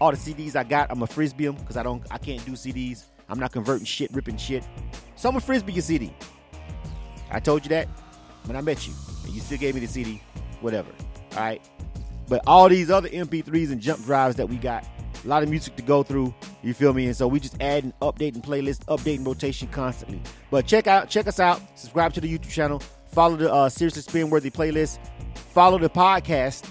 all 0.00 0.10
the 0.10 0.16
CDs 0.16 0.56
I 0.56 0.64
got. 0.64 0.90
I'm 0.90 1.02
a 1.02 1.06
frisbee 1.06 1.46
them 1.46 1.56
because 1.56 1.76
I 1.76 1.82
don't, 1.82 2.02
I 2.10 2.18
can't 2.18 2.44
do 2.44 2.52
CDs. 2.52 3.04
I'm 3.28 3.38
not 3.38 3.52
converting 3.52 3.84
shit, 3.84 4.12
ripping 4.12 4.36
shit. 4.36 4.64
So 5.16 5.28
I'm 5.28 5.36
a 5.36 5.40
frisbee 5.40 5.72
your 5.72 5.82
CD. 5.82 6.12
I 7.30 7.40
told 7.40 7.64
you 7.64 7.68
that 7.70 7.88
when 8.46 8.56
I 8.56 8.60
met 8.62 8.86
you, 8.86 8.94
and 9.24 9.34
you 9.34 9.40
still 9.40 9.58
gave 9.58 9.74
me 9.74 9.80
the 9.80 9.86
CD. 9.86 10.22
Whatever. 10.60 10.90
All 11.32 11.38
right. 11.38 11.62
But 12.28 12.42
all 12.46 12.68
these 12.68 12.90
other 12.90 13.08
MP3s 13.08 13.70
and 13.70 13.80
jump 13.80 14.04
drives 14.04 14.36
that 14.36 14.48
we 14.48 14.56
got, 14.56 14.84
a 15.24 15.28
lot 15.28 15.42
of 15.42 15.48
music 15.48 15.76
to 15.76 15.82
go 15.82 16.02
through. 16.02 16.34
You 16.62 16.74
feel 16.74 16.92
me? 16.92 17.06
And 17.06 17.16
so 17.16 17.26
we 17.28 17.40
just 17.40 17.60
adding, 17.60 17.92
updating 18.00 18.42
playlist, 18.42 18.84
updating 18.86 19.26
rotation 19.26 19.68
constantly. 19.68 20.20
But 20.50 20.66
check 20.66 20.86
out, 20.86 21.08
check 21.08 21.26
us 21.26 21.40
out. 21.40 21.60
Subscribe 21.78 22.12
to 22.14 22.20
the 22.20 22.38
YouTube 22.38 22.50
channel. 22.50 22.82
Follow 23.12 23.36
the 23.36 23.52
uh, 23.52 23.68
Seriously 23.68 24.02
Spin 24.02 24.30
Worthy 24.30 24.50
playlist. 24.50 24.98
Follow 25.34 25.78
the 25.78 25.90
podcast. 25.90 26.68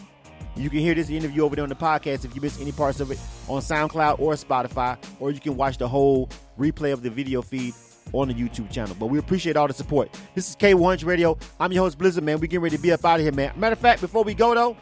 You 0.56 0.70
can 0.70 0.80
hear 0.80 0.96
this 0.96 1.10
interview 1.10 1.44
over 1.44 1.56
there 1.56 1.64
on 1.64 1.70
the 1.70 1.76
podcast 1.76 2.26
if 2.26 2.36
you 2.36 2.42
miss 2.42 2.60
any 2.60 2.72
parts 2.72 3.00
of 3.00 3.12
it 3.12 3.20
on 3.48 3.62
SoundCloud 3.62 4.20
or 4.20 4.34
Spotify, 4.34 4.98
or 5.20 5.30
you 5.30 5.40
can 5.40 5.56
watch 5.56 5.78
the 5.78 5.88
whole 5.88 6.30
replay 6.58 6.92
of 6.94 7.04
the 7.04 7.10
video 7.10 7.42
feed 7.42 7.76
on 8.14 8.28
the 8.30 8.34
YouTube 8.34 8.72
channel. 8.72 8.96
But 9.00 9.08
we 9.08 9.20
appreciate 9.20 9.56
all 9.56 9.68
the 9.68 9.74
support. 9.74 10.12
This 10.34 10.50
is 10.50 10.56
K100 10.56 11.06
Radio. 11.06 11.38
I'm 11.60 11.72
your 11.72 11.84
host 11.84 11.98
Blizzard, 11.98 12.24
man. 12.24 12.38
We're 12.40 12.48
getting 12.48 12.62
ready 12.62 12.78
to 12.78 12.82
be 12.82 12.92
up 12.92 13.06
out 13.06 13.20
of 13.20 13.22
here, 13.22 13.32
man. 13.32 13.54
Matter 13.56 13.74
of 13.74 13.80
fact, 13.80 14.02
before 14.02 14.24
we 14.24 14.34
go 14.34 14.56
though, 14.56 14.78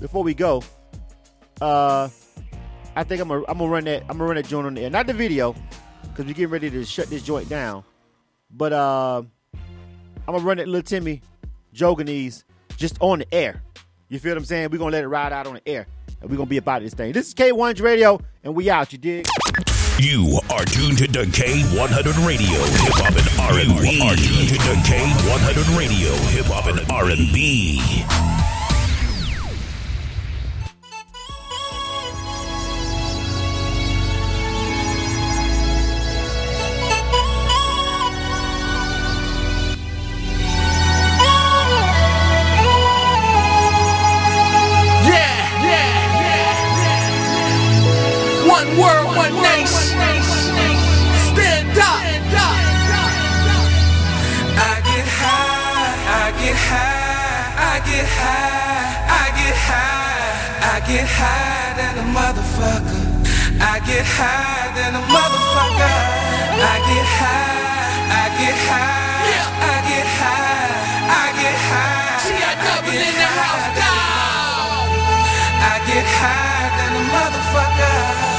before 0.00 0.24
we 0.24 0.34
go, 0.34 0.62
uh, 1.60 2.08
I 2.96 3.04
think 3.04 3.20
I'm 3.20 3.28
gonna 3.28 3.44
I'm 3.46 3.58
gonna 3.58 3.70
run 3.70 3.84
that 3.84 4.02
I'm 4.08 4.16
gonna 4.16 4.24
run 4.24 4.36
that 4.36 4.48
joint 4.48 4.66
on 4.66 4.74
the 4.74 4.82
air, 4.82 4.90
not 4.90 5.06
the 5.06 5.12
video, 5.12 5.54
because 6.02 6.24
we're 6.24 6.32
getting 6.32 6.48
ready 6.48 6.70
to 6.70 6.84
shut 6.84 7.08
this 7.08 7.22
joint 7.22 7.48
down. 7.48 7.84
But 8.50 8.72
uh, 8.72 9.22
I'm 10.26 10.34
gonna 10.34 10.38
run 10.38 10.56
that 10.56 10.66
little 10.66 10.82
Timme 10.82 11.20
Joganese 11.74 12.44
just 12.78 12.96
on 13.00 13.18
the 13.18 13.34
air. 13.34 13.62
You 14.08 14.18
feel 14.18 14.32
what 14.32 14.38
I'm 14.38 14.44
saying? 14.46 14.70
We're 14.70 14.78
gonna 14.78 14.92
let 14.92 15.04
it 15.04 15.08
ride 15.08 15.32
out 15.34 15.46
on 15.46 15.54
the 15.54 15.68
air, 15.68 15.86
and 16.22 16.30
we're 16.30 16.38
gonna 16.38 16.48
be 16.48 16.56
about 16.56 16.80
this 16.80 16.94
thing. 16.94 17.12
This 17.12 17.28
is 17.28 17.34
K100 17.34 17.82
Radio, 17.82 18.18
and 18.42 18.54
we 18.54 18.70
out. 18.70 18.90
You 18.92 18.98
dig? 18.98 19.26
You 19.98 20.40
are 20.50 20.64
tuned 20.64 20.98
to 20.98 21.06
K100 21.06 22.26
Radio, 22.26 22.48
hip 22.48 22.94
hop 22.96 23.12
and 23.12 23.40
R&B. 23.40 23.96
You 23.96 24.04
are 24.04 24.16
tuned 24.16 24.48
to 24.48 24.72
K100 24.88 25.78
Radio, 25.78 26.12
hip 26.32 26.46
hop 26.46 26.66
and 26.66 26.90
R&B. 26.90 28.04
High 64.16 64.72
than 64.76 64.94
a 64.96 65.02
motherfucker. 65.12 65.98
I 66.56 66.76
get 66.88 67.06
high, 67.20 67.84
I 68.08 68.24
get 68.40 68.56
high, 68.68 69.44
I 69.60 69.76
get 69.90 70.08
high, 70.20 70.72
I 71.20 71.26
get 71.40 71.58
high. 71.68 71.96
Double 72.64 72.96
in 72.96 73.14
the 73.20 73.28
house, 73.40 73.68
dog. 73.80 74.88
I 75.72 75.74
get 75.88 76.06
high 76.20 76.68
than 76.78 76.92
a 76.96 77.04
motherfucker. 77.14 78.35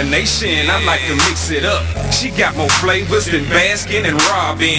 Combination, 0.00 0.70
I 0.70 0.82
like 0.84 1.00
to 1.08 1.14
mix 1.28 1.50
it 1.50 1.64
up. 1.64 1.84
She 2.10 2.30
got 2.30 2.56
more 2.56 2.70
flavors 2.80 3.26
than 3.26 3.44
Baskin 3.44 4.08
and 4.08 4.16
Robin. 4.32 4.70